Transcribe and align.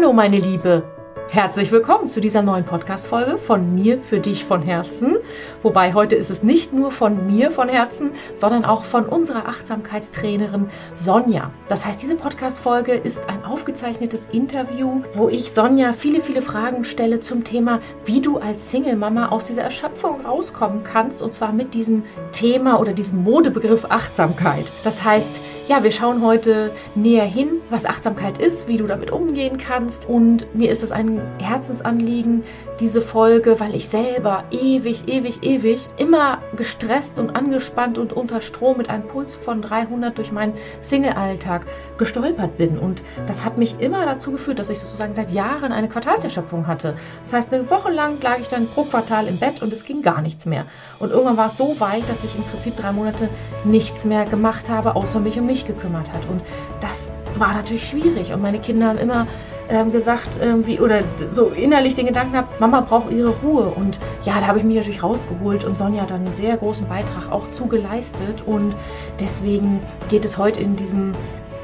Hallo 0.00 0.14
meine 0.14 0.38
Liebe, 0.38 0.82
Herzlich 1.30 1.70
willkommen 1.70 2.08
zu 2.08 2.20
dieser 2.20 2.42
neuen 2.42 2.64
Podcast-Folge 2.64 3.38
von 3.38 3.72
mir 3.72 4.00
für 4.02 4.18
dich 4.18 4.44
von 4.44 4.62
Herzen. 4.62 5.18
Wobei 5.62 5.94
heute 5.94 6.16
ist 6.16 6.28
es 6.28 6.42
nicht 6.42 6.72
nur 6.72 6.90
von 6.90 7.28
mir 7.28 7.52
von 7.52 7.68
Herzen, 7.68 8.10
sondern 8.34 8.64
auch 8.64 8.82
von 8.82 9.06
unserer 9.06 9.46
Achtsamkeitstrainerin 9.46 10.70
Sonja. 10.96 11.52
Das 11.68 11.86
heißt, 11.86 12.02
diese 12.02 12.16
Podcast-Folge 12.16 12.94
ist 12.94 13.28
ein 13.28 13.44
aufgezeichnetes 13.44 14.26
Interview, 14.32 15.02
wo 15.14 15.28
ich 15.28 15.52
Sonja 15.52 15.92
viele, 15.92 16.20
viele 16.20 16.42
Fragen 16.42 16.84
stelle 16.84 17.20
zum 17.20 17.44
Thema, 17.44 17.78
wie 18.06 18.20
du 18.20 18.38
als 18.38 18.72
Single-Mama 18.72 19.28
aus 19.28 19.44
dieser 19.44 19.62
Erschöpfung 19.62 20.26
rauskommen 20.26 20.82
kannst. 20.82 21.22
Und 21.22 21.32
zwar 21.32 21.52
mit 21.52 21.74
diesem 21.74 22.02
Thema 22.32 22.80
oder 22.80 22.92
diesem 22.92 23.22
Modebegriff 23.22 23.84
Achtsamkeit. 23.88 24.66
Das 24.82 25.04
heißt, 25.04 25.40
ja, 25.68 25.82
wir 25.82 25.92
schauen 25.92 26.22
heute 26.22 26.72
näher 26.94 27.24
hin, 27.24 27.60
was 27.70 27.86
Achtsamkeit 27.86 28.38
ist, 28.38 28.68
wie 28.68 28.76
du 28.76 28.86
damit 28.86 29.10
umgehen 29.10 29.58
kannst. 29.58 30.08
Und 30.08 30.52
mir 30.54 30.70
ist 30.70 30.82
es 30.82 30.92
ein 30.92 31.20
Herzensanliegen, 31.38 32.42
diese 32.80 33.02
Folge, 33.02 33.60
weil 33.60 33.74
ich 33.74 33.88
selber 33.88 34.44
ewig, 34.50 35.06
ewig, 35.06 35.42
ewig 35.42 35.88
immer 35.98 36.38
gestresst 36.56 37.18
und 37.18 37.36
angespannt 37.36 37.98
und 37.98 38.12
unter 38.14 38.40
Strom 38.40 38.78
mit 38.78 38.88
einem 38.88 39.06
Puls 39.06 39.34
von 39.34 39.60
300 39.60 40.16
durch 40.16 40.32
meinen 40.32 40.54
Single-Alltag 40.80 41.66
gestolpert 41.98 42.56
bin. 42.56 42.78
Und 42.78 43.02
das 43.26 43.44
hat 43.44 43.58
mich 43.58 43.78
immer 43.80 44.06
dazu 44.06 44.32
geführt, 44.32 44.58
dass 44.58 44.70
ich 44.70 44.80
sozusagen 44.80 45.14
seit 45.14 45.30
Jahren 45.30 45.72
eine 45.72 45.88
Quartalserschöpfung 45.88 46.66
hatte. 46.66 46.94
Das 47.24 47.34
heißt, 47.34 47.52
eine 47.52 47.68
Woche 47.68 47.90
lang 47.90 48.18
lag 48.22 48.38
ich 48.40 48.48
dann 48.48 48.66
pro 48.66 48.84
Quartal 48.84 49.26
im 49.26 49.38
Bett 49.38 49.60
und 49.62 49.72
es 49.72 49.84
ging 49.84 50.00
gar 50.00 50.22
nichts 50.22 50.46
mehr. 50.46 50.64
Und 50.98 51.10
irgendwann 51.10 51.36
war 51.36 51.48
es 51.48 51.58
so 51.58 51.78
weit, 51.80 52.08
dass 52.08 52.24
ich 52.24 52.34
im 52.34 52.44
Prinzip 52.44 52.76
drei 52.76 52.92
Monate 52.92 53.28
nichts 53.64 54.06
mehr 54.06 54.24
gemacht 54.24 54.70
habe, 54.70 54.96
außer 54.96 55.20
mich 55.20 55.38
um 55.38 55.46
mich 55.50 55.66
gekümmert 55.66 56.12
hat. 56.12 56.26
Und 56.30 56.42
das 56.80 57.10
war 57.36 57.54
natürlich 57.54 57.88
schwierig. 57.88 58.32
Und 58.32 58.40
meine 58.40 58.60
Kinder 58.60 58.88
haben 58.88 58.98
immer 58.98 59.26
ähm, 59.68 59.92
gesagt, 59.92 60.38
irgendwie, 60.40 60.80
oder 60.80 61.02
so 61.32 61.48
innerlich 61.48 61.94
den 61.94 62.06
Gedanken 62.06 62.32
gehabt, 62.32 62.60
Mama 62.60 62.80
braucht 62.80 63.10
ihre 63.10 63.30
Ruhe. 63.30 63.68
Und 63.68 63.98
ja, 64.24 64.40
da 64.40 64.46
habe 64.46 64.58
ich 64.58 64.64
mich 64.64 64.76
natürlich 64.76 65.02
rausgeholt 65.02 65.64
und 65.64 65.76
Sonja 65.76 66.02
hat 66.02 66.10
dann 66.10 66.26
einen 66.26 66.36
sehr 66.36 66.56
großen 66.56 66.86
Beitrag 66.88 67.30
auch 67.30 67.50
zugeleistet. 67.50 68.42
Und 68.46 68.74
deswegen 69.18 69.80
geht 70.08 70.24
es 70.24 70.38
heute 70.38 70.60
in 70.60 70.76
diesem 70.76 71.12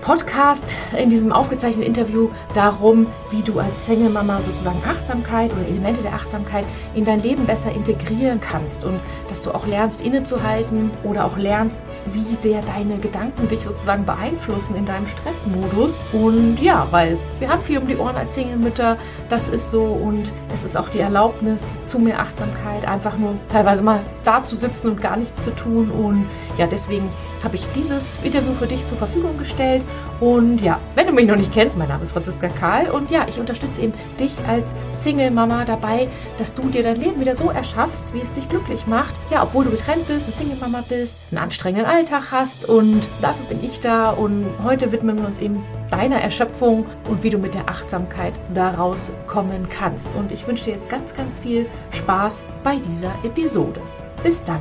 Podcast, 0.07 0.77
in 0.97 1.11
diesem 1.11 1.33
aufgezeichneten 1.33 1.83
Interview 1.83 2.29
darum, 2.55 3.09
wie 3.33 3.43
du 3.43 3.59
als 3.59 3.87
Single-Mama 3.87 4.41
sozusagen 4.41 4.81
Achtsamkeit 4.89 5.53
oder 5.53 5.67
Elemente 5.67 6.01
der 6.01 6.15
Achtsamkeit 6.15 6.65
in 6.95 7.05
dein 7.05 7.25
Leben 7.25 7.45
besser 7.45 7.73
integrieren 7.73 8.41
kannst 8.41 8.85
und 8.85 9.01
dass 9.29 9.43
du 9.43 9.51
auch 9.51 9.67
lernst, 9.67 10.01
innezuhalten 10.03 10.93
oder 11.03 11.25
auch 11.25 11.37
lernst, 11.37 11.81
wie 12.13 12.37
sehr 12.37 12.63
deine 12.63 12.99
Gedanken 12.99 13.49
dich 13.49 13.65
sozusagen 13.65 14.07
beeinflussen 14.07 14.77
in 14.77 14.87
deinem 14.87 15.09
Stressmodus. 15.09 15.99
Und 16.13 16.63
ja, 16.63 16.87
weil 16.93 17.19
wir 17.41 17.49
haben 17.49 17.61
viel 17.61 17.79
um 17.79 17.89
die 17.89 17.97
Ohren 17.97 18.15
als 18.15 18.37
Single-Mütter, 18.37 18.99
das 19.29 19.49
ist 19.49 19.73
so 19.73 19.83
und 19.83 20.33
es 20.55 20.63
ist 20.63 20.77
auch 20.77 20.89
die 20.89 21.01
Erlaubnis 21.01 21.65
zu 21.85 21.99
mehr 21.99 22.21
Achtsamkeit, 22.21 22.87
einfach 22.87 23.19
nur 23.19 23.35
teilweise 23.49 23.83
mal 23.83 23.99
da 24.23 24.45
zu 24.45 24.55
sitzen 24.55 24.87
und 24.87 25.03
gar 25.03 25.17
nichts 25.17 25.45
zu 25.45 25.51
tun. 25.57 25.91
Und 25.91 26.29
ja, 26.59 26.69
deswegen 26.69 27.11
habe 27.43 27.57
ich 27.57 27.67
dieses 27.73 28.17
Interview 28.23 28.53
für 28.53 28.69
dich 28.69 28.87
zur 28.87 28.99
Verfügung 28.99 29.37
gestellt 29.37 29.83
und 30.21 30.63
ja, 30.63 30.81
wenn 30.95 31.07
du 31.07 31.13
mich 31.13 31.27
noch 31.27 31.37
nicht 31.37 31.53
kennst, 31.53 31.77
mein 31.77 31.89
Name 31.89 32.03
ist 32.03 32.13
Franziska 32.13 32.49
Karl 32.49 32.89
und 32.89 33.11
ja, 33.11 33.27
ich 33.29 33.39
unterstütze 33.39 33.83
eben 33.83 33.93
dich 34.19 34.33
als 34.49 34.75
Single-Mama 34.93 35.67
dabei, 35.67 36.09
dass 36.39 36.55
du 36.55 36.69
dir 36.69 36.83
dein 36.83 36.97
Leben 36.97 37.21
wieder 37.21 37.35
so 37.35 37.51
erschaffst, 37.51 38.15
wie 38.15 38.21
es 38.21 38.33
dich 38.33 38.49
glücklich 38.49 38.87
macht. 38.87 39.15
Ja, 39.31 39.43
obwohl 39.43 39.65
du 39.65 39.71
getrennt 39.71 40.07
bist, 40.09 40.25
eine 40.25 40.33
Single-Mama 40.33 40.85
bist, 40.89 41.27
einen 41.31 41.39
anstrengenden 41.39 41.91
Alltag 41.91 42.31
hast 42.31 42.67
und 42.67 43.03
dafür 43.21 43.45
bin 43.47 43.63
ich 43.63 43.81
da 43.81 44.11
und 44.11 44.47
heute 44.65 44.91
widmen 44.91 45.19
wir 45.19 45.27
uns 45.27 45.39
eben 45.39 45.63
deiner 45.91 46.21
Erschöpfung 46.21 46.87
und 47.09 47.23
wie 47.23 47.31
du 47.31 47.39
mit 47.39 47.55
der 47.55 47.69
Achtsamkeit 47.69 48.33
daraus 48.55 49.13
kommen 49.27 49.69
kannst. 49.69 50.09
Und 50.17 50.33
ich 50.33 50.47
wünsche 50.47 50.65
dir 50.65 50.75
jetzt 50.75 50.89
ganz, 50.89 51.15
ganz 51.15 51.39
viel 51.39 51.67
Spaß 51.91 52.43
bei 52.65 52.77
dieser 52.77 53.13
Episode. 53.23 53.81
Bis 54.23 54.43
dann. 54.45 54.61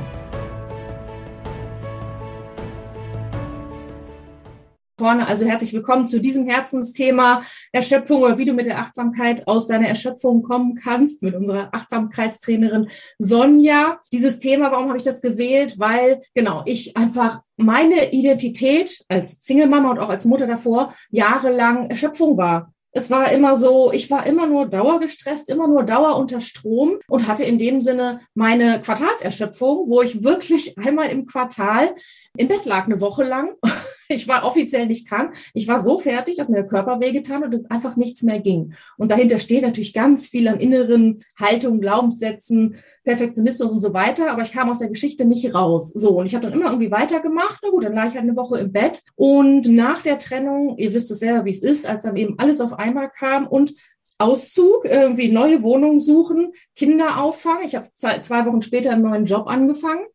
Vorne. 4.98 5.26
Also 5.26 5.44
herzlich 5.44 5.74
willkommen 5.74 6.06
zu 6.06 6.22
diesem 6.22 6.48
Herzensthema 6.48 7.42
Erschöpfung 7.70 8.22
oder 8.22 8.38
wie 8.38 8.46
du 8.46 8.54
mit 8.54 8.64
der 8.64 8.78
Achtsamkeit 8.78 9.46
aus 9.46 9.66
deiner 9.66 9.88
Erschöpfung 9.88 10.42
kommen 10.42 10.74
kannst 10.74 11.22
mit 11.22 11.34
unserer 11.34 11.68
Achtsamkeitstrainerin 11.74 12.88
Sonja. 13.18 14.00
Dieses 14.10 14.38
Thema, 14.38 14.72
warum 14.72 14.88
habe 14.88 14.96
ich 14.96 15.02
das 15.02 15.20
gewählt? 15.20 15.78
Weil 15.78 16.22
genau 16.34 16.62
ich 16.64 16.96
einfach 16.96 17.40
meine 17.58 18.12
Identität 18.12 19.04
als 19.08 19.32
Single 19.42 19.66
Mama 19.66 19.90
und 19.90 19.98
auch 19.98 20.08
als 20.08 20.24
Mutter 20.24 20.46
davor 20.46 20.94
jahrelang 21.10 21.90
Erschöpfung 21.90 22.38
war. 22.38 22.72
Es 22.96 23.10
war 23.10 23.30
immer 23.30 23.56
so, 23.56 23.92
ich 23.92 24.10
war 24.10 24.24
immer 24.24 24.46
nur 24.46 24.64
dauergestresst, 24.64 25.50
immer 25.50 25.68
nur 25.68 25.82
Dauer 25.82 26.16
unter 26.16 26.40
Strom 26.40 26.98
und 27.08 27.28
hatte 27.28 27.44
in 27.44 27.58
dem 27.58 27.82
Sinne 27.82 28.20
meine 28.32 28.80
Quartalserschöpfung, 28.80 29.90
wo 29.90 30.00
ich 30.00 30.24
wirklich 30.24 30.78
einmal 30.78 31.10
im 31.10 31.26
Quartal 31.26 31.94
im 32.38 32.48
Bett 32.48 32.64
lag, 32.64 32.86
eine 32.86 33.02
Woche 33.02 33.22
lang 33.22 33.50
ich 34.08 34.28
war 34.28 34.44
offiziell 34.44 34.86
nicht 34.86 35.08
krank. 35.08 35.34
Ich 35.54 35.68
war 35.68 35.80
so 35.80 35.98
fertig, 35.98 36.36
dass 36.36 36.48
mir 36.48 36.56
der 36.56 36.66
Körper 36.66 37.00
wehgetan 37.00 37.44
und 37.44 37.54
es 37.54 37.68
einfach 37.70 37.96
nichts 37.96 38.22
mehr 38.22 38.40
ging. 38.40 38.74
Und 38.96 39.10
dahinter 39.10 39.38
steht 39.38 39.62
natürlich 39.62 39.92
ganz 39.92 40.28
viel 40.28 40.48
an 40.48 40.60
inneren 40.60 41.20
Haltungen, 41.38 41.80
Glaubenssätzen, 41.80 42.76
Perfektionismus 43.06 43.70
und 43.70 43.80
so 43.80 43.94
weiter. 43.94 44.30
Aber 44.30 44.42
ich 44.42 44.52
kam 44.52 44.68
aus 44.68 44.80
der 44.80 44.90
Geschichte 44.90 45.24
nicht 45.24 45.54
raus. 45.54 45.90
So. 45.94 46.10
Und 46.10 46.26
ich 46.26 46.34
habe 46.34 46.44
dann 46.44 46.52
immer 46.52 46.66
irgendwie 46.66 46.90
weitergemacht. 46.90 47.60
Na 47.62 47.70
gut, 47.70 47.84
dann 47.84 47.94
lag 47.94 48.08
ich 48.08 48.14
halt 48.14 48.24
eine 48.24 48.36
Woche 48.36 48.58
im 48.58 48.72
Bett. 48.72 49.02
Und 49.14 49.66
nach 49.68 50.02
der 50.02 50.18
Trennung, 50.18 50.76
ihr 50.76 50.92
wisst 50.92 51.10
es 51.10 51.20
selber, 51.20 51.46
wie 51.46 51.50
es 51.50 51.62
ist, 51.62 51.88
als 51.88 52.04
dann 52.04 52.16
eben 52.16 52.38
alles 52.38 52.60
auf 52.60 52.74
einmal 52.74 53.10
kam 53.10 53.46
und 53.46 53.74
Auszug, 54.18 54.84
irgendwie 54.84 55.30
neue 55.30 55.62
Wohnung 55.62 56.00
suchen, 56.00 56.52
Kinder 56.74 57.22
auffangen. 57.22 57.66
Ich 57.66 57.74
habe 57.74 57.88
zwei 57.94 58.46
Wochen 58.46 58.62
später 58.62 58.90
einen 58.90 59.02
neuen 59.02 59.26
Job 59.26 59.46
angefangen 59.46 60.06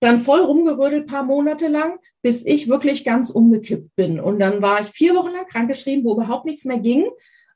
dann 0.00 0.20
voll 0.20 0.40
rumgerödelt 0.40 1.06
paar 1.06 1.24
Monate 1.24 1.68
lang, 1.68 1.98
bis 2.22 2.44
ich 2.46 2.68
wirklich 2.68 3.04
ganz 3.04 3.30
umgekippt 3.30 3.96
bin. 3.96 4.20
Und 4.20 4.38
dann 4.38 4.62
war 4.62 4.80
ich 4.80 4.86
vier 4.86 5.14
Wochen 5.14 5.32
lang 5.32 5.46
krankgeschrieben, 5.46 6.04
wo 6.04 6.12
überhaupt 6.12 6.44
nichts 6.44 6.64
mehr 6.64 6.78
ging. 6.78 7.06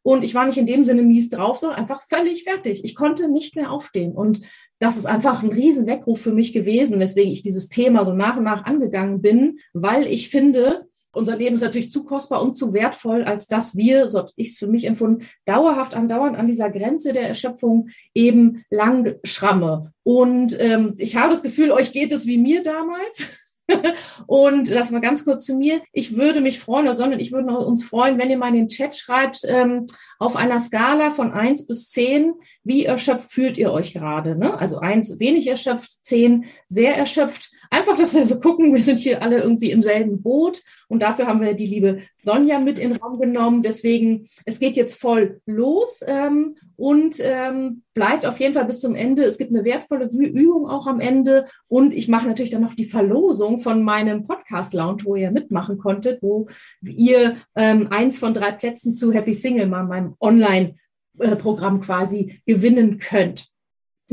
Und 0.02 0.24
ich 0.24 0.34
war 0.34 0.46
nicht 0.46 0.58
in 0.58 0.66
dem 0.66 0.84
Sinne 0.84 1.02
mies 1.02 1.28
drauf, 1.28 1.58
sondern 1.58 1.78
einfach 1.78 2.02
völlig 2.08 2.44
fertig. 2.44 2.84
Ich 2.84 2.94
konnte 2.94 3.28
nicht 3.28 3.56
mehr 3.56 3.70
aufstehen. 3.70 4.12
Und 4.12 4.40
das 4.78 4.96
ist 4.96 5.06
einfach 5.06 5.42
ein 5.42 5.50
riesen 5.50 5.86
Weckruf 5.86 6.20
für 6.20 6.32
mich 6.32 6.52
gewesen, 6.52 6.98
weswegen 6.98 7.32
ich 7.32 7.42
dieses 7.42 7.68
Thema 7.68 8.04
so 8.04 8.12
nach 8.12 8.36
und 8.36 8.44
nach 8.44 8.64
angegangen 8.64 9.22
bin, 9.22 9.58
weil 9.72 10.06
ich 10.06 10.28
finde, 10.28 10.86
unser 11.14 11.36
Leben 11.36 11.54
ist 11.54 11.60
natürlich 11.60 11.92
zu 11.92 12.04
kostbar 12.04 12.42
und 12.42 12.56
zu 12.56 12.72
wertvoll, 12.72 13.24
als 13.24 13.46
dass 13.46 13.76
wir, 13.76 14.08
so 14.08 14.20
habe 14.20 14.30
ich 14.36 14.48
es 14.48 14.58
für 14.58 14.66
mich 14.66 14.86
empfunden, 14.86 15.26
dauerhaft 15.44 15.94
andauernd 15.94 16.36
an 16.36 16.46
dieser 16.46 16.70
Grenze 16.70 17.12
der 17.12 17.28
Erschöpfung 17.28 17.88
eben 18.14 18.64
lang 18.70 19.16
schramme. 19.22 19.92
Und 20.02 20.58
ähm, 20.58 20.94
ich 20.96 21.16
habe 21.16 21.30
das 21.30 21.42
Gefühl, 21.42 21.70
euch 21.70 21.92
geht 21.92 22.12
es 22.12 22.26
wie 22.26 22.38
mir 22.38 22.62
damals. 22.62 23.28
Und 24.26 24.70
das 24.74 24.90
mal 24.90 25.00
ganz 25.00 25.24
kurz 25.24 25.44
zu 25.44 25.54
mir. 25.54 25.80
Ich 25.92 26.16
würde 26.16 26.40
mich 26.40 26.58
freuen, 26.58 26.92
sondern 26.94 27.20
ich 27.20 27.32
würde 27.32 27.56
uns 27.56 27.84
freuen, 27.84 28.18
wenn 28.18 28.30
ihr 28.30 28.36
mal 28.36 28.48
in 28.48 28.54
den 28.54 28.68
Chat 28.68 28.94
schreibt, 28.96 29.42
ähm, 29.46 29.86
auf 30.18 30.36
einer 30.36 30.58
Skala 30.58 31.10
von 31.10 31.32
eins 31.32 31.66
bis 31.66 31.90
zehn, 31.90 32.34
wie 32.64 32.84
erschöpft 32.84 33.30
fühlt 33.30 33.58
ihr 33.58 33.72
euch 33.72 33.92
gerade? 33.92 34.36
Ne? 34.36 34.58
Also 34.58 34.78
eins 34.78 35.18
wenig 35.18 35.46
erschöpft, 35.46 36.04
zehn 36.04 36.46
sehr 36.68 36.96
erschöpft. 36.96 37.50
Einfach, 37.72 37.96
dass 37.96 38.12
wir 38.12 38.26
so 38.26 38.38
gucken, 38.38 38.74
wir 38.74 38.82
sind 38.82 38.98
hier 38.98 39.22
alle 39.22 39.38
irgendwie 39.40 39.70
im 39.70 39.80
selben 39.80 40.20
Boot 40.20 40.62
und 40.88 41.00
dafür 41.00 41.26
haben 41.26 41.40
wir 41.40 41.54
die 41.54 41.66
liebe 41.66 42.00
Sonja 42.18 42.58
mit 42.58 42.78
in 42.78 42.90
den 42.90 42.98
Raum 42.98 43.18
genommen. 43.18 43.62
Deswegen, 43.62 44.28
es 44.44 44.58
geht 44.58 44.76
jetzt 44.76 45.00
voll 45.00 45.40
los 45.46 46.04
ähm, 46.06 46.56
und 46.76 47.16
ähm, 47.22 47.82
bleibt 47.94 48.26
auf 48.26 48.40
jeden 48.40 48.52
Fall 48.52 48.66
bis 48.66 48.82
zum 48.82 48.94
Ende. 48.94 49.24
Es 49.24 49.38
gibt 49.38 49.52
eine 49.52 49.64
wertvolle 49.64 50.10
Übung 50.12 50.68
auch 50.68 50.86
am 50.86 51.00
Ende 51.00 51.46
und 51.66 51.94
ich 51.94 52.08
mache 52.08 52.26
natürlich 52.26 52.50
dann 52.50 52.60
noch 52.60 52.74
die 52.74 52.84
Verlosung 52.84 53.58
von 53.58 53.82
meinem 53.82 54.24
Podcast 54.24 54.74
Lounge, 54.74 55.04
wo 55.04 55.16
ihr 55.16 55.30
mitmachen 55.30 55.78
konntet, 55.78 56.22
wo 56.22 56.48
ihr 56.82 57.36
ähm, 57.56 57.86
eins 57.90 58.18
von 58.18 58.34
drei 58.34 58.52
Plätzen 58.52 58.92
zu 58.92 59.14
Happy 59.14 59.32
Single 59.32 59.66
Mom, 59.66 59.88
meinem 59.88 60.14
Online-Programm 60.20 61.80
quasi 61.80 62.38
gewinnen 62.44 62.98
könnt. 62.98 63.51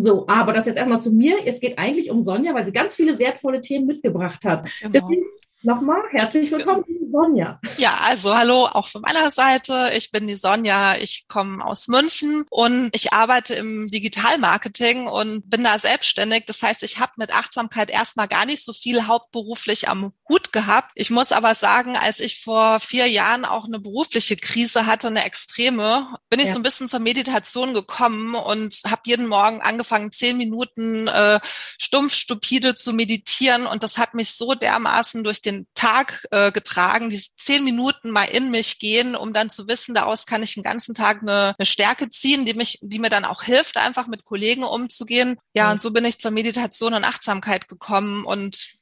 So, 0.01 0.27
aber 0.27 0.53
das 0.53 0.65
jetzt 0.65 0.77
erstmal 0.77 1.01
zu 1.01 1.11
mir. 1.11 1.35
Es 1.45 1.59
geht 1.59 1.77
eigentlich 1.77 2.09
um 2.09 2.21
Sonja, 2.23 2.53
weil 2.53 2.65
sie 2.65 2.71
ganz 2.71 2.95
viele 2.95 3.19
wertvolle 3.19 3.61
Themen 3.61 3.85
mitgebracht 3.85 4.45
hat. 4.45 4.69
Genau. 4.79 4.91
Deswegen 4.93 5.23
Nochmal 5.61 6.01
herzlich 6.11 6.49
willkommen, 6.51 6.85
Sonja. 7.11 7.59
Ja, 7.77 7.97
also 8.03 8.37
hallo 8.37 8.67
auch 8.67 8.87
von 8.87 9.01
meiner 9.01 9.29
Seite. 9.31 9.91
Ich 9.93 10.09
bin 10.09 10.25
die 10.25 10.35
Sonja. 10.35 10.95
Ich 10.95 11.25
komme 11.27 11.65
aus 11.65 11.89
München 11.89 12.45
und 12.49 12.89
ich 12.93 13.11
arbeite 13.11 13.55
im 13.55 13.87
Digitalmarketing 13.87 15.07
und 15.07 15.49
bin 15.49 15.65
da 15.65 15.77
selbstständig. 15.77 16.45
Das 16.45 16.63
heißt, 16.63 16.83
ich 16.83 16.99
habe 16.99 17.11
mit 17.17 17.35
Achtsamkeit 17.35 17.89
erstmal 17.89 18.29
gar 18.29 18.45
nicht 18.45 18.63
so 18.63 18.71
viel 18.71 19.07
hauptberuflich 19.07 19.89
am 19.89 20.13
Hut 20.29 20.53
gehabt. 20.53 20.91
Ich 20.95 21.09
muss 21.09 21.33
aber 21.33 21.55
sagen, 21.55 21.97
als 21.97 22.21
ich 22.21 22.41
vor 22.41 22.79
vier 22.79 23.07
Jahren 23.07 23.43
auch 23.43 23.65
eine 23.65 23.79
berufliche 23.79 24.37
Krise 24.37 24.85
hatte, 24.85 25.07
eine 25.07 25.25
extreme, 25.25 26.15
bin 26.29 26.39
ich 26.39 26.47
ja. 26.47 26.53
so 26.53 26.59
ein 26.59 26.63
bisschen 26.63 26.87
zur 26.87 26.99
Meditation 26.99 27.73
gekommen 27.73 28.35
und 28.35 28.81
habe 28.85 29.01
jeden 29.05 29.27
Morgen 29.27 29.61
angefangen, 29.61 30.11
zehn 30.11 30.37
Minuten 30.37 31.07
äh, 31.07 31.39
stumpf, 31.77 32.13
stupide 32.13 32.75
zu 32.75 32.93
meditieren 32.93 33.65
und 33.65 33.83
das 33.83 33.97
hat 33.97 34.13
mich 34.13 34.35
so 34.35 34.53
dermaßen 34.53 35.23
durch 35.23 35.41
den 35.41 35.48
Tag 35.73 36.25
äh, 36.31 36.51
getragen 36.51 37.09
diese 37.09 37.29
zehn 37.37 37.63
Minuten 37.63 38.11
mal 38.11 38.25
in 38.25 38.51
mich 38.51 38.79
gehen, 38.79 39.15
um 39.15 39.33
dann 39.33 39.49
zu 39.49 39.67
wissen, 39.67 39.95
daraus 39.95 40.25
kann 40.25 40.43
ich 40.43 40.53
den 40.53 40.63
ganzen 40.63 40.95
Tag 40.95 41.21
eine, 41.21 41.55
eine 41.57 41.65
Stärke 41.65 42.09
ziehen, 42.09 42.45
die 42.45 42.53
mich, 42.53 42.79
die 42.81 42.99
mir 42.99 43.09
dann 43.09 43.25
auch 43.25 43.43
hilft, 43.43 43.77
einfach 43.77 44.07
mit 44.07 44.25
Kollegen 44.25 44.63
umzugehen. 44.63 45.37
Ja, 45.53 45.65
mhm. 45.65 45.71
und 45.73 45.81
so 45.81 45.91
bin 45.91 46.05
ich 46.05 46.19
zur 46.19 46.31
Meditation 46.31 46.93
und 46.93 47.03
Achtsamkeit 47.03 47.67
gekommen 47.67 48.25
und 48.25 48.79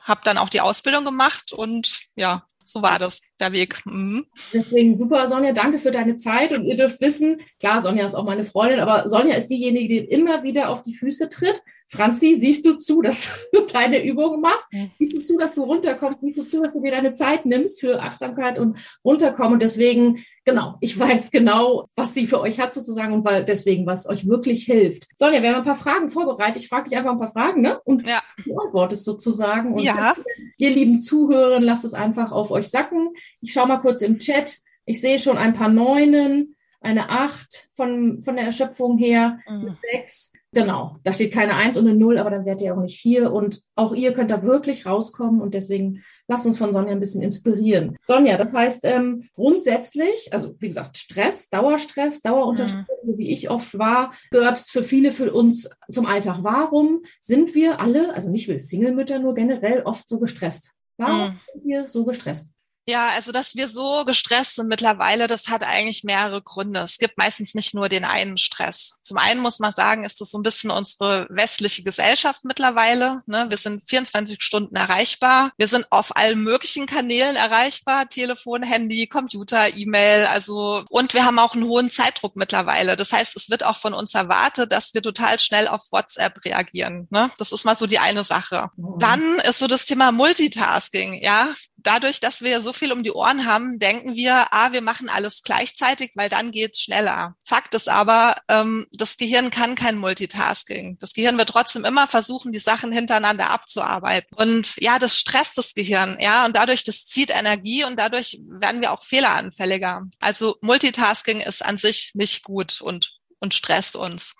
habe 0.00 0.20
dann 0.24 0.38
auch 0.38 0.48
die 0.48 0.60
Ausbildung 0.60 1.04
gemacht 1.04 1.52
und 1.52 2.06
ja, 2.16 2.44
so 2.70 2.82
war 2.82 2.98
das, 2.98 3.20
der 3.40 3.52
Weg. 3.52 3.84
Mhm. 3.84 4.26
Deswegen 4.52 4.98
super, 4.98 5.28
Sonja, 5.28 5.52
danke 5.52 5.78
für 5.78 5.90
deine 5.90 6.16
Zeit. 6.16 6.56
Und 6.56 6.64
ihr 6.64 6.76
dürft 6.76 7.00
wissen, 7.00 7.40
klar, 7.58 7.80
Sonja 7.80 8.06
ist 8.06 8.14
auch 8.14 8.24
meine 8.24 8.44
Freundin, 8.44 8.80
aber 8.80 9.08
Sonja 9.08 9.34
ist 9.34 9.48
diejenige, 9.48 9.88
die 9.88 9.98
immer 9.98 10.42
wieder 10.42 10.70
auf 10.70 10.82
die 10.82 10.94
Füße 10.94 11.28
tritt. 11.28 11.62
Franzi, 11.90 12.36
siehst 12.38 12.64
du 12.64 12.74
zu, 12.74 13.02
dass 13.02 13.28
du 13.52 13.60
deine 13.72 14.04
Übungen 14.04 14.40
machst? 14.40 14.66
Siehst 14.98 15.12
du 15.12 15.20
zu, 15.20 15.36
dass 15.36 15.54
du 15.54 15.64
runterkommst? 15.64 16.18
Siehst 16.20 16.38
du 16.38 16.44
zu, 16.44 16.62
dass 16.62 16.74
du 16.74 16.80
dir 16.80 16.92
deine 16.92 17.14
Zeit 17.14 17.46
nimmst 17.46 17.80
für 17.80 18.00
Achtsamkeit 18.00 18.60
und 18.60 18.78
runterkommen? 19.04 19.54
Und 19.54 19.62
deswegen, 19.62 20.24
genau, 20.44 20.76
ich 20.80 20.96
weiß 20.96 21.32
genau, 21.32 21.88
was 21.96 22.14
sie 22.14 22.28
für 22.28 22.40
euch 22.40 22.60
hat 22.60 22.74
sozusagen 22.74 23.12
und 23.12 23.24
weil 23.24 23.44
deswegen, 23.44 23.86
was 23.86 24.08
euch 24.08 24.28
wirklich 24.28 24.64
hilft. 24.64 25.08
Sonja, 25.16 25.42
wir 25.42 25.50
haben 25.50 25.58
ein 25.58 25.64
paar 25.64 25.74
Fragen 25.74 26.08
vorbereitet. 26.08 26.62
Ich 26.62 26.68
frage 26.68 26.88
dich 26.88 26.96
einfach 26.96 27.10
ein 27.12 27.18
paar 27.18 27.32
Fragen, 27.32 27.60
ne? 27.60 27.80
Und 27.84 28.06
ja. 28.06 28.20
du 28.44 28.56
antwortest 28.56 29.04
sozusagen. 29.04 29.74
Und 29.74 29.82
ja. 29.82 30.14
Ihr 30.58 30.70
lieben 30.70 31.00
Zuhörer, 31.00 31.58
lasst 31.58 31.84
es 31.84 31.94
einfach 31.94 32.30
auf 32.30 32.52
euch 32.52 32.68
sacken. 32.68 33.14
Ich 33.40 33.52
schaue 33.52 33.66
mal 33.66 33.78
kurz 33.78 34.02
im 34.02 34.20
Chat. 34.20 34.58
Ich 34.84 35.00
sehe 35.00 35.18
schon 35.18 35.38
ein 35.38 35.54
paar 35.54 35.68
Neunen, 35.68 36.54
eine 36.80 37.10
Acht 37.10 37.68
von, 37.74 38.22
von 38.22 38.36
der 38.36 38.46
Erschöpfung 38.46 38.96
her, 38.96 39.40
mhm. 39.48 39.76
sechs. 39.90 40.32
Genau, 40.52 40.96
da 41.04 41.12
steht 41.12 41.32
keine 41.32 41.54
Eins 41.54 41.76
und 41.76 41.86
eine 41.86 41.96
Null, 41.96 42.18
aber 42.18 42.30
dann 42.30 42.44
werdet 42.44 42.62
ihr 42.62 42.74
auch 42.74 42.80
nicht 42.80 42.98
hier. 42.98 43.32
Und 43.32 43.62
auch 43.76 43.94
ihr 43.94 44.12
könnt 44.12 44.32
da 44.32 44.42
wirklich 44.42 44.84
rauskommen 44.84 45.40
und 45.40 45.54
deswegen 45.54 46.02
lasst 46.26 46.44
uns 46.44 46.58
von 46.58 46.72
Sonja 46.72 46.90
ein 46.90 46.98
bisschen 46.98 47.22
inspirieren. 47.22 47.96
Sonja, 48.02 48.36
das 48.36 48.52
heißt 48.52 48.80
ähm, 48.84 49.28
grundsätzlich, 49.34 50.32
also 50.32 50.56
wie 50.58 50.66
gesagt, 50.66 50.98
Stress, 50.98 51.50
Dauerstress, 51.50 52.20
Dauerunterstützung, 52.22 52.96
mhm. 53.02 53.08
so 53.08 53.18
wie 53.18 53.30
ich 53.30 53.48
oft 53.48 53.78
war, 53.78 54.12
gehört 54.32 54.58
für 54.58 54.82
viele 54.82 55.12
für 55.12 55.32
uns 55.32 55.70
zum 55.88 56.06
Alltag. 56.06 56.38
Warum 56.42 57.02
sind 57.20 57.54
wir 57.54 57.78
alle, 57.78 58.12
also 58.14 58.28
nicht 58.28 58.48
wir 58.48 58.58
Single-Mütter, 58.58 59.20
nur 59.20 59.34
generell 59.34 59.82
oft 59.82 60.08
so 60.08 60.18
gestresst? 60.18 60.72
Warum 60.96 61.28
mhm. 61.28 61.40
sind 61.52 61.64
wir 61.64 61.88
so 61.88 62.04
gestresst? 62.04 62.50
Ja, 62.90 63.10
also 63.10 63.30
dass 63.30 63.54
wir 63.54 63.68
so 63.68 64.04
gestresst 64.04 64.56
sind 64.56 64.66
mittlerweile, 64.66 65.28
das 65.28 65.46
hat 65.46 65.62
eigentlich 65.62 66.02
mehrere 66.02 66.42
Gründe. 66.42 66.80
Es 66.80 66.98
gibt 66.98 67.18
meistens 67.18 67.54
nicht 67.54 67.72
nur 67.72 67.88
den 67.88 68.04
einen 68.04 68.36
Stress. 68.36 68.98
Zum 69.04 69.16
einen 69.16 69.40
muss 69.40 69.60
man 69.60 69.72
sagen, 69.72 70.04
ist 70.04 70.20
das 70.20 70.32
so 70.32 70.38
ein 70.38 70.42
bisschen 70.42 70.72
unsere 70.72 71.28
westliche 71.30 71.84
Gesellschaft 71.84 72.44
mittlerweile. 72.44 73.22
Ne? 73.26 73.46
Wir 73.48 73.58
sind 73.58 73.88
24 73.88 74.42
Stunden 74.42 74.74
erreichbar. 74.74 75.52
Wir 75.56 75.68
sind 75.68 75.86
auf 75.90 76.16
allen 76.16 76.42
möglichen 76.42 76.86
Kanälen 76.86 77.36
erreichbar. 77.36 78.08
Telefon, 78.08 78.64
Handy, 78.64 79.06
Computer, 79.06 79.72
E-Mail. 79.76 80.26
Also, 80.26 80.84
und 80.88 81.14
wir 81.14 81.24
haben 81.24 81.38
auch 81.38 81.54
einen 81.54 81.66
hohen 81.66 81.90
Zeitdruck 81.90 82.34
mittlerweile. 82.34 82.96
Das 82.96 83.12
heißt, 83.12 83.36
es 83.36 83.50
wird 83.50 83.62
auch 83.62 83.76
von 83.76 83.94
uns 83.94 84.14
erwartet, 84.14 84.72
dass 84.72 84.94
wir 84.94 85.02
total 85.02 85.38
schnell 85.38 85.68
auf 85.68 85.92
WhatsApp 85.92 86.44
reagieren. 86.44 87.06
Ne? 87.10 87.30
Das 87.38 87.52
ist 87.52 87.64
mal 87.64 87.76
so 87.76 87.86
die 87.86 88.00
eine 88.00 88.24
Sache. 88.24 88.68
Mhm. 88.76 88.98
Dann 88.98 89.22
ist 89.48 89.60
so 89.60 89.68
das 89.68 89.84
Thema 89.84 90.10
Multitasking. 90.10 91.22
Ja, 91.22 91.54
dadurch, 91.82 92.20
dass 92.20 92.42
wir 92.42 92.62
so 92.62 92.72
viel 92.72 92.92
um 92.92 93.02
die 93.02 93.12
Ohren 93.12 93.46
haben, 93.46 93.78
denken 93.78 94.14
wir, 94.14 94.52
ah, 94.52 94.72
wir 94.72 94.80
machen 94.80 95.08
alles 95.08 95.42
gleichzeitig, 95.42 96.12
weil 96.14 96.28
dann 96.28 96.50
geht's 96.50 96.82
schneller. 96.82 97.36
Fakt 97.44 97.74
ist 97.74 97.88
aber, 97.88 98.36
ähm, 98.48 98.86
das 98.92 99.16
Gehirn 99.16 99.50
kann 99.50 99.74
kein 99.74 99.96
Multitasking. 99.96 100.98
Das 101.00 101.12
Gehirn 101.12 101.38
wird 101.38 101.48
trotzdem 101.48 101.84
immer 101.84 102.06
versuchen, 102.06 102.52
die 102.52 102.58
Sachen 102.58 102.92
hintereinander 102.92 103.50
abzuarbeiten. 103.50 104.36
Und 104.36 104.76
ja, 104.78 104.98
das 104.98 105.18
stresst 105.18 105.58
das 105.58 105.74
Gehirn, 105.74 106.16
ja, 106.20 106.44
und 106.46 106.56
dadurch, 106.56 106.84
das 106.84 107.06
zieht 107.06 107.30
Energie 107.30 107.84
und 107.84 107.98
dadurch 107.98 108.38
werden 108.48 108.80
wir 108.80 108.92
auch 108.92 109.02
fehleranfälliger. 109.02 110.06
Also 110.20 110.56
Multitasking 110.60 111.40
ist 111.40 111.64
an 111.64 111.78
sich 111.78 112.12
nicht 112.14 112.44
gut 112.44 112.80
und, 112.80 113.18
und 113.38 113.54
stresst 113.54 113.96
uns. 113.96 114.36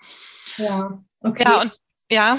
Ja, 0.57 1.03
okay. 1.21 1.43
Ja, 1.45 1.61
und 1.61 1.73
ja. 2.09 2.37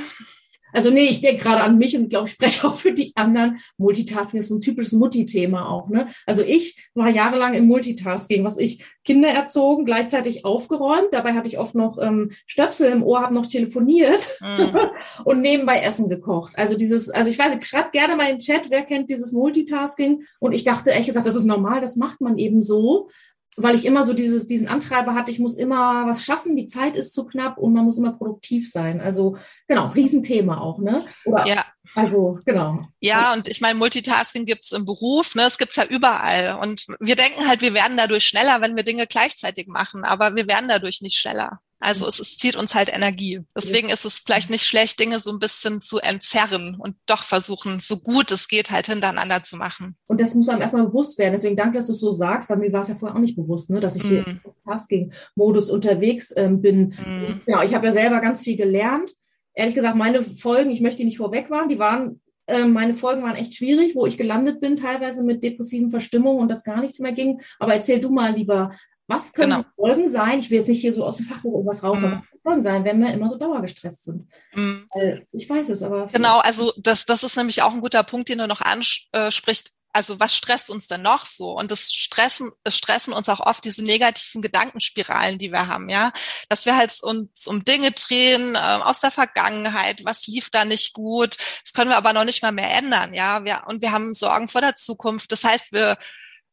Also 0.73 0.91
nee, 0.91 1.05
ich 1.05 1.21
denke 1.21 1.43
gerade 1.43 1.63
an 1.63 1.79
mich 1.79 1.97
und 1.97 2.09
glaube, 2.09 2.27
ich 2.27 2.35
spreche 2.35 2.67
auch 2.67 2.75
für 2.75 2.93
die 2.93 3.13
anderen. 3.15 3.59
Multitasking 3.79 4.41
ist 4.41 4.49
so 4.49 4.57
ein 4.57 4.61
typisches 4.61 4.93
Mutti-Thema 4.93 5.69
auch. 5.69 5.89
Ne? 5.89 6.09
Also 6.27 6.43
ich 6.43 6.89
war 6.95 7.09
jahrelang 7.09 7.55
im 7.55 7.67
Multitasking, 7.67 8.45
was 8.45 8.59
ich 8.59 8.85
Kinder 9.05 9.29
erzogen, 9.29 9.85
gleichzeitig 9.85 10.45
aufgeräumt. 10.45 11.09
Dabei 11.13 11.35
hatte 11.35 11.49
ich 11.49 11.59
oft 11.59 11.75
noch 11.75 11.99
ähm, 12.01 12.31
Stöpsel 12.47 12.91
im 12.91 13.03
Ohr, 13.03 13.21
habe 13.21 13.35
noch 13.35 13.47
telefoniert 13.47 14.29
mm. 14.41 14.77
und 15.25 15.41
nebenbei 15.41 15.81
Essen 15.81 16.09
gekocht. 16.09 16.53
Also 16.57 16.77
dieses, 16.77 17.11
also 17.11 17.31
ich 17.31 17.39
weiß, 17.39 17.53
schreibt 17.67 17.93
gerne 17.93 18.17
mal 18.17 18.31
in 18.31 18.37
den 18.37 18.41
Chat, 18.41 18.63
wer 18.69 18.83
kennt 18.83 19.11
dieses 19.11 19.33
Multitasking. 19.33 20.25
Und 20.39 20.53
ich 20.53 20.65
dachte 20.65 20.91
ehrlich 20.91 21.07
gesagt, 21.07 21.27
das 21.27 21.35
ist 21.35 21.45
normal, 21.45 21.81
das 21.81 21.97
macht 21.97 22.21
man 22.21 22.39
eben 22.39 22.63
so 22.63 23.09
weil 23.57 23.75
ich 23.75 23.85
immer 23.85 24.03
so 24.03 24.15
dieses, 24.15 24.47
diesen 24.47 24.69
Antreiber 24.69 25.15
hatte, 25.15 25.31
ich 25.31 25.39
muss 25.39 25.57
immer 25.57 26.07
was 26.07 26.25
schaffen, 26.25 26.57
die 26.57 26.67
Zeit 26.67 26.97
ist 26.97 27.15
zu 27.15 27.27
knapp 27.27 27.59
und 27.59 27.73
man 27.75 27.85
muss 27.85 27.99
immer 27.99 28.13
produktiv 28.13 28.71
sein. 28.71 29.01
Also 29.01 29.37
genau, 29.69 29.89
Riesenthema 29.89 30.59
auch, 30.59 30.79
ne? 30.79 31.05
Oder, 31.25 31.47
ja. 31.47 31.65
Also, 31.95 32.39
genau. 32.47 32.81
Ja, 33.01 33.35
und 33.35 33.49
ich 33.49 33.61
meine, 33.61 33.79
Multitasking 33.79 34.47
gibt's 34.47 34.73
im 34.73 34.85
Beruf, 34.85 35.35
ne? 35.35 35.43
Es 35.43 35.59
gibt's 35.59 35.77
ja 35.77 35.85
überall. 35.85 36.59
Und 36.63 36.87
wir 37.01 37.17
denken 37.17 37.47
halt, 37.47 37.61
wir 37.61 37.75
werden 37.75 37.97
dadurch 37.97 38.25
schneller, 38.25 38.61
wenn 38.63 38.77
wir 38.77 38.85
Dinge 38.85 39.07
gleichzeitig 39.07 39.67
machen, 39.67 40.05
aber 40.05 40.35
wir 40.35 40.47
werden 40.47 40.69
dadurch 40.69 41.03
nicht 41.03 41.19
schneller. 41.19 41.61
Also 41.83 42.07
es, 42.07 42.21
es 42.21 42.39
zieht 42.39 42.55
uns 42.55 42.77
halt 42.77 42.95
Energie. 42.95 43.41
Deswegen 43.57 43.89
ist 43.89 44.05
es 44.05 44.23
vielleicht 44.25 44.51
nicht 44.51 44.65
schlecht, 44.65 45.01
Dinge 45.01 45.19
so 45.19 45.33
ein 45.33 45.41
bisschen 45.41 45.81
zu 45.83 45.99
entzerren 45.99 46.77
und 46.79 46.95
doch 47.07 47.25
versuchen, 47.25 47.81
so 47.81 47.99
gut 47.99 48.31
es 48.31 48.47
geht, 48.47 48.71
halt 48.71 48.87
hintereinander 48.87 49.43
zu 49.43 49.57
machen. 49.57 49.97
Und 50.07 50.21
das 50.21 50.35
muss 50.37 50.49
einem 50.49 50.61
erstmal 50.61 50.87
bewusst 50.87 51.19
werden. 51.19 51.33
Deswegen 51.33 51.57
danke, 51.57 51.79
dass 51.79 51.89
du 51.89 51.93
es 51.95 52.01
so 52.01 52.13
sagst, 52.13 52.49
weil 52.49 52.59
mir 52.59 52.73
war 52.73 52.83
es 52.83 52.89
ja 52.89 52.95
vorher 52.95 53.17
auch 53.17 53.21
nicht 53.21 53.35
bewusst, 53.35 53.71
ne, 53.71 53.81
dass 53.81 53.97
ich 53.97 54.05
mm. 54.05 54.09
hier 54.09 54.27
im 54.27 54.41
Tasking-Modus 54.65 55.71
unterwegs 55.71 56.33
ähm, 56.37 56.63
bin. 56.63 56.91
Mm. 56.91 57.41
Ja, 57.51 57.65
ich 57.65 57.75
habe 57.75 57.87
ja 57.87 57.93
selber 57.93 58.21
ganz 58.21 58.43
viel 58.43 58.57
gelernt. 58.57 59.13
Ehrlich 59.53 59.75
gesagt, 59.75 59.97
meine 59.97 60.23
Folgen, 60.23 60.71
ich 60.71 60.81
möchte 60.81 60.99
die 60.99 61.05
nicht 61.05 61.19
vorweg 61.19 61.51
waren, 61.51 61.69
die 61.69 61.81
waren 61.81 62.21
ähm, 62.49 62.73
meine 62.73 62.95
Folgen 62.95 63.23
waren 63.23 63.37
echt 63.37 63.55
schwierig, 63.55 63.95
wo 63.95 64.05
ich 64.05 64.19
gelandet 64.19 64.61
bin, 64.61 64.77
teilweise 64.77 65.23
mit 65.23 65.45
depressiven 65.45 65.91
Verstimmungen 65.91 66.41
und 66.41 66.51
das 66.51 66.65
gar 66.65 66.81
nichts 66.81 66.99
mehr 66.99 67.13
ging. 67.13 67.41
Aber 67.59 67.75
erzähl 67.75 68.01
du 68.01 68.11
mal 68.11 68.35
lieber, 68.35 68.73
was 69.13 69.33
können 69.33 69.51
genau. 69.51 69.65
Folgen 69.77 70.09
sein? 70.09 70.39
Ich 70.39 70.51
will 70.51 70.59
jetzt 70.59 70.69
nicht 70.69 70.81
hier 70.81 70.93
so 70.93 71.05
aus 71.05 71.17
dem 71.17 71.27
Fachbuch 71.27 71.55
irgendwas 71.55 71.83
raus, 71.83 71.99
mhm. 71.99 72.05
aber 72.05 72.17
was 72.17 72.43
Folgen 72.43 72.63
sein, 72.63 72.85
wenn 72.85 73.01
wir 73.01 73.13
immer 73.13 73.29
so 73.29 73.39
dauergestresst 73.39 74.05
sind? 74.05 74.29
Mhm. 74.55 74.89
Ich 75.33 75.49
weiß 75.49 75.69
es, 75.71 75.83
aber. 75.83 76.07
Genau, 76.07 76.39
also 76.41 76.73
das, 76.77 77.07
das 77.07 77.23
ist 77.23 77.37
nämlich 77.37 77.63
auch 77.63 77.73
ein 77.73 77.81
guter 77.81 78.03
Punkt, 78.03 78.29
den 78.29 78.39
du 78.39 78.47
noch 78.47 78.61
ansprichst. 78.61 79.73
Also 79.95 80.19
was 80.19 80.35
stresst 80.35 80.71
uns 80.71 80.87
denn 80.87 81.03
noch 81.03 81.27
so? 81.27 81.53
Und 81.53 81.71
das 81.71 81.93
stressen, 81.93 82.51
das 82.65 82.79
stressen 82.79 83.13
uns 83.13 83.29
auch 83.29 83.41
oft 83.41 83.63
diese 83.63 83.85
negativen 83.85 84.41
Gedankenspiralen, 84.41 85.37
die 85.37 85.53
wir 85.53 85.67
haben, 85.67 85.91
ja. 85.91 86.13
Dass 86.49 86.65
wir 86.65 86.77
halt 86.79 86.99
uns 87.03 87.47
um 87.47 87.63
Dinge 87.63 87.91
drehen 87.91 88.55
äh, 88.55 88.59
aus 88.59 89.01
der 89.01 89.11
Vergangenheit, 89.11 90.03
was 90.07 90.27
lief 90.27 90.49
da 90.49 90.65
nicht 90.65 90.95
gut, 90.95 91.37
das 91.63 91.75
können 91.75 91.91
wir 91.91 91.99
aber 91.99 92.15
noch 92.15 92.25
nicht 92.25 92.43
mal 92.43 92.53
mehr 92.53 92.75
ändern, 92.75 93.13
ja. 93.13 93.45
Wir, 93.45 93.65
und 93.67 93.83
wir 93.83 93.93
haben 93.93 94.15
Sorgen 94.15 94.49
vor 94.49 94.63
der 94.63 94.77
Zukunft. 94.77 95.31
Das 95.31 95.45
heißt, 95.45 95.73
wir 95.75 95.99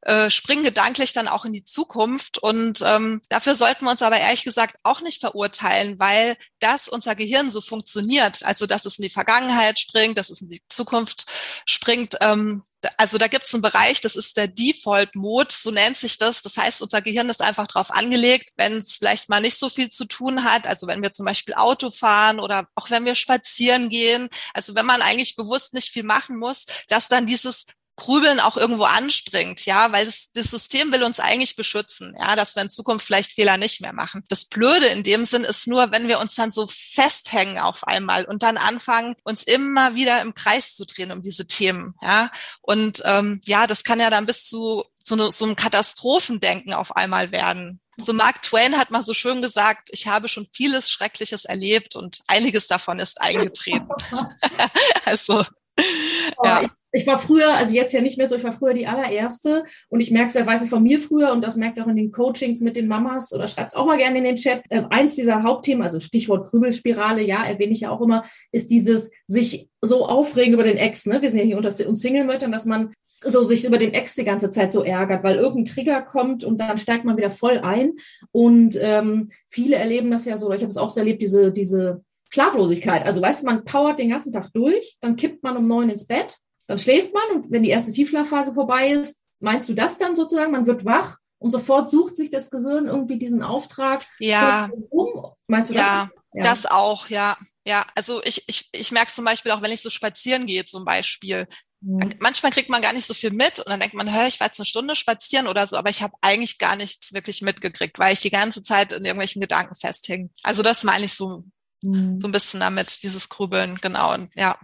äh, 0.02 0.30
springen 0.30 0.64
gedanklich 0.64 1.14
dann 1.14 1.28
auch 1.28 1.46
in 1.46 1.54
die 1.54 1.66
Zukunft. 1.66 2.38
Und 2.38 2.82
ähm, 2.86 3.22
dafür 3.30 3.56
sollten 3.56 3.86
wir 3.86 3.92
uns 3.92 4.02
aber 4.02 4.20
ehrlich 4.20 4.44
gesagt 4.44 4.78
auch 4.84 5.02
nicht 5.02 5.20
verurteilen, 5.20 6.00
weil 6.00 6.36
das 6.60 6.88
unser 6.88 7.16
Gehirn 7.16 7.50
so 7.50 7.62
funktioniert. 7.62 8.44
Also 8.46 8.66
dass 8.66 8.86
es 8.86 8.98
in 8.98 9.04
die 9.04 9.10
Vergangenheit 9.10 9.80
springt, 9.80 10.18
dass 10.18 10.30
es 10.30 10.42
in 10.42 10.50
die 10.50 10.62
Zukunft 10.70 11.26
springt. 11.66 12.16
Ähm, 12.22 12.64
also 12.98 13.18
da 13.18 13.28
gibt 13.28 13.46
es 13.46 13.54
einen 13.54 13.62
Bereich, 13.62 14.00
das 14.00 14.16
ist 14.16 14.38
der 14.38 14.48
Default-Mode, 14.48 15.54
so 15.54 15.72
nennt 15.72 15.98
sich 15.98 16.18
das. 16.18 16.42
Das 16.42 16.56
heißt, 16.56 16.82
unser 16.82 17.02
Gehirn 17.02 17.30
ist 17.30 17.42
einfach 17.42 17.68
darauf 17.68 17.92
angelegt, 17.92 18.52
wenn 18.56 18.78
es 18.78 18.98
vielleicht 18.98 19.28
mal 19.28 19.42
nicht 19.42 19.60
so 19.60 19.70
viel 19.70 19.90
zu 19.90 20.06
tun 20.06 20.44
hat, 20.44 20.66
also 20.66 20.88
wenn 20.88 21.02
wir 21.02 21.12
zum 21.12 21.26
Beispiel 21.26 21.56
Auto 21.56 21.92
fahren 21.92 22.40
oder 22.40 22.70
auch 22.76 22.90
wenn 22.90 23.06
wir 23.06 23.16
spazieren 23.16 23.90
gehen, 23.90 24.30
also 24.54 24.76
wenn 24.76 24.86
man 24.86 25.02
eigentlich 25.02 25.36
bewusst 25.36 25.74
nicht 25.74 25.92
viel 25.92 26.04
machen 26.04 26.38
muss, 26.38 26.66
dass 26.88 27.10
dann 27.10 27.26
dieses 27.26 27.66
Grübeln 28.00 28.40
auch 28.40 28.56
irgendwo 28.56 28.86
anspringt, 28.86 29.66
ja, 29.66 29.92
weil 29.92 30.06
das, 30.06 30.32
das 30.34 30.50
System 30.50 30.92
will 30.92 31.04
uns 31.04 31.20
eigentlich 31.20 31.56
beschützen, 31.58 32.16
ja, 32.18 32.36
dass 32.36 32.56
wir 32.56 32.64
in 32.64 32.70
Zukunft 32.70 33.06
vielleicht 33.06 33.34
Fehler 33.34 33.58
nicht 33.58 33.82
mehr 33.82 33.94
machen. 33.94 34.24
Das 34.30 34.46
Blöde 34.46 34.88
in 34.88 35.04
dem 35.04 35.26
Sinn 35.26 35.44
ist 35.44 35.68
nur, 35.68 35.92
wenn 35.92 36.08
wir 36.08 36.20
uns 36.20 36.36
dann 36.36 36.50
so 36.50 36.68
festhängen 36.68 37.60
auf 37.60 37.86
einmal 37.86 38.24
und 38.24 38.42
dann 38.42 38.58
anfangen, 38.58 39.16
uns 39.24 39.44
immer 39.44 39.96
wieder 39.96 40.22
im 40.22 40.34
Kreis 40.34 40.76
zu 40.76 40.86
drehen 40.86 41.12
um 41.12 41.22
diese 41.22 41.46
Themen, 41.46 41.94
ja. 42.02 42.32
Und 42.62 43.02
ähm, 43.06 43.42
ja, 43.46 43.68
das 43.68 43.84
kann 43.84 44.00
ja 44.00 44.10
dann 44.10 44.26
bis 44.26 44.46
zu 44.46 44.86
so, 45.04 45.16
eine, 45.16 45.30
einem 45.42 45.56
Katastrophendenken 45.56 46.74
auf 46.74 46.96
einmal 46.96 47.32
werden. 47.32 47.82
So 47.98 48.14
Mark 48.14 48.42
Twain 48.44 48.78
hat 48.78 48.92
mal 48.92 49.04
so 49.04 49.14
schön 49.14 49.42
gesagt, 49.42 49.90
ich 49.92 50.08
habe 50.08 50.30
schon 50.30 50.48
vieles 50.54 50.90
Schreckliches 50.90 51.44
erlebt 51.44 51.98
und 51.98 52.22
einiges 52.28 52.68
davon 52.68 52.98
ist 53.00 53.20
eingetreten. 53.20 53.90
also 55.06 55.44
ja. 56.44 56.62
Ich, 56.64 57.02
ich, 57.02 57.08
war 57.08 57.20
früher, 57.20 57.54
also 57.54 57.74
jetzt 57.74 57.94
ja 57.94 58.02
nicht 58.02 58.18
mehr 58.18 58.28
so, 58.28 58.36
ich 58.36 58.44
war 58.44 58.54
früher 58.54 58.74
die 58.74 58.88
allererste 58.88 59.64
und 59.90 60.00
ich 60.00 60.12
merke 60.12 60.28
es, 60.28 60.36
er 60.36 60.46
weiß 60.46 60.62
es 60.62 60.70
von 60.70 60.84
mir 60.84 61.00
früher 61.00 61.32
und 61.32 61.42
das 61.42 61.58
merkt 61.58 61.78
ihr 61.78 61.84
auch 61.84 61.90
in 61.90 61.96
den 61.96 62.12
Coachings 62.12 62.62
mit 62.62 62.76
den 62.76 62.88
Mamas 62.88 63.34
oder 63.34 63.48
schreibt 63.48 63.74
es 63.74 63.78
auch 63.78 63.86
mal 63.86 63.98
gerne 63.98 64.18
in 64.18 64.24
den 64.24 64.36
Chat. 64.36 64.64
Äh, 64.70 64.84
eins 64.90 65.16
dieser 65.16 65.44
Hauptthemen, 65.44 65.84
also 65.84 66.00
Stichwort 66.00 66.50
Grübelspirale, 66.50 67.22
ja, 67.22 67.44
erwähne 67.44 67.74
ich 67.74 67.82
ja 67.82 67.92
auch 67.92 68.02
immer, 68.02 68.24
ist 68.52 68.72
dieses 68.72 69.12
sich 69.28 69.70
so 69.82 70.08
aufregen 70.08 70.54
über 70.54 70.64
den 70.64 70.78
Ex, 70.78 71.06
ne? 71.06 71.22
Wir 71.22 71.30
sind 71.30 71.40
ja 71.40 71.46
hier 71.46 71.58
unter 71.58 71.70
uns 71.88 72.02
Single-Müttern, 72.02 72.52
dass 72.52 72.66
man 72.66 72.92
so 73.22 73.44
sich 73.44 73.66
über 73.66 73.78
den 73.78 73.94
Ex 73.94 74.16
die 74.16 74.24
ganze 74.24 74.50
Zeit 74.50 74.72
so 74.72 74.84
ärgert, 74.84 75.24
weil 75.24 75.38
irgendein 75.38 75.66
Trigger 75.66 76.02
kommt 76.02 76.44
und 76.44 76.60
dann 76.60 76.78
steigt 76.78 77.06
man 77.06 77.18
wieder 77.18 77.30
voll 77.30 77.60
ein. 77.60 77.94
Und 78.32 78.78
ähm, 78.82 79.30
viele 79.48 79.76
erleben 79.76 80.12
das 80.12 80.26
ja 80.26 80.38
so, 80.38 80.52
ich 80.52 80.62
habe 80.62 80.70
es 80.70 80.78
auch 80.78 80.90
so 80.90 81.02
erlebt, 81.02 81.22
diese, 81.22 81.52
diese 81.52 82.04
Schlaflosigkeit. 82.30 83.06
Also 83.06 83.22
weißt 83.22 83.42
du, 83.42 83.46
man 83.46 83.66
powert 83.66 84.00
den 84.00 84.10
ganzen 84.10 84.32
Tag 84.32 84.52
durch, 84.54 84.98
dann 85.02 85.16
kippt 85.16 85.44
man 85.44 85.58
um 85.58 85.68
neun 85.68 85.90
ins 85.90 86.08
Bett, 86.08 86.38
dann 86.68 86.80
schläft 86.80 87.14
man 87.14 87.24
und 87.36 87.52
wenn 87.52 87.64
die 87.64 87.70
erste 87.70 87.92
Tiefschlafphase 87.92 88.54
vorbei 88.54 88.92
ist, 88.92 89.18
meinst 89.40 89.68
du 89.70 89.74
das 89.74 89.98
dann 89.98 90.16
sozusagen? 90.16 90.52
Man 90.52 90.68
wird 90.68 90.86
wach 90.86 91.18
und 91.40 91.52
sofort 91.52 91.90
sucht 91.90 92.18
sich 92.18 92.30
das 92.32 92.52
Gehirn 92.52 92.86
irgendwie 92.86 93.18
diesen 93.18 93.42
Auftrag. 93.42 94.06
Ja. 94.20 94.70
Um. 94.90 95.34
Meinst 95.48 95.72
du 95.72 95.74
das? 95.74 95.84
Ja, 95.84 96.10
ja, 96.34 96.44
das 96.44 96.66
auch, 96.66 97.10
ja. 97.10 97.38
Ja, 97.66 97.86
also 97.96 98.22
ich, 98.24 98.44
ich, 98.48 98.70
ich 98.72 98.92
merke 98.92 99.12
zum 99.12 99.26
Beispiel 99.26 99.52
auch, 99.52 99.62
wenn 99.62 99.72
ich 99.72 99.82
so 99.82 99.90
spazieren 99.90 100.46
gehe 100.46 100.66
zum 100.66 100.86
Beispiel, 100.86 101.48
Mhm. 101.82 102.10
Manchmal 102.20 102.52
kriegt 102.52 102.70
man 102.70 102.82
gar 102.82 102.94
nicht 102.94 103.06
so 103.06 103.14
viel 103.14 103.32
mit 103.32 103.60
und 103.60 103.70
dann 103.70 103.80
denkt 103.80 103.96
man, 103.96 104.14
hör, 104.14 104.28
ich 104.28 104.40
war 104.40 104.48
jetzt 104.48 104.60
eine 104.60 104.66
Stunde 104.66 104.96
spazieren 104.96 105.48
oder 105.48 105.66
so, 105.66 105.78
aber 105.78 105.90
ich 105.90 106.02
habe 106.02 106.14
eigentlich 106.22 106.58
gar 106.58 106.76
nichts 106.76 107.14
wirklich 107.14 107.42
mitgekriegt, 107.42 108.00
weil 108.00 108.14
ich 108.14 108.20
die 108.20 108.30
ganze 108.30 108.62
Zeit 108.62 108.92
in 108.92 109.06
irgendwelchen 109.06 109.42
Gedanken 109.42 109.76
festhing. 109.76 110.30
Also 110.44 110.62
das 110.62 110.84
meine 110.84 111.06
ich 111.06 111.14
so, 111.14 111.46
mhm. 111.82 112.20
so 112.20 112.28
ein 112.28 112.32
bisschen 112.32 112.60
damit, 112.60 113.04
dieses 113.04 113.30
Grübeln, 113.30 113.78
genau. 113.82 114.14
Und 114.14 114.30
ja. 114.36 114.58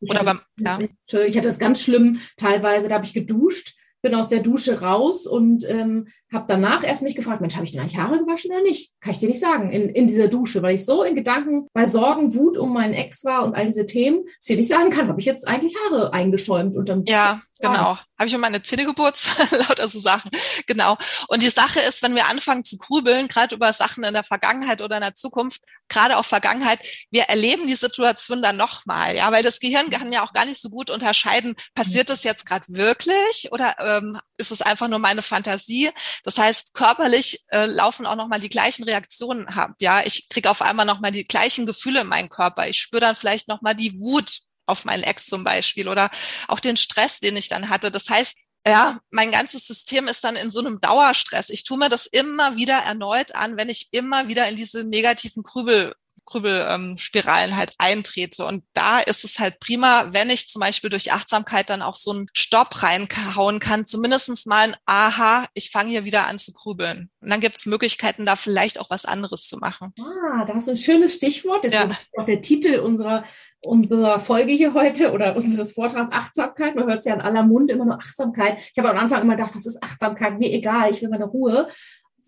Oder 0.00 0.24
beim, 0.24 0.40
ja. 0.58 0.80
Ich 0.80 1.36
hatte 1.36 1.48
das 1.48 1.60
ganz 1.60 1.80
schlimm, 1.80 2.20
teilweise, 2.36 2.88
da 2.88 2.96
habe 2.96 3.04
ich 3.04 3.14
geduscht, 3.14 3.76
bin 4.02 4.14
aus 4.16 4.28
der 4.28 4.40
Dusche 4.40 4.80
raus 4.80 5.26
und 5.26 5.64
ähm, 5.68 6.08
habe 6.32 6.46
danach 6.48 6.82
erst 6.82 7.02
mich 7.02 7.14
gefragt, 7.14 7.40
Mensch, 7.40 7.54
habe 7.54 7.64
ich 7.64 7.70
denn 7.70 7.80
eigentlich 7.80 7.98
Haare 7.98 8.18
gewaschen 8.18 8.50
oder 8.50 8.62
nicht? 8.62 8.94
Kann 9.00 9.12
ich 9.12 9.20
dir 9.20 9.28
nicht 9.28 9.40
sagen, 9.40 9.70
in, 9.70 9.88
in 9.88 10.08
dieser 10.08 10.26
Dusche, 10.26 10.60
weil 10.60 10.74
ich 10.74 10.84
so 10.84 11.04
in 11.04 11.14
Gedanken 11.14 11.68
bei 11.72 11.86
Sorgen, 11.86 12.34
Wut 12.34 12.58
um 12.58 12.72
meinen 12.72 12.94
Ex 12.94 13.24
war 13.24 13.44
und 13.44 13.54
all 13.54 13.66
diese 13.66 13.86
Themen, 13.86 14.24
dass 14.24 14.50
ich 14.50 14.56
nicht 14.56 14.68
sagen 14.68 14.90
kann, 14.90 15.08
habe 15.08 15.20
ich 15.20 15.26
jetzt 15.26 15.46
eigentlich 15.46 15.76
Haare 15.76 16.12
eingeschäumt 16.12 16.74
und 16.74 16.88
dann 16.88 17.04
Ja, 17.06 17.40
genau. 17.68 17.98
Habe 18.18 18.28
ich 18.28 18.34
um 18.34 18.40
meine 18.40 18.62
Zähne 18.62 18.84
geputzt, 18.84 19.30
lauter 19.50 19.88
so 19.88 19.98
Sachen. 19.98 20.30
Genau. 20.66 20.96
Und 21.28 21.42
die 21.42 21.48
Sache 21.48 21.80
ist, 21.80 22.02
wenn 22.02 22.14
wir 22.14 22.26
anfangen 22.26 22.64
zu 22.64 22.78
grübeln, 22.78 23.28
gerade 23.28 23.54
über 23.54 23.72
Sachen 23.72 24.04
in 24.04 24.14
der 24.14 24.24
Vergangenheit 24.24 24.80
oder 24.80 24.96
in 24.96 25.02
der 25.02 25.14
Zukunft, 25.14 25.62
gerade 25.88 26.16
auch 26.16 26.24
Vergangenheit, 26.24 26.80
wir 27.10 27.24
erleben 27.24 27.66
die 27.66 27.74
Situation 27.74 28.42
dann 28.42 28.56
nochmal, 28.56 29.16
ja, 29.16 29.30
weil 29.32 29.42
das 29.42 29.60
Gehirn 29.60 29.90
kann 29.90 30.12
ja 30.12 30.24
auch 30.24 30.32
gar 30.32 30.44
nicht 30.44 30.60
so 30.60 30.70
gut 30.70 30.90
unterscheiden, 30.90 31.54
passiert 31.74 32.10
das 32.10 32.24
jetzt 32.24 32.46
gerade 32.46 32.66
wirklich 32.68 33.50
oder 33.50 33.74
ähm, 33.80 34.18
ist 34.36 34.50
es 34.50 34.62
einfach 34.62 34.88
nur 34.88 34.98
meine 34.98 35.22
Fantasie? 35.22 35.90
Das 36.24 36.38
heißt, 36.38 36.74
körperlich 36.74 37.44
äh, 37.48 37.66
laufen 37.66 38.06
auch 38.06 38.16
nochmal 38.16 38.40
die 38.40 38.48
gleichen 38.48 38.84
Reaktionen 38.84 39.48
ab. 39.48 39.72
Ja, 39.80 40.02
ich 40.04 40.28
kriege 40.28 40.50
auf 40.50 40.62
einmal 40.62 40.86
nochmal 40.86 41.12
die 41.12 41.26
gleichen 41.26 41.66
Gefühle 41.66 42.00
in 42.02 42.08
meinem 42.08 42.28
Körper. 42.28 42.68
Ich 42.68 42.80
spüre 42.80 43.00
dann 43.00 43.16
vielleicht 43.16 43.48
nochmal 43.48 43.74
die 43.74 43.98
Wut 43.98 44.42
auf 44.66 44.84
meinen 44.84 45.02
Ex 45.02 45.26
zum 45.26 45.44
Beispiel 45.44 45.88
oder 45.88 46.10
auch 46.48 46.60
den 46.60 46.76
Stress, 46.76 47.20
den 47.20 47.36
ich 47.36 47.48
dann 47.48 47.68
hatte. 47.68 47.90
Das 47.90 48.08
heißt, 48.08 48.36
ja, 48.66 49.00
mein 49.10 49.32
ganzes 49.32 49.66
System 49.66 50.06
ist 50.06 50.22
dann 50.22 50.36
in 50.36 50.50
so 50.50 50.60
einem 50.60 50.80
Dauerstress. 50.80 51.50
Ich 51.50 51.64
tue 51.64 51.78
mir 51.78 51.88
das 51.88 52.06
immer 52.06 52.56
wieder 52.56 52.78
erneut 52.78 53.34
an, 53.34 53.56
wenn 53.56 53.68
ich 53.68 53.88
immer 53.90 54.28
wieder 54.28 54.48
in 54.48 54.56
diese 54.56 54.84
negativen 54.84 55.42
Grübel 55.42 55.94
Grübelspiralen 56.24 57.50
ähm, 57.50 57.56
halt 57.56 57.74
eintrete. 57.78 58.44
Und 58.44 58.64
da 58.72 59.00
ist 59.00 59.24
es 59.24 59.38
halt 59.38 59.60
prima, 59.60 60.12
wenn 60.12 60.30
ich 60.30 60.48
zum 60.48 60.60
Beispiel 60.60 60.90
durch 60.90 61.12
Achtsamkeit 61.12 61.70
dann 61.70 61.82
auch 61.82 61.94
so 61.94 62.12
einen 62.12 62.26
Stopp 62.32 62.82
reinhauen 62.82 63.58
kann, 63.58 63.84
zumindestens 63.84 64.46
mal 64.46 64.68
ein 64.68 64.76
Aha, 64.86 65.46
ich 65.54 65.70
fange 65.70 65.90
hier 65.90 66.04
wieder 66.04 66.26
an 66.26 66.38
zu 66.38 66.52
grübeln. 66.52 67.10
Und 67.20 67.30
dann 67.30 67.40
gibt 67.40 67.56
es 67.56 67.66
Möglichkeiten, 67.66 68.26
da 68.26 68.36
vielleicht 68.36 68.80
auch 68.80 68.90
was 68.90 69.04
anderes 69.04 69.46
zu 69.46 69.58
machen. 69.58 69.92
Ah, 70.00 70.44
da 70.44 70.54
hast 70.54 70.68
du 70.68 70.72
ein 70.72 70.76
schönes 70.76 71.14
Stichwort. 71.14 71.64
Das 71.64 71.72
ja. 71.72 71.84
ist 71.84 72.06
auch 72.16 72.26
der 72.26 72.42
Titel 72.42 72.78
unserer 72.78 73.24
unserer 73.64 74.18
Folge 74.20 74.52
hier 74.52 74.74
heute 74.74 75.12
oder 75.12 75.36
unseres 75.36 75.72
Vortrags 75.72 76.10
Achtsamkeit. 76.10 76.74
Man 76.74 76.86
hört 76.86 76.98
es 77.00 77.04
ja 77.04 77.14
in 77.14 77.20
aller 77.20 77.44
Mund 77.44 77.70
immer 77.70 77.84
nur 77.84 77.98
Achtsamkeit. 77.98 78.58
Ich 78.58 78.78
habe 78.78 78.90
am 78.90 78.98
Anfang 78.98 79.22
immer 79.22 79.36
gedacht, 79.36 79.54
was 79.54 79.66
ist 79.66 79.82
Achtsamkeit? 79.82 80.38
Mir 80.38 80.50
egal, 80.50 80.90
ich 80.90 81.00
will 81.00 81.08
meine 81.08 81.26
Ruhe. 81.26 81.68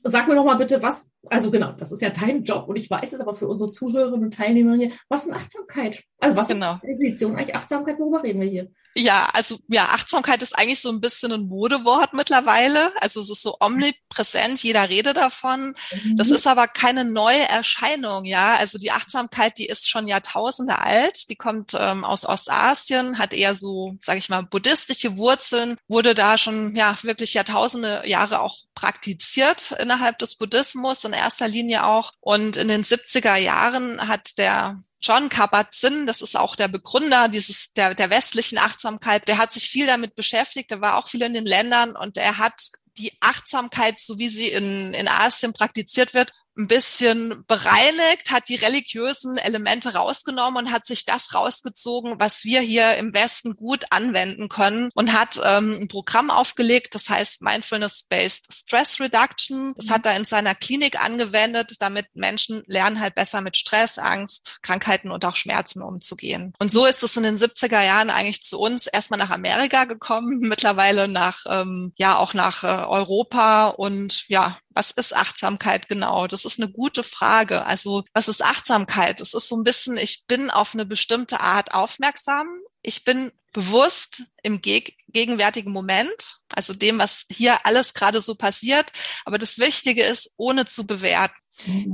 Sag 0.06 0.28
mir 0.28 0.34
noch 0.34 0.44
mal 0.44 0.56
bitte, 0.56 0.82
was, 0.82 1.10
also 1.30 1.50
genau, 1.50 1.72
das 1.72 1.90
ist 1.90 2.02
ja 2.02 2.10
dein 2.10 2.44
Job 2.44 2.68
und 2.68 2.76
ich 2.76 2.90
weiß 2.90 3.14
es 3.14 3.20
aber 3.20 3.34
für 3.34 3.48
unsere 3.48 3.70
Zuhörerinnen 3.70 4.26
und 4.26 4.34
Teilnehmer 4.34 4.76
hier, 4.76 4.90
was 5.08 5.24
ist 5.24 5.32
Achtsamkeit? 5.32 6.04
Also 6.20 6.36
was 6.36 6.48
genau. 6.48 6.74
ist 6.74 6.82
die 6.82 6.86
Definition 6.88 7.36
eigentlich 7.36 7.54
Achtsamkeit? 7.54 7.98
Worüber 7.98 8.22
reden 8.22 8.40
wir 8.40 8.48
hier? 8.48 8.70
Ja, 8.96 9.28
also 9.32 9.58
ja, 9.68 9.86
Achtsamkeit 9.86 10.42
ist 10.42 10.56
eigentlich 10.56 10.80
so 10.80 10.88
ein 10.90 11.00
bisschen 11.00 11.32
ein 11.32 11.48
Modewort 11.48 12.12
mittlerweile. 12.12 12.92
Also 13.00 13.22
es 13.22 13.30
ist 13.30 13.42
so 13.42 13.56
omnipräsent, 13.58 14.62
jeder 14.62 14.88
redet 14.88 15.16
davon. 15.16 15.74
Das 16.14 16.28
mhm. 16.28 16.34
ist 16.34 16.46
aber 16.46 16.68
keine 16.68 17.04
neue 17.04 17.48
Erscheinung, 17.48 18.24
ja. 18.24 18.54
Also 18.54 18.78
die 18.78 18.92
Achtsamkeit, 18.92 19.58
die 19.58 19.66
ist 19.66 19.88
schon 19.88 20.06
Jahrtausende 20.06 20.78
alt. 20.78 21.28
Die 21.28 21.34
kommt 21.34 21.72
ähm, 21.76 22.04
aus 22.04 22.24
Ostasien, 22.24 23.18
hat 23.18 23.34
eher 23.34 23.56
so, 23.56 23.96
sage 23.98 24.18
ich 24.18 24.28
mal, 24.28 24.42
buddhistische 24.42 25.16
Wurzeln, 25.16 25.76
wurde 25.88 26.14
da 26.14 26.38
schon 26.38 26.76
ja 26.76 26.96
wirklich 27.02 27.34
Jahrtausende 27.34 28.02
Jahre 28.06 28.40
auch 28.40 28.58
praktiziert 28.76 29.72
innerhalb 29.80 30.18
des 30.18 30.36
Buddhismus 30.36 31.02
in 31.04 31.12
erster 31.12 31.48
Linie 31.48 31.84
auch. 31.84 32.12
Und 32.20 32.56
in 32.56 32.68
den 32.68 32.84
70er 32.84 33.36
Jahren 33.36 34.06
hat 34.06 34.38
der 34.38 34.78
John 35.04 35.28
Kabat-Zinn, 35.28 36.06
das 36.06 36.22
ist 36.22 36.36
auch 36.36 36.56
der 36.56 36.68
Begründer 36.68 37.28
dieses 37.28 37.72
der, 37.74 37.94
der 37.94 38.08
westlichen 38.08 38.58
Achtsamkeit, 38.58 39.28
der 39.28 39.38
hat 39.38 39.52
sich 39.52 39.68
viel 39.68 39.86
damit 39.86 40.14
beschäftigt, 40.14 40.70
der 40.70 40.80
war 40.80 40.96
auch 40.96 41.08
viel 41.08 41.22
in 41.22 41.34
den 41.34 41.44
Ländern 41.44 41.94
und 41.94 42.16
er 42.16 42.38
hat 42.38 42.54
die 42.96 43.12
Achtsamkeit, 43.20 44.00
so 44.00 44.18
wie 44.18 44.28
sie 44.28 44.48
in, 44.48 44.94
in 44.94 45.08
Asien 45.08 45.52
praktiziert 45.52 46.14
wird, 46.14 46.32
ein 46.56 46.68
bisschen 46.68 47.44
bereinigt, 47.46 48.30
hat 48.30 48.48
die 48.48 48.54
religiösen 48.54 49.38
Elemente 49.38 49.94
rausgenommen 49.94 50.66
und 50.66 50.72
hat 50.72 50.86
sich 50.86 51.04
das 51.04 51.34
rausgezogen, 51.34 52.14
was 52.18 52.44
wir 52.44 52.60
hier 52.60 52.96
im 52.96 53.12
Westen 53.12 53.56
gut 53.56 53.86
anwenden 53.90 54.48
können 54.48 54.90
und 54.94 55.12
hat 55.12 55.40
ähm, 55.44 55.78
ein 55.80 55.88
Programm 55.88 56.30
aufgelegt, 56.30 56.94
das 56.94 57.08
heißt 57.08 57.42
Mindfulness-Based 57.42 58.52
Stress 58.52 59.00
Reduction. 59.00 59.74
Das 59.76 59.90
hat 59.90 60.06
er 60.06 60.16
in 60.16 60.24
seiner 60.24 60.54
Klinik 60.54 61.02
angewendet, 61.02 61.76
damit 61.80 62.06
Menschen 62.14 62.62
lernen 62.66 63.00
halt 63.00 63.14
besser 63.14 63.40
mit 63.40 63.56
Stress, 63.56 63.98
Angst, 63.98 64.58
Krankheiten 64.62 65.10
und 65.10 65.24
auch 65.24 65.36
Schmerzen 65.36 65.82
umzugehen. 65.82 66.52
Und 66.58 66.70
so 66.70 66.86
ist 66.86 67.02
es 67.02 67.16
in 67.16 67.24
den 67.24 67.36
70er 67.36 67.82
Jahren 67.82 68.10
eigentlich 68.10 68.42
zu 68.42 68.58
uns 68.58 68.86
erstmal 68.86 69.18
nach 69.18 69.30
Amerika 69.30 69.84
gekommen, 69.84 70.38
mittlerweile 70.40 71.08
nach, 71.08 71.44
ähm, 71.48 71.92
ja, 71.96 72.16
auch 72.16 72.34
nach 72.34 72.64
äh, 72.64 72.66
Europa 72.66 73.68
und 73.68 74.28
ja, 74.28 74.58
was 74.74 74.90
ist 74.90 75.14
Achtsamkeit 75.14 75.88
genau? 75.88 76.26
Das 76.26 76.43
ist 76.44 76.60
eine 76.60 76.70
gute 76.70 77.02
Frage. 77.02 77.64
Also 77.66 78.04
was 78.12 78.28
ist 78.28 78.42
Achtsamkeit? 78.42 79.20
Es 79.20 79.34
ist 79.34 79.48
so 79.48 79.56
ein 79.56 79.64
bisschen, 79.64 79.96
ich 79.96 80.26
bin 80.26 80.50
auf 80.50 80.74
eine 80.74 80.86
bestimmte 80.86 81.40
Art 81.40 81.74
aufmerksam. 81.74 82.48
Ich 82.82 83.04
bin 83.04 83.32
bewusst 83.52 84.24
im 84.42 84.60
geg 84.60 84.96
gegenwärtigen 85.08 85.72
Moment, 85.72 86.40
also 86.52 86.74
dem, 86.74 86.98
was 86.98 87.24
hier 87.30 87.64
alles 87.64 87.94
gerade 87.94 88.20
so 88.20 88.34
passiert. 88.34 88.92
Aber 89.24 89.38
das 89.38 89.58
Wichtige 89.58 90.02
ist, 90.02 90.32
ohne 90.36 90.66
zu 90.66 90.86
bewerten. 90.86 91.34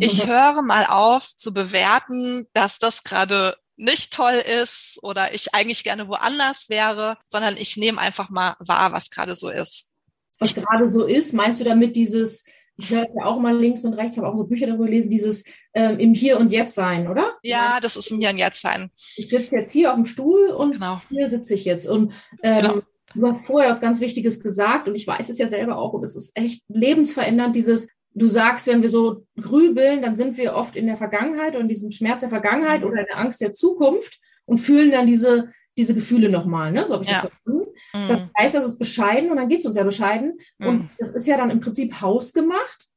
Ich 0.00 0.26
höre 0.26 0.62
mal 0.62 0.86
auf 0.86 1.36
zu 1.36 1.52
bewerten, 1.52 2.46
dass 2.54 2.78
das 2.78 3.04
gerade 3.04 3.54
nicht 3.76 4.12
toll 4.12 4.42
ist 4.62 4.98
oder 5.02 5.34
ich 5.34 5.54
eigentlich 5.54 5.84
gerne 5.84 6.08
woanders 6.08 6.68
wäre, 6.68 7.18
sondern 7.28 7.56
ich 7.56 7.76
nehme 7.76 8.00
einfach 8.00 8.30
mal 8.30 8.56
wahr, 8.58 8.92
was 8.92 9.10
gerade 9.10 9.36
so 9.36 9.50
ist. 9.50 9.90
Was 10.38 10.54
gerade 10.54 10.90
so 10.90 11.06
ist, 11.06 11.34
meinst 11.34 11.60
du 11.60 11.64
damit 11.64 11.96
dieses, 11.96 12.44
ich 12.80 12.90
höre 12.90 13.06
ja 13.14 13.24
auch 13.24 13.38
mal 13.38 13.56
links 13.56 13.84
und 13.84 13.94
rechts, 13.94 14.16
habe 14.16 14.28
auch 14.28 14.36
so 14.36 14.44
Bücher 14.44 14.66
darüber 14.66 14.86
gelesen, 14.86 15.10
dieses 15.10 15.44
ähm, 15.74 15.98
im 15.98 16.14
Hier 16.14 16.38
und 16.38 16.50
Jetzt 16.52 16.74
sein, 16.74 17.08
oder? 17.08 17.34
Ja, 17.42 17.78
das 17.80 17.96
ist 17.96 18.10
im 18.10 18.18
Hier 18.18 18.30
und 18.30 18.38
Jetzt 18.38 18.60
sein. 18.60 18.90
Ich 19.16 19.28
sitze 19.28 19.56
jetzt 19.56 19.72
hier 19.72 19.90
auf 19.90 19.96
dem 19.96 20.06
Stuhl 20.06 20.48
und 20.48 20.74
genau. 20.74 21.00
hier 21.08 21.30
sitze 21.30 21.54
ich 21.54 21.64
jetzt. 21.64 21.86
Und 21.86 22.12
ähm, 22.42 22.56
genau. 22.56 22.78
du 23.14 23.26
hast 23.26 23.46
vorher 23.46 23.70
was 23.70 23.80
ganz 23.80 24.00
Wichtiges 24.00 24.42
gesagt 24.42 24.88
und 24.88 24.94
ich 24.94 25.06
weiß 25.06 25.28
es 25.28 25.38
ja 25.38 25.48
selber 25.48 25.78
auch 25.78 25.92
und 25.92 26.04
es 26.04 26.16
ist 26.16 26.32
echt 26.34 26.64
lebensverändernd, 26.68 27.54
dieses 27.54 27.88
Du 28.12 28.26
sagst, 28.26 28.66
wenn 28.66 28.82
wir 28.82 28.88
so 28.88 29.24
grübeln, 29.40 30.02
dann 30.02 30.16
sind 30.16 30.36
wir 30.36 30.54
oft 30.54 30.74
in 30.74 30.86
der 30.86 30.96
Vergangenheit 30.96 31.54
und 31.54 31.68
diesem 31.68 31.92
Schmerz 31.92 32.20
der 32.20 32.28
Vergangenheit 32.28 32.80
mhm. 32.80 32.88
oder 32.88 33.00
in 33.00 33.06
der 33.06 33.18
Angst 33.18 33.40
der 33.40 33.52
Zukunft 33.52 34.18
und 34.46 34.58
fühlen 34.58 34.90
dann 34.90 35.06
diese, 35.06 35.50
diese 35.76 35.94
Gefühle 35.94 36.28
nochmal. 36.28 36.72
Ne? 36.72 36.86
So 36.86 36.94
habe 36.94 37.04
ich 37.04 37.10
ja. 37.10 37.22
das 37.22 37.30
verstanden. 37.30 37.72
Mhm. 37.94 38.08
Das 38.08 38.20
heißt, 38.38 38.56
das 38.56 38.64
ist 38.64 38.78
bescheiden 38.78 39.30
und 39.30 39.36
dann 39.36 39.48
geht 39.48 39.60
es 39.60 39.66
uns 39.66 39.76
ja 39.76 39.84
bescheiden. 39.84 40.38
Mhm. 40.58 40.66
Und 40.66 40.90
das 40.98 41.10
ist 41.10 41.26
ja 41.26 41.36
dann 41.36 41.50
im 41.50 41.60
Prinzip 41.60 42.00
hausgemacht, 42.00 42.88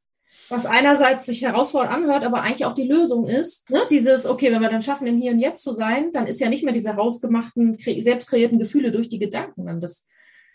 was 0.50 0.66
einerseits 0.66 1.26
sich 1.26 1.42
herausfordernd 1.42 1.94
anhört, 1.94 2.24
aber 2.24 2.42
eigentlich 2.42 2.66
auch 2.66 2.74
die 2.74 2.88
Lösung 2.88 3.28
ist. 3.28 3.70
Ne? 3.70 3.84
Dieses, 3.90 4.26
okay, 4.26 4.52
wenn 4.52 4.62
wir 4.62 4.70
dann 4.70 4.82
schaffen, 4.82 5.08
im 5.08 5.20
Hier 5.20 5.32
und 5.32 5.40
Jetzt 5.40 5.64
zu 5.64 5.72
sein, 5.72 6.12
dann 6.12 6.28
ist 6.28 6.40
ja 6.40 6.50
nicht 6.50 6.64
mehr 6.64 6.74
diese 6.74 6.96
hausgemachten, 6.96 7.78
selbst 8.00 8.28
kreierten 8.28 8.60
Gefühle 8.60 8.92
durch 8.92 9.10
die 9.10 9.20
Gedanken 9.20 9.66
dann 9.66 9.82
das. 9.82 10.08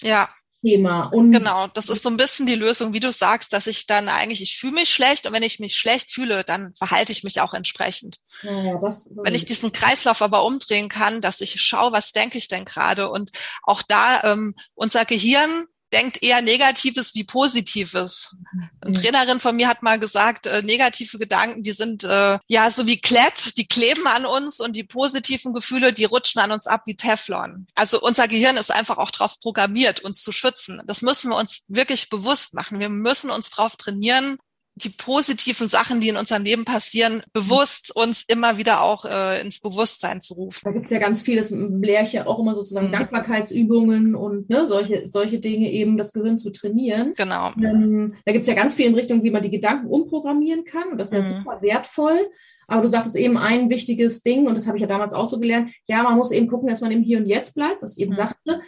Ja, 0.02 0.28
Thema. 0.65 1.09
Und 1.09 1.31
genau, 1.31 1.67
das 1.69 1.88
ist 1.88 2.03
so 2.03 2.11
ein 2.11 2.17
bisschen 2.17 2.47
die 2.47 2.55
Lösung, 2.55 2.93
wie 2.93 3.00
du 3.00 3.12
sagst, 3.12 3.53
dass 3.53 3.67
ich 3.67 3.87
dann 3.87 4.09
eigentlich, 4.09 4.43
ich 4.43 4.57
fühle 4.57 4.75
mich 4.75 4.91
schlecht 4.93 5.27
und 5.27 5.33
wenn 5.33 5.43
ich 5.43 5.61
mich 5.61 5.77
schlecht 5.77 6.12
fühle, 6.12 6.45
dann 6.45 6.75
verhalte 6.75 7.12
ich 7.12 7.25
mich 7.25 7.41
auch 7.41 7.55
entsprechend. 7.55 8.19
Ja, 8.43 8.79
das, 8.79 9.09
wenn 9.23 9.35
ich 9.35 9.45
diesen 9.45 9.73
Kreislauf 9.73 10.21
aber 10.23 10.45
umdrehen 10.45 10.88
kann, 10.88 11.21
dass 11.21 11.41
ich 11.41 11.61
schaue, 11.61 11.93
was 11.93 12.12
denke 12.12 12.38
ich 12.38 12.49
denn 12.49 12.65
gerade 12.65 13.09
und 13.11 13.31
auch 13.62 13.83
da 13.83 14.23
ähm, 14.25 14.55
unser 14.75 15.05
Gehirn 15.05 15.67
denkt 15.92 16.23
eher 16.23 16.42
Negatives 16.42 17.14
wie 17.14 17.25
Positives. 17.25 18.37
Eine 18.80 18.95
ja. 18.95 19.02
Trainerin 19.02 19.40
von 19.40 19.57
mir 19.57 19.68
hat 19.68 19.83
mal 19.83 19.99
gesagt, 19.99 20.47
äh, 20.47 20.62
negative 20.62 21.18
Gedanken, 21.18 21.62
die 21.62 21.73
sind 21.73 22.04
äh, 22.04 22.38
ja 22.47 22.71
so 22.71 22.87
wie 22.87 23.00
Klett, 23.00 23.57
die 23.57 23.66
kleben 23.66 24.07
an 24.07 24.26
uns 24.26 24.61
und 24.61 24.76
die 24.76 24.85
positiven 24.85 25.54
Gefühle, 25.54 25.92
die 25.92 26.04
rutschen 26.04 26.40
an 26.40 26.52
uns 26.52 26.66
ab 26.66 26.83
wie 26.87 26.97
Teflon. 26.97 27.66
Also 27.75 28.00
unser 28.00 28.28
Gehirn 28.28 28.57
ist 28.57 28.71
einfach 28.71 28.99
auch 28.99 29.11
darauf 29.11 29.40
programmiert, 29.40 30.00
uns 30.00 30.23
zu 30.23 30.33
schützen. 30.33 30.83
Das 30.87 31.02
müssen 31.02 31.30
wir 31.30 31.37
uns 31.37 31.62
wirklich 31.68 32.09
bewusst 32.09 32.54
machen. 32.54 32.80
Wir 32.80 32.88
müssen 32.88 33.30
uns 33.30 33.50
darauf 33.50 33.76
trainieren, 33.76 34.38
die 34.78 34.90
positiven 34.90 35.68
Sachen, 35.68 36.00
die 36.00 36.08
in 36.08 36.16
unserem 36.16 36.44
Leben 36.44 36.64
passieren, 36.64 37.23
bewusst 37.32 37.94
uns 37.94 38.25
immer 38.26 38.58
wieder 38.58 38.82
auch 38.82 39.04
äh, 39.04 39.40
ins 39.40 39.61
Bewusstsein 39.61 40.20
zu 40.20 40.35
rufen. 40.35 40.61
Da 40.64 40.73
gibt 40.73 40.87
es 40.87 40.92
ja 40.92 40.99
ganz 40.99 41.23
vieles, 41.23 41.50
lehre 41.50 42.04
ich 42.04 42.12
ja 42.12 42.26
auch 42.26 42.38
immer 42.38 42.54
sozusagen 42.54 42.88
mhm. 42.88 42.92
Dankbarkeitsübungen 42.92 44.14
und 44.14 44.49
ne, 44.49 44.66
solche, 44.66 45.08
solche 45.08 45.38
Dinge 45.38 45.70
eben, 45.70 45.99
das 45.99 46.12
Gehirn 46.12 46.38
zu 46.38 46.50
trainieren. 46.50 47.14
Genau. 47.16 47.52
Ähm, 47.62 48.14
da 48.25 48.32
gibt 48.32 48.42
es 48.42 48.49
ja 48.49 48.54
ganz 48.54 48.75
viel 48.75 48.87
in 48.87 48.94
Richtung, 48.94 49.23
wie 49.23 49.30
man 49.30 49.42
die 49.42 49.50
Gedanken 49.50 49.88
umprogrammieren 49.88 50.64
kann 50.64 50.88
und 50.92 50.99
das 50.99 51.12
ist 51.12 51.30
ja 51.30 51.37
mhm. 51.37 51.38
super 51.40 51.62
wertvoll. 51.62 52.30
Aber 52.70 52.82
du 52.82 52.88
sagtest 52.88 53.16
eben 53.16 53.38
ein 53.38 53.70
wichtiges 53.70 54.23
Ding, 54.23 54.47
und 54.47 54.54
das 54.54 54.66
habe 54.66 54.76
ich 54.76 54.82
ja 54.82 54.87
damals 54.87 55.14
auch 55.14 55.25
so 55.25 55.40
gelernt, 55.40 55.73
ja, 55.87 56.02
man 56.02 56.16
muss 56.16 56.32
eben 56.32 56.49
gucken, 56.49 56.68
dass 56.68 56.82
man 56.82 56.90
im 56.90 57.02
Hier 57.02 57.16
und 57.16 57.25
Jetzt 57.25 57.54
bleibt, 57.54 57.82
was 57.82 57.97
ich 57.97 58.02
eben 58.02 58.11
mhm. 58.11 58.16
sagte. 58.16 58.61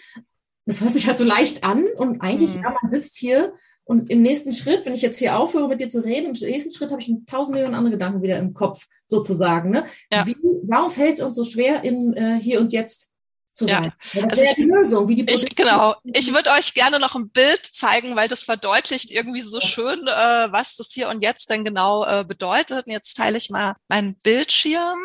Das 0.64 0.81
hört 0.81 0.95
sich 0.95 1.07
halt 1.07 1.19
so 1.19 1.25
leicht 1.25 1.64
an 1.64 1.85
und 1.97 2.21
eigentlich, 2.23 2.57
mhm. 2.57 2.62
ja, 2.62 2.75
man 2.83 2.90
sitzt 2.90 3.17
hier 3.17 3.52
und 3.91 4.09
im 4.09 4.23
nächsten 4.23 4.53
Schritt, 4.53 4.87
wenn 4.87 4.95
ich 4.95 5.03
jetzt 5.03 5.19
hier 5.19 5.37
aufhöre, 5.37 5.67
mit 5.67 5.81
dir 5.81 5.89
zu 5.89 6.05
reden, 6.05 6.33
im 6.33 6.49
nächsten 6.49 6.73
Schritt 6.73 6.93
habe 6.93 7.03
ich 7.03 7.13
tausend 7.27 7.55
Millionen 7.55 7.75
andere 7.75 7.95
Gedanken 7.95 8.23
wieder 8.23 8.39
im 8.39 8.55
Kopf, 8.55 8.87
sozusagen. 9.05 9.71
Ne? 9.71 9.85
Ja. 10.13 10.25
Wie, 10.29 10.37
warum 10.63 10.93
fällt 10.93 11.15
es 11.15 11.21
uns 11.21 11.35
so 11.35 11.43
schwer, 11.43 11.83
im 11.83 12.15
äh, 12.15 12.39
Hier 12.39 12.61
und 12.61 12.73
Jetzt 12.73 13.11
zu 13.53 13.67
sein? 13.67 13.93
Ja. 14.13 14.29
Also 14.29 14.43
ich, 14.43 14.55
die 14.55 14.63
Lösung, 14.63 15.09
wie 15.09 15.17
die 15.17 15.35
ich, 15.35 15.57
genau. 15.57 15.97
Ich 16.05 16.33
würde 16.33 16.51
euch 16.51 16.73
gerne 16.73 17.01
noch 17.01 17.17
ein 17.17 17.31
Bild 17.31 17.69
zeigen, 17.73 18.15
weil 18.15 18.29
das 18.29 18.45
verdeutlicht 18.45 19.11
irgendwie 19.11 19.41
so 19.41 19.61
schön, 19.61 20.07
äh, 20.07 20.53
was 20.53 20.77
das 20.77 20.93
Hier 20.93 21.09
und 21.09 21.21
Jetzt 21.21 21.51
denn 21.51 21.65
genau 21.65 22.07
äh, 22.07 22.25
bedeutet. 22.25 22.87
Und 22.87 22.93
jetzt 22.93 23.17
teile 23.17 23.39
ich 23.39 23.51
mal 23.51 23.75
meinen 23.89 24.15
Bildschirm. 24.23 25.01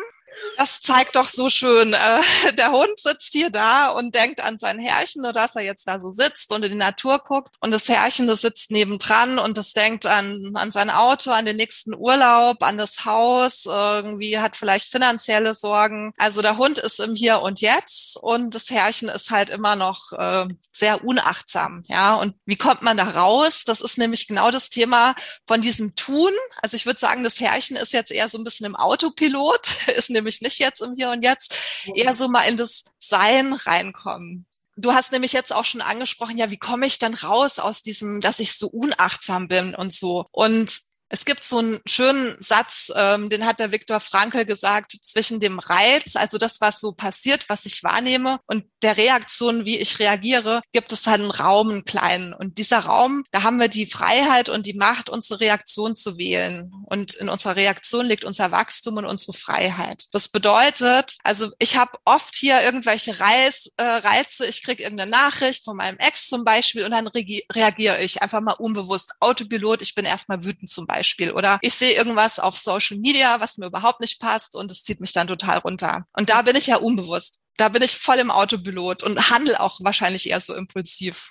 Das 0.56 0.80
zeigt 0.80 1.16
doch 1.16 1.26
so 1.26 1.50
schön. 1.50 1.92
Äh, 1.92 2.52
der 2.58 2.72
Hund 2.72 2.98
sitzt 2.98 3.32
hier 3.32 3.50
da 3.50 3.90
und 3.90 4.14
denkt 4.14 4.40
an 4.40 4.58
sein 4.58 4.78
Herrchen, 4.78 5.22
nur 5.22 5.32
dass 5.32 5.56
er 5.56 5.62
jetzt 5.62 5.86
da 5.86 6.00
so 6.00 6.10
sitzt 6.10 6.52
und 6.52 6.62
in 6.62 6.72
die 6.72 6.78
Natur 6.78 7.18
guckt. 7.18 7.54
Und 7.60 7.70
das 7.70 7.88
Herrchen, 7.88 8.26
das 8.26 8.40
sitzt 8.40 8.70
nebendran 8.70 9.38
und 9.38 9.58
das 9.58 9.72
denkt 9.72 10.06
an, 10.06 10.52
an 10.54 10.72
sein 10.72 10.90
Auto, 10.90 11.30
an 11.30 11.46
den 11.46 11.56
nächsten 11.56 11.94
Urlaub, 11.94 12.62
an 12.62 12.78
das 12.78 13.04
Haus, 13.04 13.64
irgendwie 13.66 14.38
hat 14.38 14.56
vielleicht 14.56 14.90
finanzielle 14.90 15.54
Sorgen. 15.54 16.12
Also 16.16 16.42
der 16.42 16.56
Hund 16.56 16.78
ist 16.78 17.00
im 17.00 17.14
Hier 17.14 17.42
und 17.42 17.60
Jetzt 17.60 18.16
und 18.16 18.54
das 18.54 18.70
Herrchen 18.70 19.08
ist 19.08 19.30
halt 19.30 19.50
immer 19.50 19.76
noch 19.76 20.12
äh, 20.12 20.46
sehr 20.72 21.04
unachtsam. 21.04 21.82
Ja, 21.88 22.14
und 22.14 22.34
wie 22.44 22.56
kommt 22.56 22.82
man 22.82 22.96
da 22.96 23.04
raus? 23.04 23.64
Das 23.66 23.80
ist 23.80 23.98
nämlich 23.98 24.26
genau 24.26 24.50
das 24.50 24.70
Thema 24.70 25.14
von 25.46 25.60
diesem 25.60 25.94
Tun. 25.94 26.32
Also 26.62 26.76
ich 26.76 26.86
würde 26.86 27.00
sagen, 27.00 27.24
das 27.24 27.40
Herrchen 27.40 27.76
ist 27.76 27.92
jetzt 27.92 28.10
eher 28.10 28.28
so 28.28 28.38
ein 28.38 28.44
bisschen 28.44 28.66
im 28.66 28.76
Autopilot, 28.76 29.88
ist 29.96 30.10
nämlich 30.10 30.25
nämlich 30.26 30.40
nicht 30.40 30.58
jetzt 30.58 30.82
im 30.82 30.94
Hier 30.94 31.10
und 31.10 31.22
Jetzt, 31.22 31.54
eher 31.94 32.14
so 32.14 32.28
mal 32.28 32.42
in 32.42 32.56
das 32.56 32.84
Sein 32.98 33.52
reinkommen. 33.52 34.46
Du 34.76 34.92
hast 34.92 35.12
nämlich 35.12 35.32
jetzt 35.32 35.54
auch 35.54 35.64
schon 35.64 35.80
angesprochen, 35.80 36.36
ja, 36.36 36.50
wie 36.50 36.58
komme 36.58 36.86
ich 36.86 36.98
dann 36.98 37.14
raus 37.14 37.58
aus 37.58 37.80
diesem, 37.80 38.20
dass 38.20 38.40
ich 38.40 38.58
so 38.58 38.66
unachtsam 38.66 39.48
bin 39.48 39.74
und 39.74 39.92
so. 39.92 40.26
Und 40.32 40.80
es 41.08 41.24
gibt 41.24 41.44
so 41.44 41.58
einen 41.58 41.80
schönen 41.86 42.36
Satz, 42.40 42.90
ähm, 42.94 43.30
den 43.30 43.46
hat 43.46 43.60
der 43.60 43.72
Viktor 43.72 44.00
Frankl 44.00 44.44
gesagt, 44.44 44.92
zwischen 45.02 45.40
dem 45.40 45.58
Reiz, 45.58 46.16
also 46.16 46.38
das, 46.38 46.60
was 46.60 46.80
so 46.80 46.92
passiert, 46.92 47.48
was 47.48 47.66
ich 47.66 47.82
wahrnehme, 47.82 48.38
und 48.46 48.64
der 48.82 48.96
Reaktion, 48.96 49.64
wie 49.64 49.78
ich 49.78 49.98
reagiere, 49.98 50.60
gibt 50.72 50.92
es 50.92 51.06
halt 51.06 51.20
einen 51.20 51.30
Raum, 51.30 51.70
einen 51.70 51.84
kleinen. 51.84 52.34
Und 52.34 52.58
dieser 52.58 52.80
Raum, 52.80 53.24
da 53.30 53.42
haben 53.42 53.60
wir 53.60 53.68
die 53.68 53.86
Freiheit 53.86 54.48
und 54.48 54.66
die 54.66 54.74
Macht, 54.74 55.08
unsere 55.08 55.40
Reaktion 55.40 55.96
zu 55.96 56.18
wählen. 56.18 56.72
Und 56.86 57.14
in 57.14 57.28
unserer 57.28 57.56
Reaktion 57.56 58.06
liegt 58.06 58.24
unser 58.24 58.50
Wachstum 58.50 58.96
und 58.96 59.06
unsere 59.06 59.32
Freiheit. 59.32 60.04
Das 60.12 60.28
bedeutet, 60.28 61.16
also 61.22 61.50
ich 61.58 61.76
habe 61.76 61.98
oft 62.04 62.34
hier 62.34 62.62
irgendwelche 62.62 63.18
Reiz, 63.20 63.68
äh, 63.76 63.82
Reize, 63.82 64.46
ich 64.46 64.62
kriege 64.62 64.82
irgendeine 64.82 65.10
Nachricht 65.10 65.64
von 65.64 65.76
meinem 65.76 65.98
Ex 65.98 66.26
zum 66.28 66.44
Beispiel 66.44 66.84
und 66.84 66.92
dann 66.92 67.08
reagiere 67.08 68.02
ich 68.02 68.22
einfach 68.22 68.40
mal 68.40 68.52
unbewusst. 68.52 69.12
Autopilot, 69.20 69.82
ich 69.82 69.94
bin 69.94 70.04
erstmal 70.04 70.44
wütend 70.44 70.68
zum 70.68 70.86
Beispiel. 70.86 70.95
Beispiel. 70.96 71.32
Oder 71.32 71.58
ich 71.60 71.74
sehe 71.74 71.92
irgendwas 71.92 72.38
auf 72.38 72.56
Social 72.56 72.98
Media, 72.98 73.40
was 73.40 73.58
mir 73.58 73.66
überhaupt 73.66 74.00
nicht 74.00 74.20
passt 74.20 74.56
und 74.56 74.70
es 74.70 74.82
zieht 74.82 75.00
mich 75.00 75.12
dann 75.12 75.26
total 75.26 75.58
runter. 75.58 76.06
Und 76.12 76.30
da 76.30 76.42
bin 76.42 76.56
ich 76.56 76.66
ja 76.66 76.76
unbewusst. 76.76 77.40
Da 77.56 77.68
bin 77.68 77.82
ich 77.82 77.96
voll 77.96 78.16
im 78.16 78.30
Autopilot 78.30 79.02
und 79.02 79.30
handle 79.30 79.60
auch 79.60 79.80
wahrscheinlich 79.80 80.28
eher 80.28 80.40
so 80.40 80.54
impulsiv. 80.54 81.28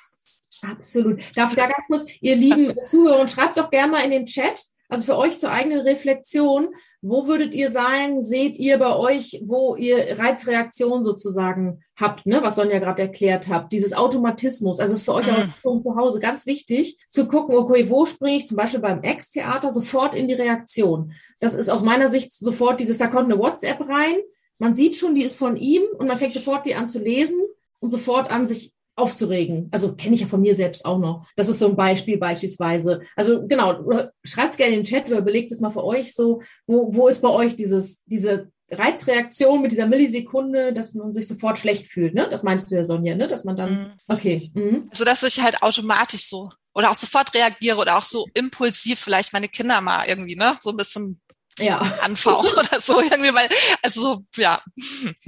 Absolut. 0.62 1.21
Darf 1.36 1.51
ich 1.51 1.58
da 1.58 1.67
ganz 1.67 1.86
kurz, 1.88 2.06
ihr 2.21 2.36
lieben 2.36 2.75
Zuhörer, 2.86 3.28
schreibt 3.28 3.58
doch 3.58 3.69
gerne 3.69 3.91
mal 3.91 4.04
in 4.04 4.12
den 4.12 4.25
Chat, 4.25 4.62
also 4.89 5.04
für 5.04 5.17
euch 5.17 5.38
zur 5.38 5.51
eigenen 5.51 5.82
Reflexion, 5.82 6.69
wo 7.08 7.28
würdet 7.28 7.54
ihr 7.54 7.70
sagen, 7.70 8.24
seht 8.24 8.58
ihr 8.58 8.80
bei 8.80 8.96
euch, 8.96 9.39
wo 9.46 9.76
ihr 9.76 10.18
Reizreaktion 10.20 11.04
sozusagen 11.04 11.84
habt, 11.96 12.26
ne, 12.26 12.41
was 12.41 12.56
Sonja 12.56 12.80
gerade 12.80 13.04
erklärt 13.04 13.48
hat, 13.48 13.72
dieses 13.72 13.94
Automatismus, 13.94 14.80
also 14.80 14.96
ist 14.96 15.06
für 15.06 15.13
euch 15.13 15.28
auch 15.32 15.76
mhm. 15.76 15.84
zu 15.84 15.96
Hause 15.96 16.20
ganz 16.20 16.48
wichtig, 16.48 16.98
zu 17.12 17.28
gucken, 17.28 17.56
okay, 17.56 17.91
wo 17.91 18.08
springe 18.08 18.38
ich 18.38 18.48
zum 18.48 18.58
Beispiel 18.58 18.80
beim 18.80 19.04
Ex-Theater 19.04 19.72
sofort 19.72 20.15
in 20.15 20.28
die 20.28 20.34
Reaktion. 20.34 21.13
Das 21.39 21.54
ist 21.54 21.70
aus 21.70 21.84
meiner 21.84 22.10
Sicht 22.10 22.34
sofort 22.34 22.80
dieses, 22.80 22.98
da 22.98 23.06
kommt 23.06 23.32
eine 23.32 23.39
WhatsApp 23.39 23.88
rein, 23.88 24.15
man 24.58 24.76
sieht 24.76 24.98
schon, 24.98 25.13
die 25.13 25.24
ist 25.24 25.38
von 25.38 25.58
ihm 25.58 25.84
und 25.98 26.08
man 26.08 26.18
fängt 26.18 26.34
sofort 26.34 26.65
die 26.65 26.76
an 26.76 26.89
zu 26.89 27.00
lesen 27.00 27.39
und 27.82 27.91
sofort 27.91 28.32
an, 28.32 28.48
sich 28.48 28.74
aufzuregen. 28.95 29.67
Also 29.71 29.95
kenne 29.95 30.15
ich 30.15 30.21
ja 30.21 30.27
von 30.27 30.41
mir 30.41 30.55
selbst 30.55 30.86
auch 30.86 30.99
noch. 30.99 31.27
Das 31.36 31.49
ist 31.49 31.60
so 31.60 31.67
ein 31.67 31.75
Beispiel 31.75 32.17
beispielsweise. 32.17 33.01
Also 33.15 33.45
genau, 33.45 34.10
schreibt 34.23 34.58
gerne 34.58 34.75
in 34.75 34.79
den 34.81 34.86
Chat 34.86 35.12
oder 35.12 35.21
belegt 35.21 35.51
es 35.51 35.60
mal 35.60 35.69
für 35.69 35.84
euch 35.84 36.13
so, 36.13 36.41
wo, 36.65 36.95
wo 36.95 37.08
ist 37.08 37.21
bei 37.21 37.29
euch 37.29 37.55
dieses, 37.55 38.03
diese 38.05 38.49
Reizreaktion 38.71 39.62
mit 39.62 39.71
dieser 39.71 39.86
Millisekunde, 39.86 40.73
dass 40.73 40.93
man 40.93 41.13
sich 41.13 41.27
sofort 41.27 41.60
schlecht 41.60 41.88
fühlt, 41.88 42.15
ne? 42.15 42.27
Das 42.29 42.43
meinst 42.43 42.71
du 42.71 42.75
ja, 42.75 42.84
Sonja, 42.84 43.15
ne? 43.15 43.27
Dass 43.27 43.43
man 43.43 43.55
dann, 43.55 43.73
mhm. 43.73 43.91
okay. 44.08 44.51
Mhm. 44.53 44.88
Also, 44.89 45.03
dass 45.03 45.21
ich 45.23 45.41
halt 45.41 45.62
automatisch 45.62 46.27
so 46.27 46.49
oder 46.73 46.89
auch 46.89 46.95
sofort 46.95 47.34
reagiere 47.36 47.77
oder 47.77 47.97
auch 47.97 48.03
so 48.03 48.25
impulsiv 48.34 48.99
vielleicht 48.99 49.34
meine 49.34 49.49
Kinder 49.49 49.81
mal 49.81 50.08
irgendwie, 50.08 50.36
ne? 50.36 50.58
So 50.62 50.71
ein 50.71 50.77
bisschen 50.77 51.21
ja. 51.60 51.80
anfauen 52.02 52.46
oder 52.54 52.80
so 52.80 53.00
irgendwie, 53.00 53.34
weil, 53.34 53.48
also 53.82 54.02
so, 54.02 54.41
ja. 54.41 54.62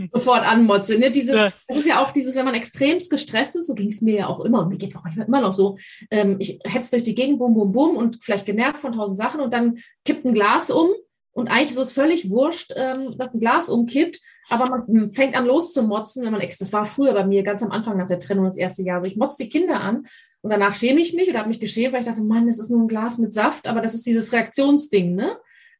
Sofort 0.10 0.46
anmotze, 0.46 0.98
ne? 0.98 1.12
Dieses, 1.12 1.36
ja. 1.36 1.52
das 1.68 1.78
ist 1.78 1.88
ja 1.88 2.04
auch 2.04 2.12
dieses, 2.12 2.36
wenn 2.36 2.46
man 2.46 2.54
extremst 2.54 3.10
gestresst 3.10 3.56
ist, 3.56 3.68
so 3.68 3.76
ging 3.76 3.90
es 3.90 4.02
mir 4.02 4.16
ja 4.16 4.28
auch 4.28 4.42
immer, 4.42 4.62
und 4.62 4.70
mir 4.70 4.78
geht's 4.78 4.96
auch 4.96 5.04
manchmal 5.04 5.28
immer 5.28 5.42
noch 5.42 5.54
so, 5.54 5.78
ähm, 6.12 6.38
ich 6.40 6.60
hetze 6.64 6.92
durch 6.92 7.04
die 7.04 7.16
Gegend, 7.16 7.40
bum, 7.40 7.54
bum, 7.54 7.72
bum 7.72 7.96
und 7.96 8.20
vielleicht 8.22 8.46
genervt 8.46 8.78
von 8.78 8.94
tausend 8.94 9.18
Sachen 9.18 9.42
und 9.42 9.54
dann 9.54 9.78
kippt 10.06 10.26
ein 10.26 10.34
Glas 10.34 10.72
um 10.72 10.90
und 11.32 11.48
eigentlich 11.48 11.72
ist 11.72 11.78
es 11.78 11.94
völlig 11.94 12.30
wurscht, 12.30 12.74
ähm, 12.76 13.16
dass 13.18 13.34
ein 13.34 13.40
Glas 13.40 13.70
umkippt, 13.70 14.20
aber 14.50 14.70
man 14.70 15.12
fängt 15.12 15.36
an 15.36 15.46
loszumotzen, 15.46 16.24
wenn 16.24 16.32
man 16.32 16.42
ex, 16.42 16.58
das 16.58 16.74
war 16.74 16.86
früher 16.86 17.14
bei 17.14 17.26
mir, 17.26 17.44
ganz 17.44 17.62
am 17.64 17.72
Anfang 17.72 17.98
nach 17.98 18.08
der 18.08 18.20
Trennung 18.20 18.46
das 18.46 18.58
erste 18.58 18.84
Jahr, 18.84 19.00
so 19.02 19.08
ich 19.08 19.18
motze 19.18 19.44
die 19.44 19.50
Kinder 19.50 19.82
an 19.82 20.06
und 20.42 20.52
danach 20.52 20.76
schäme 20.76 21.02
ich 21.02 21.14
mich 21.14 21.30
oder 21.30 21.40
habe 21.40 21.50
mich 21.50 21.60
geschämt, 21.60 21.94
weil 21.94 22.02
ich 22.02 22.08
dachte, 22.08 22.22
Mann, 22.22 22.48
das 22.48 22.60
ist 22.60 22.70
nur 22.70 22.82
ein 22.82 22.88
Glas 22.88 23.18
mit 23.18 23.34
Saft, 23.34 23.68
aber 23.68 23.82
das 23.82 23.94
ist 23.94 24.06
dieses 24.06 24.32
Reaktionsding, 24.32 25.16
ne? 25.16 25.38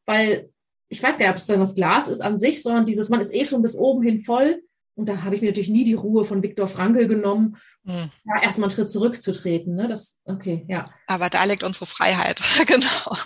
Weil 0.08 0.48
ich 0.88 1.02
weiß 1.02 1.18
gar 1.18 1.26
nicht, 1.26 1.30
ob 1.30 1.36
es 1.36 1.46
dann 1.46 1.60
das 1.60 1.74
Glas 1.74 2.08
ist 2.08 2.22
an 2.22 2.38
sich, 2.38 2.62
sondern 2.62 2.86
dieses, 2.86 3.10
man 3.10 3.20
ist 3.20 3.34
eh 3.34 3.44
schon 3.44 3.60
bis 3.60 3.76
oben 3.76 4.02
hin 4.02 4.20
voll. 4.20 4.62
Und 4.94 5.08
da 5.08 5.22
habe 5.22 5.36
ich 5.36 5.42
mir 5.42 5.48
natürlich 5.48 5.68
nie 5.68 5.84
die 5.84 5.94
Ruhe 5.94 6.24
von 6.24 6.42
Viktor 6.42 6.66
Frankl 6.66 7.06
genommen, 7.06 7.56
hm. 7.86 8.10
ja, 8.24 8.42
erstmal 8.42 8.68
einen 8.68 8.74
Schritt 8.74 8.90
zurückzutreten. 8.90 9.76
Ne? 9.76 9.86
Das, 9.86 10.18
okay, 10.24 10.64
ja. 10.66 10.84
Aber 11.06 11.28
da 11.28 11.44
liegt 11.44 11.62
unsere 11.62 11.86
Freiheit, 11.86 12.40
genau. 12.66 13.16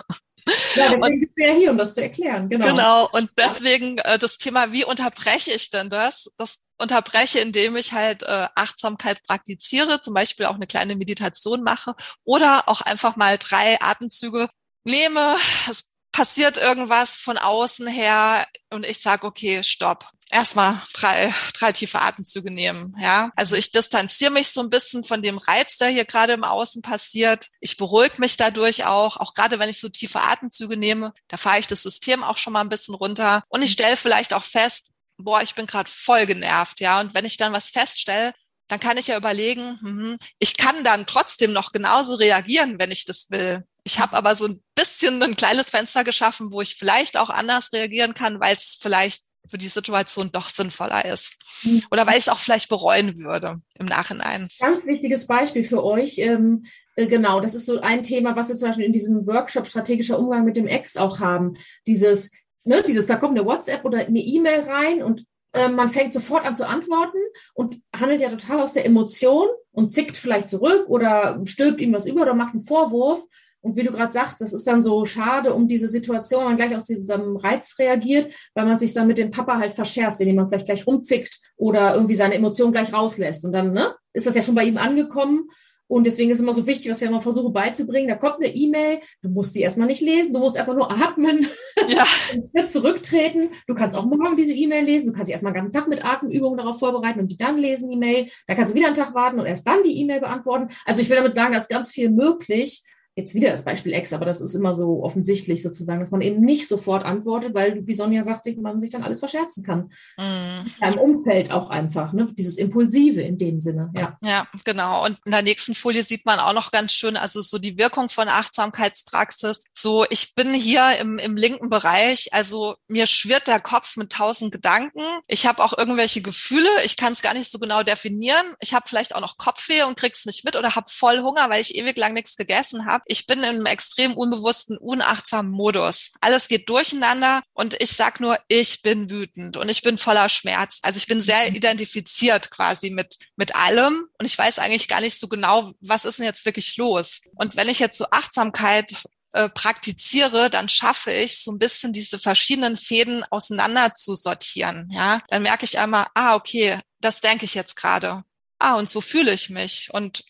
Ja, 0.75 0.89
deswegen 0.89 1.19
sind 1.19 1.31
wir 1.35 1.47
ja 1.47 1.53
hier, 1.53 1.71
um 1.71 1.77
das 1.77 1.95
zu 1.95 2.03
erklären. 2.03 2.49
Genau. 2.49 2.67
Genau. 2.67 3.09
Und 3.13 3.31
deswegen 3.37 3.97
äh, 3.99 4.19
das 4.19 4.37
Thema, 4.37 4.73
wie 4.73 4.83
unterbreche 4.83 5.51
ich 5.51 5.71
denn 5.71 5.89
das? 5.89 6.29
Das 6.37 6.59
unterbreche, 6.77 7.39
indem 7.39 7.77
ich 7.77 7.93
halt 7.93 8.23
äh, 8.23 8.47
Achtsamkeit 8.55 9.23
praktiziere, 9.23 10.01
zum 10.01 10.13
Beispiel 10.13 10.47
auch 10.47 10.55
eine 10.55 10.67
kleine 10.67 10.97
Meditation 10.97 11.63
mache 11.63 11.95
oder 12.25 12.67
auch 12.67 12.81
einfach 12.81 13.15
mal 13.15 13.37
drei 13.37 13.79
Atemzüge 13.79 14.49
nehme. 14.83 15.37
Es 15.69 15.92
passiert 16.13 16.57
irgendwas 16.57 17.17
von 17.17 17.37
außen 17.37 17.87
her 17.87 18.47
und 18.69 18.85
ich 18.85 18.99
sage, 18.99 19.27
okay, 19.27 19.61
stopp. 19.63 20.07
Erstmal 20.29 20.81
drei, 20.93 21.33
drei 21.53 21.73
tiefe 21.73 21.99
Atemzüge 21.99 22.49
nehmen. 22.49 22.95
Ja, 22.99 23.31
also 23.35 23.55
ich 23.55 23.71
distanziere 23.71 24.31
mich 24.31 24.47
so 24.47 24.61
ein 24.61 24.69
bisschen 24.69 25.03
von 25.03 25.21
dem 25.21 25.37
Reiz, 25.37 25.77
der 25.77 25.89
hier 25.89 26.05
gerade 26.05 26.33
im 26.33 26.43
Außen 26.43 26.81
passiert. 26.81 27.49
Ich 27.59 27.77
beruhige 27.77 28.15
mich 28.17 28.37
dadurch 28.37 28.85
auch, 28.85 29.17
auch 29.17 29.33
gerade 29.33 29.59
wenn 29.59 29.69
ich 29.69 29.79
so 29.79 29.89
tiefe 29.89 30.21
Atemzüge 30.21 30.77
nehme, 30.77 31.13
da 31.27 31.37
fahre 31.37 31.59
ich 31.59 31.67
das 31.67 31.83
System 31.83 32.23
auch 32.23 32.37
schon 32.37 32.53
mal 32.53 32.61
ein 32.61 32.69
bisschen 32.69 32.95
runter 32.95 33.43
und 33.49 33.61
ich 33.61 33.73
stelle 33.73 33.97
vielleicht 33.97 34.33
auch 34.33 34.43
fest, 34.43 34.89
boah, 35.17 35.41
ich 35.41 35.55
bin 35.55 35.67
gerade 35.67 35.91
voll 35.91 36.25
genervt, 36.25 36.79
ja. 36.79 36.99
Und 36.99 37.13
wenn 37.13 37.25
ich 37.25 37.37
dann 37.37 37.53
was 37.53 37.69
feststelle, 37.69 38.33
dann 38.67 38.79
kann 38.79 38.97
ich 38.97 39.07
ja 39.07 39.17
überlegen, 39.17 39.77
hm, 39.81 40.17
ich 40.39 40.57
kann 40.57 40.83
dann 40.83 41.05
trotzdem 41.05 41.53
noch 41.53 41.71
genauso 41.71 42.15
reagieren, 42.15 42.79
wenn 42.79 42.91
ich 42.91 43.05
das 43.05 43.27
will. 43.29 43.63
Ich 43.83 43.99
habe 43.99 44.15
aber 44.15 44.35
so 44.35 44.45
ein 44.47 44.63
bisschen 44.75 45.21
ein 45.21 45.35
kleines 45.35 45.69
Fenster 45.69 46.03
geschaffen, 46.03 46.51
wo 46.51 46.61
ich 46.61 46.75
vielleicht 46.75 47.17
auch 47.17 47.29
anders 47.29 47.73
reagieren 47.73 48.13
kann, 48.13 48.39
weil 48.39 48.55
es 48.55 48.77
vielleicht 48.79 49.23
für 49.49 49.57
die 49.57 49.67
Situation 49.67 50.31
doch 50.31 50.47
sinnvoller 50.47 51.05
ist. 51.05 51.37
Mhm. 51.63 51.83
Oder 51.91 52.07
weil 52.07 52.13
ich 52.13 52.21
es 52.21 52.29
auch 52.29 52.39
vielleicht 52.39 52.69
bereuen 52.69 53.17
würde 53.17 53.61
im 53.77 53.85
Nachhinein. 53.85 54.47
Ganz 54.59 54.85
wichtiges 54.85 55.27
Beispiel 55.27 55.65
für 55.65 55.83
euch. 55.83 56.17
Ähm, 56.17 56.65
äh, 56.95 57.07
genau, 57.07 57.41
das 57.41 57.53
ist 57.53 57.65
so 57.65 57.81
ein 57.81 58.03
Thema, 58.03 58.35
was 58.35 58.49
wir 58.49 58.55
zum 58.55 58.69
Beispiel 58.69 58.85
in 58.85 58.93
diesem 58.93 59.27
Workshop 59.27 59.67
strategischer 59.67 60.17
Umgang 60.17 60.45
mit 60.45 60.55
dem 60.55 60.67
Ex 60.67 60.95
auch 60.95 61.19
haben. 61.19 61.57
Dieses, 61.87 62.31
ne, 62.63 62.83
dieses, 62.83 63.07
da 63.07 63.17
kommt 63.17 63.37
eine 63.37 63.45
WhatsApp 63.45 63.83
oder 63.83 63.99
eine 63.99 64.19
E-Mail 64.19 64.61
rein 64.61 65.03
und 65.03 65.25
äh, 65.53 65.67
man 65.67 65.89
fängt 65.89 66.13
sofort 66.13 66.45
an 66.45 66.55
zu 66.55 66.67
antworten 66.67 67.19
und 67.53 67.77
handelt 67.95 68.21
ja 68.21 68.29
total 68.29 68.61
aus 68.61 68.73
der 68.73 68.85
Emotion 68.85 69.47
und 69.71 69.91
zickt 69.91 70.15
vielleicht 70.15 70.49
zurück 70.49 70.85
oder 70.87 71.41
stülpt 71.45 71.81
ihm 71.81 71.93
was 71.93 72.05
über 72.05 72.21
oder 72.21 72.33
macht 72.33 72.53
einen 72.53 72.61
Vorwurf. 72.61 73.23
Und 73.63 73.77
wie 73.77 73.83
du 73.83 73.91
gerade 73.91 74.11
sagst, 74.11 74.41
das 74.41 74.53
ist 74.53 74.67
dann 74.67 74.83
so 74.83 75.05
schade 75.05 75.53
um 75.53 75.67
diese 75.67 75.87
Situation, 75.87 76.41
wenn 76.41 76.49
man 76.49 76.57
gleich 76.57 76.75
aus 76.75 76.85
diesem 76.85 77.37
Reiz 77.37 77.75
reagiert, 77.79 78.33
weil 78.53 78.65
man 78.65 78.77
sich 78.77 78.93
dann 78.93 79.07
mit 79.07 79.17
dem 79.17 79.31
Papa 79.31 79.57
halt 79.57 79.73
verscherzt, 79.73 80.19
indem 80.21 80.35
man 80.35 80.49
vielleicht 80.49 80.65
gleich 80.65 80.85
rumzickt 80.85 81.39
oder 81.55 81.95
irgendwie 81.95 82.15
seine 82.15 82.35
Emotionen 82.35 82.73
gleich 82.73 82.93
rauslässt. 82.93 83.45
Und 83.45 83.53
dann 83.53 83.73
ne, 83.73 83.95
ist 84.11 84.27
das 84.27 84.35
ja 84.35 84.41
schon 84.41 84.55
bei 84.55 84.65
ihm 84.65 84.77
angekommen 84.77 85.47
und 85.87 86.07
deswegen 86.07 86.31
ist 86.31 86.39
immer 86.39 86.53
so 86.53 86.65
wichtig, 86.65 86.89
was 86.89 87.01
ich 87.01 87.07
immer 87.07 87.21
versuche 87.21 87.51
beizubringen. 87.51 88.07
Da 88.07 88.15
kommt 88.15 88.43
eine 88.43 88.53
E-Mail, 88.53 88.99
du 89.21 89.29
musst 89.29 89.55
die 89.55 89.61
erstmal 89.61 89.87
nicht 89.87 90.01
lesen, 90.01 90.33
du 90.33 90.39
musst 90.39 90.55
erstmal 90.55 90.77
nur 90.77 90.89
atmen, 90.89 91.45
ja. 91.87 92.67
zurücktreten. 92.67 93.49
Du 93.67 93.75
kannst 93.75 93.95
auch 93.95 94.05
morgen 94.05 94.35
diese 94.35 94.53
E-Mail 94.53 94.85
lesen, 94.85 95.07
du 95.07 95.13
kannst 95.13 95.27
dich 95.27 95.33
erstmal 95.33 95.53
einen 95.53 95.65
ganzen 95.65 95.79
Tag 95.79 95.87
mit 95.87 96.03
Atemübungen 96.03 96.57
darauf 96.57 96.79
vorbereiten 96.79 97.19
und 97.19 97.27
die 97.27 97.37
dann 97.37 97.57
lesen, 97.57 97.91
die 97.91 97.97
Mail. 97.97 98.29
Da 98.47 98.55
kannst 98.55 98.73
du 98.73 98.75
wieder 98.75 98.87
einen 98.87 98.95
Tag 98.95 99.13
warten 99.13 99.39
und 99.39 99.45
erst 99.45 99.67
dann 99.67 99.83
die 99.83 99.99
E-Mail 100.01 100.21
beantworten. 100.21 100.69
Also 100.85 101.01
ich 101.01 101.09
will 101.09 101.17
damit 101.17 101.33
sagen, 101.33 101.51
da 101.51 101.59
ist 101.59 101.69
ganz 101.69 101.91
viel 101.91 102.09
möglich 102.09 102.83
jetzt 103.15 103.35
wieder 103.35 103.51
das 103.51 103.63
Beispiel 103.63 103.93
Ex, 103.93 104.11
aber 104.11 104.25
das 104.25 104.41
ist 104.41 104.55
immer 104.55 104.73
so 104.73 105.03
offensichtlich 105.03 105.61
sozusagen, 105.61 105.99
dass 105.99 106.11
man 106.11 106.21
eben 106.21 106.41
nicht 106.41 106.67
sofort 106.67 107.05
antwortet, 107.05 107.53
weil, 107.53 107.85
wie 107.85 107.93
Sonja 107.93 108.23
sagt, 108.23 108.43
sich, 108.43 108.57
man 108.57 108.81
sich 108.81 108.89
dann 108.89 109.03
alles 109.03 109.19
verscherzen 109.19 109.63
kann. 109.63 109.91
Mhm. 110.17 110.71
Ja, 110.81 110.87
Im 110.87 110.99
Umfeld 110.99 111.51
auch 111.51 111.69
einfach, 111.69 112.13
ne? 112.13 112.27
dieses 112.31 112.57
Impulsive 112.57 113.21
in 113.21 113.37
dem 113.37 113.61
Sinne, 113.61 113.91
ja. 113.95 114.17
Ja, 114.23 114.47
genau. 114.63 115.05
Und 115.05 115.19
in 115.25 115.31
der 115.31 115.43
nächsten 115.43 115.75
Folie 115.75 116.03
sieht 116.03 116.25
man 116.25 116.39
auch 116.39 116.53
noch 116.53 116.71
ganz 116.71 116.93
schön, 116.93 117.15
also 117.15 117.41
so 117.41 117.59
die 117.59 117.77
Wirkung 117.77 118.09
von 118.09 118.27
Achtsamkeitspraxis. 118.27 119.63
So, 119.73 120.05
ich 120.09 120.33
bin 120.33 120.53
hier 120.53 120.97
im, 120.99 121.19
im 121.19 121.35
linken 121.35 121.69
Bereich, 121.69 122.33
also 122.33 122.75
mir 122.87 123.05
schwirrt 123.05 123.47
der 123.47 123.59
Kopf 123.59 123.95
mit 123.95 124.11
tausend 124.11 124.51
Gedanken. 124.51 125.03
Ich 125.27 125.45
habe 125.45 125.63
auch 125.63 125.77
irgendwelche 125.77 126.21
Gefühle, 126.23 126.69
ich 126.83 126.97
kann 126.97 127.13
es 127.13 127.21
gar 127.21 127.35
nicht 127.35 127.51
so 127.51 127.59
genau 127.59 127.83
definieren. 127.83 128.55
Ich 128.59 128.73
habe 128.73 128.87
vielleicht 128.87 129.15
auch 129.15 129.21
noch 129.21 129.37
Kopfweh 129.37 129.83
und 129.83 129.97
krieg's 129.97 130.25
nicht 130.25 130.45
mit 130.45 130.55
oder 130.55 130.75
habe 130.75 130.89
voll 130.89 131.19
Hunger, 131.19 131.49
weil 131.51 131.61
ich 131.61 131.75
ewig 131.75 131.95
lang 131.97 132.13
nichts 132.13 132.35
gegessen 132.35 132.87
habe 132.87 133.02
ich 133.05 133.27
bin 133.27 133.39
in 133.39 133.45
einem 133.45 133.65
extrem 133.65 134.13
unbewussten, 134.13 134.77
unachtsamen 134.77 135.51
Modus. 135.51 136.11
Alles 136.21 136.47
geht 136.47 136.69
durcheinander 136.69 137.41
und 137.53 137.81
ich 137.81 137.91
sag 137.91 138.19
nur, 138.19 138.39
ich 138.47 138.81
bin 138.81 139.09
wütend 139.09 139.57
und 139.57 139.69
ich 139.69 139.81
bin 139.81 139.97
voller 139.97 140.29
Schmerz. 140.29 140.79
Also 140.81 140.97
ich 140.97 141.07
bin 141.07 141.21
sehr 141.21 141.49
mhm. 141.49 141.55
identifiziert 141.55 142.51
quasi 142.51 142.89
mit, 142.89 143.17
mit 143.35 143.55
allem 143.55 144.05
und 144.19 144.25
ich 144.25 144.37
weiß 144.37 144.59
eigentlich 144.59 144.87
gar 144.87 145.01
nicht 145.01 145.19
so 145.19 145.27
genau, 145.27 145.73
was 145.81 146.05
ist 146.05 146.19
denn 146.19 146.25
jetzt 146.25 146.45
wirklich 146.45 146.77
los. 146.77 147.21
Und 147.35 147.55
wenn 147.55 147.69
ich 147.69 147.79
jetzt 147.79 147.97
so 147.97 148.05
Achtsamkeit 148.11 149.03
äh, 149.33 149.49
praktiziere, 149.49 150.49
dann 150.49 150.69
schaffe 150.69 151.11
ich 151.11 151.43
so 151.43 151.51
ein 151.51 151.59
bisschen 151.59 151.91
diese 151.91 152.19
verschiedenen 152.19 152.77
Fäden 152.77 153.23
auseinander 153.31 153.95
zu 153.95 154.15
sortieren. 154.15 154.89
Ja, 154.91 155.21
dann 155.29 155.43
merke 155.43 155.65
ich 155.65 155.79
einmal, 155.79 156.07
ah, 156.13 156.35
okay, 156.35 156.79
das 157.01 157.19
denke 157.19 157.45
ich 157.45 157.55
jetzt 157.55 157.75
gerade. 157.75 158.23
Ah, 158.59 158.75
und 158.75 158.89
so 158.89 159.01
fühle 159.01 159.33
ich 159.33 159.49
mich. 159.49 159.89
Und 159.91 160.23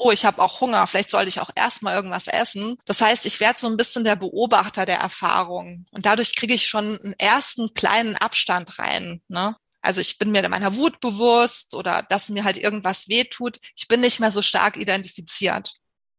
oh, 0.00 0.10
ich 0.10 0.24
habe 0.24 0.40
auch 0.40 0.60
Hunger, 0.60 0.86
vielleicht 0.86 1.10
sollte 1.10 1.28
ich 1.28 1.40
auch 1.40 1.50
erstmal 1.54 1.94
irgendwas 1.94 2.26
essen. 2.26 2.78
Das 2.86 3.02
heißt, 3.02 3.26
ich 3.26 3.38
werde 3.38 3.60
so 3.60 3.66
ein 3.68 3.76
bisschen 3.76 4.02
der 4.02 4.16
Beobachter 4.16 4.86
der 4.86 4.98
Erfahrung 4.98 5.84
und 5.90 6.06
dadurch 6.06 6.34
kriege 6.34 6.54
ich 6.54 6.66
schon 6.66 6.98
einen 6.98 7.14
ersten 7.18 7.74
kleinen 7.74 8.16
Abstand 8.16 8.78
rein. 8.78 9.20
Ne? 9.28 9.54
Also 9.82 10.00
ich 10.00 10.18
bin 10.18 10.32
mir 10.32 10.48
meiner 10.48 10.76
Wut 10.76 11.00
bewusst 11.00 11.74
oder 11.74 12.02
dass 12.08 12.30
mir 12.30 12.44
halt 12.44 12.56
irgendwas 12.56 13.08
wehtut. 13.08 13.58
Ich 13.76 13.88
bin 13.88 14.00
nicht 14.00 14.20
mehr 14.20 14.32
so 14.32 14.40
stark 14.40 14.78
identifiziert. 14.78 15.74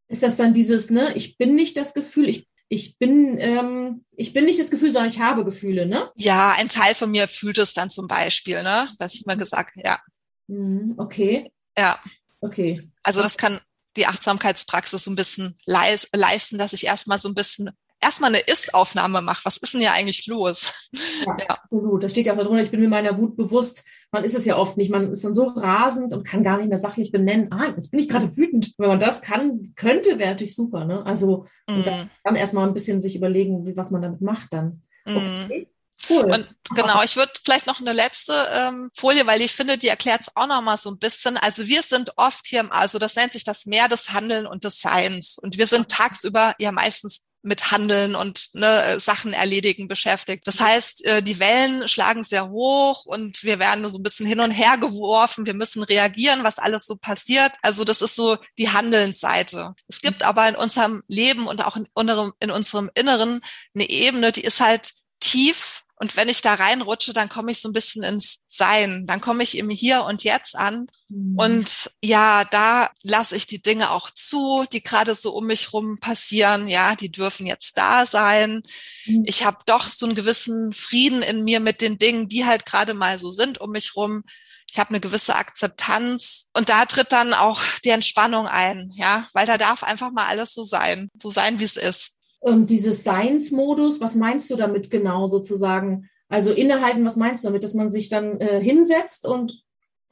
Ist 0.09 0.23
das 0.23 0.35
dann 0.35 0.53
dieses, 0.53 0.91
ne, 0.91 1.15
ich 1.15 1.37
bin 1.37 1.55
nicht 1.55 1.75
das 1.75 1.93
Gefühl, 1.93 2.29
ich 2.29 2.47
ich 2.73 2.97
bin, 2.97 3.37
ähm, 3.37 4.05
ich 4.11 4.31
bin 4.31 4.45
nicht 4.45 4.57
das 4.57 4.71
Gefühl, 4.71 4.93
sondern 4.93 5.11
ich 5.11 5.19
habe 5.19 5.43
Gefühle, 5.43 5.85
ne? 5.85 6.09
Ja, 6.15 6.53
ein 6.57 6.69
Teil 6.69 6.95
von 6.95 7.11
mir 7.11 7.27
fühlt 7.27 7.57
es 7.57 7.73
dann 7.73 7.89
zum 7.89 8.07
Beispiel, 8.07 8.63
ne? 8.63 8.87
Was 8.97 9.13
ich 9.13 9.25
mal 9.25 9.35
gesagt, 9.35 9.73
ja. 9.75 9.99
Mhm, 10.47 10.95
okay. 10.97 11.51
Ja. 11.77 11.99
Okay. 12.39 12.81
Also 13.03 13.21
das 13.21 13.37
kann 13.37 13.59
die 13.97 14.07
Achtsamkeitspraxis 14.07 15.03
so 15.03 15.11
ein 15.11 15.15
bisschen 15.15 15.57
leis 15.65 16.07
leisten, 16.13 16.57
dass 16.57 16.73
ich 16.73 16.85
erstmal 16.85 17.19
so 17.19 17.29
ein 17.29 17.35
bisschen 17.35 17.71
erstmal 18.01 18.33
eine 18.33 18.39
Ist-Aufnahme 18.39 19.21
mache. 19.21 19.45
Was 19.45 19.57
ist 19.57 19.73
denn 19.73 19.81
hier 19.81 19.93
eigentlich 19.93 20.25
los? 20.27 20.89
Ja, 21.25 21.37
ja, 21.37 21.45
absolut. 21.49 22.03
Da 22.03 22.09
steht 22.09 22.25
ja 22.25 22.33
auch 22.33 22.37
darunter, 22.37 22.63
ich 22.63 22.71
bin 22.71 22.81
mir 22.81 22.89
meiner 22.89 23.17
Wut 23.17 23.37
bewusst. 23.37 23.83
Man 24.11 24.23
ist 24.23 24.35
es 24.35 24.45
ja 24.45 24.57
oft 24.57 24.75
nicht. 24.75 24.89
Man 24.89 25.11
ist 25.11 25.23
dann 25.23 25.35
so 25.35 25.43
rasend 25.49 26.11
und 26.13 26.23
kann 26.23 26.43
gar 26.43 26.57
nicht 26.57 26.69
mehr 26.69 26.79
sachlich 26.79 27.11
benennen. 27.11 27.51
Ah, 27.51 27.67
jetzt 27.75 27.91
bin 27.91 27.99
ich 27.99 28.09
gerade 28.09 28.35
wütend. 28.35 28.73
Wenn 28.77 28.89
man 28.89 28.99
das 28.99 29.21
kann, 29.21 29.73
könnte, 29.75 30.17
wäre 30.17 30.31
natürlich 30.31 30.55
super. 30.55 30.85
Ne? 30.85 31.05
Also 31.05 31.45
mm. 31.69 31.81
dann 32.23 32.35
erstmal 32.35 32.67
ein 32.67 32.73
bisschen 32.73 33.01
sich 33.01 33.15
überlegen, 33.15 33.65
wie, 33.65 33.77
was 33.77 33.91
man 33.91 34.01
damit 34.01 34.21
macht 34.21 34.51
dann. 34.51 34.81
Mm. 35.05 35.15
Okay. 35.15 35.67
Cool. 36.09 36.25
Und 36.25 36.55
genau, 36.75 37.03
ich 37.03 37.15
würde 37.15 37.31
vielleicht 37.43 37.67
noch 37.67 37.79
eine 37.79 37.93
letzte 37.93 38.33
ähm, 38.53 38.89
Folie, 38.95 39.25
weil 39.27 39.41
ich 39.41 39.51
finde, 39.51 39.77
die 39.77 39.87
erklärt 39.87 40.21
es 40.21 40.35
auch 40.35 40.47
noch 40.47 40.61
mal 40.61 40.77
so 40.77 40.89
ein 40.89 40.99
bisschen. 40.99 41.37
Also 41.37 41.67
wir 41.67 41.83
sind 41.83 42.17
oft 42.17 42.47
hier, 42.47 42.71
also 42.71 42.99
das 42.99 43.15
nennt 43.15 43.33
sich 43.33 43.43
das 43.43 43.65
Meer 43.65 43.87
des 43.87 44.11
Handeln 44.11 44.47
und 44.47 44.63
des 44.63 44.79
Seins. 44.79 45.37
Und 45.37 45.57
wir 45.57 45.67
sind 45.67 45.89
tagsüber 45.89 46.55
ja 46.59 46.71
meistens 46.71 47.21
mit 47.43 47.71
Handeln 47.71 48.15
und 48.15 48.49
ne, 48.53 48.99
Sachen 48.99 49.33
erledigen 49.33 49.87
beschäftigt. 49.87 50.45
Das 50.45 50.59
heißt, 50.59 51.05
äh, 51.05 51.23
die 51.23 51.39
Wellen 51.39 51.87
schlagen 51.87 52.23
sehr 52.23 52.49
hoch 52.49 53.05
und 53.05 53.43
wir 53.43 53.57
werden 53.57 53.87
so 53.89 53.97
ein 53.97 54.03
bisschen 54.03 54.27
hin 54.27 54.39
und 54.39 54.51
her 54.51 54.77
geworfen. 54.77 55.45
Wir 55.45 55.55
müssen 55.55 55.81
reagieren, 55.81 56.43
was 56.43 56.59
alles 56.59 56.85
so 56.85 56.95
passiert. 56.95 57.53
Also 57.61 57.83
das 57.83 58.01
ist 58.01 58.15
so 58.15 58.37
die 58.57 58.69
Handelnsseite. 58.69 59.73
Es 59.87 60.01
gibt 60.01 60.23
aber 60.23 60.47
in 60.47 60.55
unserem 60.55 61.01
Leben 61.07 61.47
und 61.47 61.65
auch 61.65 61.77
in 61.77 61.87
unserem, 61.93 62.33
in 62.39 62.51
unserem 62.51 62.91
Inneren 62.93 63.41
eine 63.73 63.89
Ebene, 63.89 64.31
die 64.31 64.43
ist 64.43 64.59
halt 64.59 64.91
tief 65.19 65.80
und 66.01 66.15
wenn 66.15 66.29
ich 66.29 66.41
da 66.41 66.55
reinrutsche, 66.55 67.13
dann 67.13 67.29
komme 67.29 67.51
ich 67.51 67.61
so 67.61 67.69
ein 67.69 67.73
bisschen 67.73 68.01
ins 68.01 68.39
Sein. 68.47 69.05
Dann 69.05 69.21
komme 69.21 69.43
ich 69.43 69.55
im 69.55 69.69
Hier 69.69 70.03
und 70.03 70.23
Jetzt 70.23 70.55
an. 70.55 70.87
Mhm. 71.09 71.35
Und 71.37 71.91
ja, 72.03 72.43
da 72.43 72.89
lasse 73.03 73.35
ich 73.35 73.45
die 73.45 73.61
Dinge 73.61 73.91
auch 73.91 74.09
zu, 74.09 74.65
die 74.73 74.81
gerade 74.81 75.13
so 75.13 75.31
um 75.35 75.45
mich 75.45 75.73
rum 75.73 75.99
passieren. 75.99 76.67
Ja, 76.67 76.95
die 76.95 77.11
dürfen 77.11 77.45
jetzt 77.45 77.77
da 77.77 78.07
sein. 78.07 78.63
Mhm. 79.05 79.25
Ich 79.27 79.45
habe 79.45 79.59
doch 79.67 79.87
so 79.87 80.07
einen 80.07 80.15
gewissen 80.15 80.73
Frieden 80.73 81.21
in 81.21 81.43
mir 81.43 81.59
mit 81.59 81.81
den 81.81 81.99
Dingen, 81.99 82.27
die 82.27 82.47
halt 82.47 82.65
gerade 82.65 82.95
mal 82.95 83.19
so 83.19 83.29
sind 83.29 83.61
um 83.61 83.69
mich 83.69 83.95
rum. 83.95 84.23
Ich 84.71 84.79
habe 84.79 84.89
eine 84.89 85.01
gewisse 85.01 85.35
Akzeptanz 85.35 86.47
und 86.53 86.69
da 86.69 86.85
tritt 86.87 87.11
dann 87.11 87.35
auch 87.35 87.61
die 87.85 87.89
Entspannung 87.89 88.47
ein, 88.47 88.89
ja, 88.95 89.27
weil 89.33 89.45
da 89.45 89.59
darf 89.59 89.83
einfach 89.83 90.11
mal 90.11 90.25
alles 90.25 90.53
so 90.55 90.63
sein, 90.63 91.11
so 91.21 91.29
sein, 91.29 91.59
wie 91.59 91.65
es 91.65 91.77
ist 91.77 92.20
ähm, 92.43 92.65
dieses 92.65 93.03
Seinsmodus, 93.03 94.01
was 94.01 94.15
meinst 94.15 94.49
du 94.49 94.55
damit 94.55 94.89
genau 94.89 95.27
sozusagen? 95.27 96.09
Also 96.29 96.51
innehalten, 96.51 97.05
was 97.05 97.17
meinst 97.17 97.43
du 97.43 97.49
damit, 97.49 97.63
dass 97.63 97.73
man 97.73 97.91
sich 97.91 98.09
dann 98.09 98.39
äh, 98.39 98.61
hinsetzt 98.61 99.27
und 99.27 99.61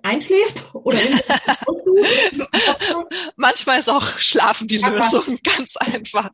einschläft 0.03 0.63
oder 0.73 0.97
manchmal 3.35 3.79
ist 3.79 3.89
auch 3.89 4.17
Schlafen 4.17 4.67
die 4.67 4.77
Lösung, 4.77 5.37
ganz 5.43 5.77
einfach. 5.77 6.29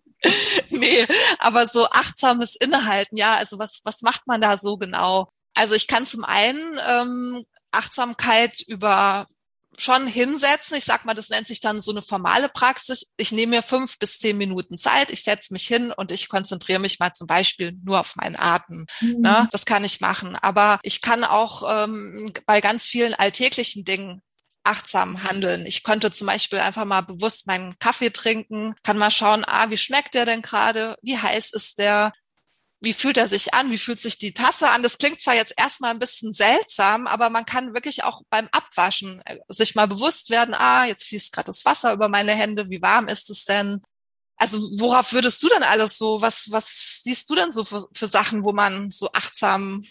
nee, 0.69 1.05
aber 1.39 1.67
so 1.67 1.85
achtsames 1.85 2.55
Innehalten, 2.55 3.17
ja, 3.17 3.35
also 3.35 3.59
was, 3.59 3.81
was 3.83 4.01
macht 4.01 4.27
man 4.27 4.41
da 4.41 4.57
so 4.57 4.77
genau? 4.77 5.27
Also 5.53 5.75
ich 5.75 5.87
kann 5.87 6.05
zum 6.05 6.23
einen 6.23 6.79
ähm, 6.89 7.45
Achtsamkeit 7.71 8.61
über 8.67 9.27
schon 9.77 10.07
hinsetzen. 10.07 10.77
Ich 10.77 10.85
sag 10.85 11.05
mal, 11.05 11.13
das 11.13 11.29
nennt 11.29 11.47
sich 11.47 11.61
dann 11.61 11.81
so 11.81 11.91
eine 11.91 12.01
formale 12.01 12.49
Praxis. 12.49 13.13
Ich 13.17 13.31
nehme 13.31 13.57
mir 13.57 13.61
fünf 13.61 13.99
bis 13.99 14.19
zehn 14.19 14.37
Minuten 14.37 14.77
Zeit, 14.77 15.11
ich 15.11 15.23
setze 15.23 15.53
mich 15.53 15.67
hin 15.67 15.91
und 15.95 16.11
ich 16.11 16.29
konzentriere 16.29 16.79
mich 16.79 16.99
mal 16.99 17.11
zum 17.11 17.27
Beispiel 17.27 17.73
nur 17.83 17.99
auf 17.99 18.15
meinen 18.15 18.35
Atem. 18.35 18.85
Mhm. 19.01 19.21
Ne? 19.21 19.47
Das 19.51 19.65
kann 19.65 19.83
ich 19.83 20.01
machen. 20.01 20.35
Aber 20.35 20.79
ich 20.83 21.01
kann 21.01 21.23
auch 21.23 21.63
ähm, 21.69 22.31
bei 22.45 22.61
ganz 22.61 22.87
vielen 22.87 23.13
alltäglichen 23.13 23.85
Dingen 23.85 24.21
achtsam 24.65 25.23
handeln. 25.23 25.65
Ich 25.65 25.83
könnte 25.83 26.11
zum 26.11 26.27
Beispiel 26.27 26.59
einfach 26.59 26.85
mal 26.85 27.01
bewusst 27.01 27.47
meinen 27.47 27.77
Kaffee 27.79 28.09
trinken, 28.09 28.73
kann 28.83 28.97
mal 28.97 29.11
schauen, 29.11 29.43
ah, 29.45 29.69
wie 29.69 29.77
schmeckt 29.77 30.15
der 30.15 30.25
denn 30.25 30.41
gerade? 30.41 30.97
Wie 31.01 31.17
heiß 31.17 31.51
ist 31.51 31.77
der? 31.79 32.11
Wie 32.81 32.93
fühlt 32.93 33.17
er 33.17 33.27
sich 33.27 33.53
an, 33.53 33.71
wie 33.71 33.77
fühlt 33.77 33.99
sich 33.99 34.17
die 34.17 34.33
Tasse 34.33 34.69
an. 34.69 34.83
Das 34.83 34.97
klingt 34.97 35.21
zwar 35.21 35.35
jetzt 35.35 35.53
erstmal 35.57 35.91
ein 35.91 35.99
bisschen 35.99 36.33
seltsam, 36.33 37.07
aber 37.07 37.29
man 37.29 37.45
kann 37.45 37.73
wirklich 37.73 38.03
auch 38.03 38.21
beim 38.29 38.47
Abwaschen 38.51 39.21
äh, 39.25 39.37
sich 39.49 39.75
mal 39.75 39.87
bewusst 39.87 40.29
werden, 40.29 40.53
ah, 40.53 40.85
jetzt 40.85 41.05
fließt 41.05 41.33
gerade 41.33 41.47
das 41.47 41.65
Wasser 41.65 41.93
über 41.93 42.09
meine 42.09 42.33
Hände, 42.33 42.69
wie 42.69 42.81
warm 42.81 43.07
ist 43.07 43.29
es 43.29 43.45
denn? 43.45 43.81
Also 44.37 44.59
worauf 44.77 45.13
würdest 45.13 45.41
du 45.43 45.47
denn 45.47 45.63
alles 45.63 45.97
so, 45.97 46.21
was, 46.21 46.51
was 46.51 47.01
siehst 47.03 47.29
du 47.29 47.35
denn 47.35 47.51
so 47.51 47.63
für, 47.63 47.85
für 47.93 48.07
Sachen, 48.07 48.43
wo 48.43 48.51
man 48.51 48.91
so 48.91 49.11
achtsam 49.13 49.83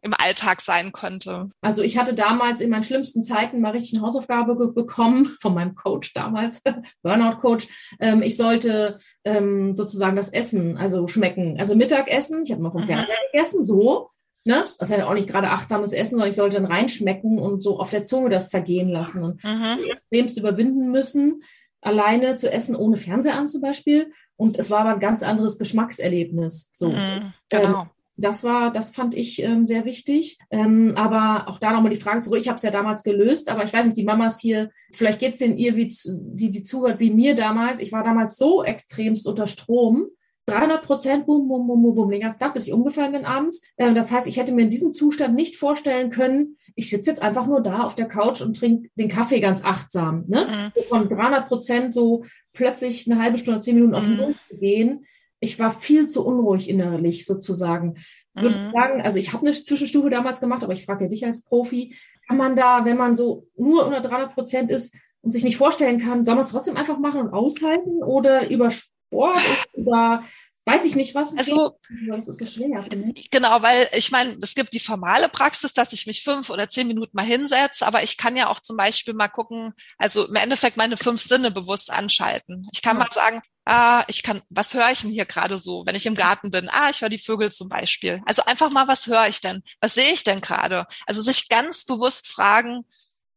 im 0.00 0.14
Alltag 0.16 0.60
sein 0.60 0.92
könnte. 0.92 1.48
Also 1.60 1.82
ich 1.82 1.98
hatte 1.98 2.14
damals 2.14 2.60
in 2.60 2.70
meinen 2.70 2.84
schlimmsten 2.84 3.24
Zeiten 3.24 3.60
mal 3.60 3.72
richtig 3.72 3.98
eine 3.98 4.06
Hausaufgabe 4.06 4.54
bekommen 4.72 5.26
von 5.40 5.54
meinem 5.54 5.74
Coach 5.74 6.12
damals, 6.14 6.62
Burnout-Coach. 7.02 7.96
Ähm, 8.00 8.22
ich 8.22 8.36
sollte 8.36 8.98
ähm, 9.24 9.74
sozusagen 9.74 10.16
das 10.16 10.32
Essen, 10.32 10.76
also 10.76 11.08
schmecken. 11.08 11.58
Also 11.58 11.74
Mittagessen, 11.74 12.44
ich 12.44 12.52
habe 12.52 12.62
mal 12.62 12.70
vom 12.70 12.82
mhm. 12.82 12.86
Fernseher 12.86 13.16
gegessen, 13.32 13.62
so. 13.62 14.10
Ne? 14.44 14.60
Das 14.60 14.80
ist 14.80 14.90
ja 14.90 15.06
auch 15.06 15.14
nicht 15.14 15.28
gerade 15.28 15.50
achtsames 15.50 15.92
Essen, 15.92 16.12
sondern 16.12 16.30
ich 16.30 16.36
sollte 16.36 16.60
dann 16.60 16.70
reinschmecken 16.70 17.38
und 17.38 17.62
so 17.62 17.80
auf 17.80 17.90
der 17.90 18.04
Zunge 18.04 18.30
das 18.30 18.50
zergehen 18.50 18.88
lassen. 18.88 19.24
Und 19.24 19.44
mhm. 19.44 19.90
extremst 19.90 20.38
überwinden 20.38 20.90
müssen, 20.90 21.42
alleine 21.80 22.36
zu 22.36 22.50
essen, 22.50 22.76
ohne 22.76 22.96
Fernseher 22.96 23.36
an 23.36 23.48
zum 23.48 23.60
Beispiel. 23.60 24.12
Und 24.36 24.56
es 24.56 24.70
war 24.70 24.80
aber 24.80 24.90
ein 24.90 25.00
ganz 25.00 25.24
anderes 25.24 25.58
Geschmackserlebnis. 25.58 26.70
So. 26.72 26.90
Mhm, 26.90 27.32
genau. 27.48 27.82
Ähm, 27.82 27.90
das 28.18 28.42
war, 28.42 28.72
das 28.72 28.90
fand 28.90 29.14
ich 29.14 29.40
ähm, 29.42 29.66
sehr 29.66 29.84
wichtig. 29.84 30.38
Ähm, 30.50 30.94
aber 30.96 31.48
auch 31.48 31.58
da 31.58 31.72
nochmal 31.72 31.90
die 31.90 32.00
Frage 32.00 32.20
zurück. 32.20 32.40
Ich 32.40 32.48
habe 32.48 32.56
es 32.56 32.62
ja 32.62 32.72
damals 32.72 33.04
gelöst, 33.04 33.48
aber 33.48 33.64
ich 33.64 33.72
weiß 33.72 33.86
nicht, 33.86 33.96
die 33.96 34.04
Mamas 34.04 34.40
hier, 34.40 34.70
vielleicht 34.92 35.20
geht 35.20 35.34
es 35.34 35.38
denen 35.38 35.56
ihr, 35.56 35.76
wie 35.76 35.88
die, 35.88 36.50
die 36.50 36.62
zuhört, 36.64 36.98
wie 36.98 37.12
mir 37.12 37.36
damals. 37.36 37.80
Ich 37.80 37.92
war 37.92 38.02
damals 38.02 38.36
so 38.36 38.64
extremst 38.64 39.26
unter 39.26 39.46
Strom. 39.46 40.08
300 40.46 40.82
Prozent, 40.82 41.26
bum, 41.26 41.46
bum, 41.46 41.66
bum, 41.66 41.82
bum, 41.82 41.94
bum, 41.94 42.10
den 42.10 42.22
ganzen 42.22 42.40
Tag, 42.40 42.54
bis 42.54 42.66
ich 42.66 42.72
umgefallen 42.72 43.12
bin 43.12 43.24
abends. 43.24 43.62
Ähm, 43.76 43.94
das 43.94 44.10
heißt, 44.10 44.26
ich 44.26 44.36
hätte 44.36 44.52
mir 44.52 44.62
in 44.62 44.70
diesem 44.70 44.92
Zustand 44.92 45.36
nicht 45.36 45.56
vorstellen 45.56 46.10
können, 46.10 46.56
ich 46.74 46.90
sitze 46.90 47.10
jetzt 47.10 47.22
einfach 47.22 47.46
nur 47.46 47.60
da 47.60 47.80
auf 47.82 47.96
der 47.96 48.06
Couch 48.06 48.40
und 48.40 48.56
trinke 48.56 48.88
den 48.94 49.08
Kaffee 49.08 49.40
ganz 49.40 49.64
achtsam. 49.64 50.24
Ne? 50.28 50.46
Mhm. 50.48 50.70
So 50.74 50.82
von 50.82 51.08
300 51.08 51.46
Prozent 51.46 51.92
so 51.92 52.24
plötzlich 52.52 53.10
eine 53.10 53.20
halbe 53.20 53.36
Stunde, 53.36 53.60
zehn 53.60 53.74
Minuten 53.74 53.94
auf 53.94 54.04
den 54.04 54.16
Mund 54.16 54.28
mhm. 54.28 54.48
zu 54.48 54.58
gehen 54.58 55.04
ich 55.40 55.58
war 55.58 55.70
viel 55.70 56.06
zu 56.06 56.24
unruhig 56.26 56.68
innerlich 56.68 57.24
sozusagen. 57.26 57.96
Ich 58.34 58.42
würde 58.42 58.58
mhm. 58.58 58.70
sagen, 58.70 59.02
also 59.02 59.18
ich 59.18 59.32
habe 59.32 59.46
eine 59.46 59.54
Zwischenstufe 59.54 60.10
damals 60.10 60.40
gemacht, 60.40 60.62
aber 60.62 60.72
ich 60.72 60.84
frage 60.84 61.04
ja 61.04 61.10
dich 61.10 61.24
als 61.24 61.42
Profi, 61.42 61.96
kann 62.26 62.36
man 62.36 62.56
da, 62.56 62.84
wenn 62.84 62.96
man 62.96 63.16
so 63.16 63.48
nur 63.56 63.86
unter 63.86 64.00
300 64.00 64.34
Prozent 64.34 64.70
ist 64.70 64.94
und 65.22 65.32
sich 65.32 65.44
nicht 65.44 65.56
vorstellen 65.56 66.00
kann, 66.00 66.24
soll 66.24 66.36
man 66.36 66.44
es 66.44 66.50
trotzdem 66.50 66.76
einfach 66.76 66.98
machen 66.98 67.20
und 67.20 67.32
aushalten 67.32 68.02
oder 68.02 68.48
über 68.50 68.70
Sport 68.70 69.40
oder 69.72 70.22
weiß 70.68 70.84
ich 70.84 70.94
nicht 70.94 71.14
was. 71.14 71.34
Also 71.36 71.78
das 72.08 72.28
ist 72.28 72.38
so 72.38 72.46
schwer. 72.46 72.84
Genau, 73.30 73.62
weil 73.62 73.88
ich 73.96 74.10
meine, 74.10 74.36
es 74.42 74.54
gibt 74.54 74.74
die 74.74 74.80
formale 74.80 75.28
Praxis, 75.28 75.72
dass 75.72 75.94
ich 75.94 76.06
mich 76.06 76.22
fünf 76.22 76.50
oder 76.50 76.68
zehn 76.68 76.86
Minuten 76.86 77.16
mal 77.16 77.24
hinsetze, 77.24 77.86
aber 77.86 78.02
ich 78.02 78.18
kann 78.18 78.36
ja 78.36 78.48
auch 78.48 78.60
zum 78.60 78.76
Beispiel 78.76 79.14
mal 79.14 79.28
gucken, 79.28 79.72
also 79.96 80.28
im 80.28 80.36
Endeffekt 80.36 80.76
meine 80.76 80.98
fünf 80.98 81.22
Sinne 81.22 81.50
bewusst 81.50 81.90
anschalten. 81.90 82.68
Ich 82.72 82.82
kann 82.82 82.98
ja. 82.98 83.04
mal 83.04 83.12
sagen, 83.12 83.40
ah, 83.68 84.02
ich 84.08 84.22
kann, 84.22 84.40
was 84.48 84.72
höre 84.72 84.90
ich 84.90 85.02
denn 85.02 85.10
hier 85.10 85.26
gerade 85.26 85.58
so, 85.58 85.84
wenn 85.84 85.94
ich 85.94 86.06
im 86.06 86.14
Garten 86.14 86.50
bin? 86.50 86.68
Ah, 86.70 86.88
ich 86.90 87.02
höre 87.02 87.10
die 87.10 87.18
Vögel 87.18 87.52
zum 87.52 87.68
Beispiel. 87.68 88.22
Also 88.24 88.42
einfach 88.44 88.70
mal, 88.70 88.88
was 88.88 89.06
höre 89.06 89.28
ich 89.28 89.40
denn? 89.40 89.62
Was 89.80 89.94
sehe 89.94 90.12
ich 90.12 90.24
denn 90.24 90.40
gerade? 90.40 90.86
Also 91.06 91.20
sich 91.20 91.48
ganz 91.48 91.84
bewusst 91.84 92.28
fragen, 92.28 92.84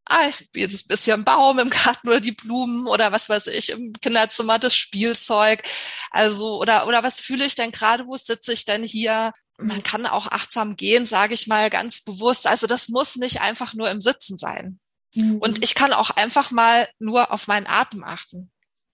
ah, 0.06 0.30
jetzt 0.56 0.90
ist 0.90 1.06
hier 1.06 1.16
ein 1.16 1.26
Baum 1.26 1.60
im 1.60 1.70
Garten 1.70 2.08
oder 2.08 2.22
die 2.22 2.32
Blumen 2.32 2.88
oder 2.88 3.12
was 3.12 3.28
weiß 3.28 3.48
ich, 3.48 3.70
im 3.70 3.94
Kinderzimmer 4.02 4.58
das 4.58 4.76
Spielzeug. 4.76 5.64
Also, 6.12 6.60
oder, 6.60 6.88
oder 6.88 7.04
was 7.04 7.20
fühle 7.20 7.46
ich 7.46 7.56
denn 7.56 7.72
gerade, 7.72 8.08
wo 8.08 8.16
sitze 8.16 8.54
ich 8.54 8.66
denn 8.66 8.84
hier? 8.84 9.34
Man 9.58 9.84
kann 9.84 10.06
auch 10.06 10.28
achtsam 10.28 10.76
gehen, 10.76 11.06
sage 11.06 11.34
ich 11.34 11.48
mal 11.48 11.70
ganz 11.70 12.02
bewusst. 12.02 12.48
Also 12.48 12.68
das 12.68 12.90
muss 12.90 13.18
nicht 13.18 13.42
einfach 13.42 13.74
nur 13.74 13.92
im 13.92 14.02
Sitzen 14.02 14.38
sein. 14.38 14.80
Mhm. 15.14 15.38
Und 15.38 15.64
ich 15.64 15.76
kann 15.76 15.94
auch 15.94 16.10
einfach 16.12 16.52
mal 16.52 16.88
nur 17.00 17.32
auf 17.32 17.48
meinen 17.48 17.68
Atem 17.68 18.04
achten. 18.04 18.50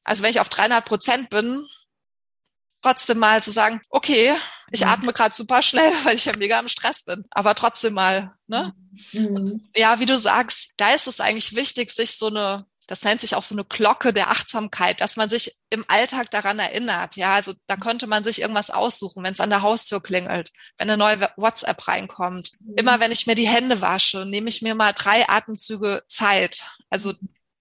Also 0.07 0.23
wenn 0.23 0.31
ich 0.31 0.39
auf 0.39 0.49
300 0.49 0.85
Prozent 0.85 1.29
bin, 1.29 1.65
trotzdem 2.81 3.19
mal 3.19 3.43
zu 3.43 3.51
sagen, 3.51 3.81
okay, 3.89 4.33
ich 4.71 4.81
mhm. 4.81 4.87
atme 4.87 5.13
gerade 5.13 5.35
super 5.35 5.61
schnell, 5.61 5.91
weil 6.03 6.15
ich 6.15 6.25
ja 6.25 6.35
mega 6.37 6.59
im 6.59 6.69
Stress 6.69 7.03
bin, 7.03 7.25
aber 7.29 7.53
trotzdem 7.55 7.93
mal, 7.93 8.33
ne? 8.47 8.73
Mhm. 9.11 9.61
Ja, 9.75 9.99
wie 9.99 10.05
du 10.05 10.17
sagst, 10.17 10.71
da 10.77 10.93
ist 10.93 11.07
es 11.07 11.19
eigentlich 11.19 11.55
wichtig, 11.55 11.91
sich 11.91 12.17
so 12.17 12.27
eine 12.27 12.65
das 12.87 13.03
nennt 13.03 13.19
sich 13.19 13.35
auch 13.35 13.43
so 13.43 13.53
eine 13.53 13.65
Glocke 13.65 14.13
der 14.13 14.31
Achtsamkeit, 14.31 15.01
dass 15.01 15.17
man 15.17 15.29
sich 15.29 15.57
im 15.69 15.83
Alltag 15.89 16.31
daran 16.31 16.57
erinnert. 16.57 17.17
Ja, 17.17 17.35
also 17.35 17.53
da 17.67 17.75
könnte 17.75 18.07
man 18.07 18.23
sich 18.23 18.41
irgendwas 18.41 18.69
aussuchen, 18.69 19.23
wenn 19.23 19.33
es 19.33 19.41
an 19.41 19.49
der 19.49 19.61
Haustür 19.61 20.01
klingelt, 20.01 20.53
wenn 20.77 20.89
eine 20.89 20.97
neue 20.97 21.29
WhatsApp 21.35 21.85
reinkommt. 21.87 22.53
Mhm. 22.61 22.75
Immer 22.77 22.99
wenn 23.01 23.11
ich 23.11 23.27
mir 23.27 23.35
die 23.35 23.47
Hände 23.47 23.81
wasche, 23.81 24.25
nehme 24.25 24.47
ich 24.47 24.61
mir 24.61 24.73
mal 24.73 24.93
drei 24.93 25.27
Atemzüge 25.27 26.03
Zeit. 26.07 26.63
Also 26.89 27.13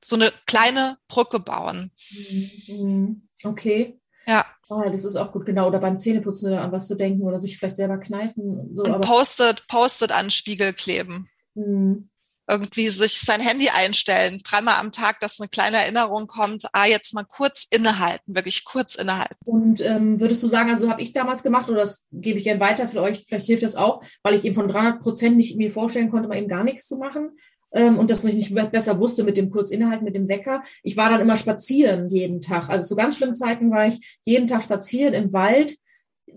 so 0.07 0.15
eine 0.15 0.33
kleine 0.47 0.99
Brücke 1.09 1.41
bauen. 1.41 1.91
Mhm. 2.69 3.29
Okay. 3.43 3.99
Ja. 4.27 4.47
Oh, 4.69 4.83
das 4.85 5.05
ist 5.05 5.17
auch 5.17 5.33
gut, 5.33 5.47
genau. 5.47 5.67
Oder 5.67 5.81
beim 5.81 5.99
Zähneputzen 5.99 6.53
oder 6.53 6.63
an 6.63 6.73
was 6.73 6.87
zu 6.87 6.95
denken 6.95 7.23
oder 7.23 7.41
sich 7.41 7.59
vielleicht 7.59 7.77
selber 7.77 7.99
kneifen. 7.99 8.71
So, 8.75 8.85
Und 8.85 9.01
postet, 9.01 9.67
postet 9.69 10.13
an 10.13 10.31
Spiegel 10.31 10.73
kleben. 10.73 11.29
Mhm. 11.55 12.09
Irgendwie 12.49 12.87
sich 12.89 13.19
sein 13.19 13.41
Handy 13.41 13.71
einstellen, 13.71 14.41
dreimal 14.45 14.77
am 14.77 14.93
Tag, 14.93 15.19
dass 15.19 15.41
eine 15.41 15.49
kleine 15.49 15.79
Erinnerung 15.79 16.29
kommt, 16.29 16.67
ah, 16.73 16.87
jetzt 16.87 17.13
mal 17.13 17.25
kurz 17.25 17.67
innehalten, 17.71 18.37
wirklich 18.37 18.65
kurz 18.65 18.95
innehalten. 18.95 19.35
Und 19.47 19.81
ähm, 19.81 20.21
würdest 20.21 20.45
du 20.45 20.47
sagen, 20.47 20.71
also 20.71 20.89
habe 20.89 21.03
ich 21.03 21.09
es 21.09 21.13
damals 21.13 21.43
gemacht 21.43 21.69
oder 21.69 21.81
das 21.81 22.07
gebe 22.13 22.39
ich 22.39 22.45
gerne 22.45 22.61
weiter 22.61 22.87
für 22.87 23.03
euch, 23.03 23.25
vielleicht 23.27 23.47
hilft 23.47 23.65
das 23.65 23.75
auch, 23.75 24.01
weil 24.23 24.37
ich 24.37 24.45
eben 24.45 24.55
von 24.55 24.69
300 24.69 25.01
Prozent 25.01 25.37
nicht 25.37 25.57
mir 25.57 25.73
vorstellen 25.73 26.09
konnte, 26.09 26.29
mal 26.29 26.39
eben 26.39 26.47
gar 26.47 26.63
nichts 26.63 26.87
zu 26.87 26.99
machen 26.99 27.33
ähm, 27.77 27.99
und 27.99 28.11
das 28.11 28.25
ich 28.25 28.35
nicht 28.35 28.73
besser 28.73 28.99
wusste 28.99 29.23
mit 29.23 29.37
dem 29.37 29.51
Kurzinhalt, 29.51 30.03
mit 30.03 30.17
dem 30.17 30.29
Wecker. 30.29 30.63
Ich 30.83 30.97
war 30.97 31.11
dann 31.11 31.21
immer 31.21 31.37
spazieren 31.37 32.09
jeden 32.09 32.41
Tag. 32.41 32.69
Also 32.71 32.89
zu 32.89 32.97
ganz 32.97 33.17
schlimmen 33.17 33.37
Zeiten 33.37 33.71
war 33.71 33.87
ich 33.87 34.19
jeden 34.23 34.47
Tag 34.47 34.65
spazieren 34.65 35.15
im 35.15 35.33
Wald. 35.33 35.77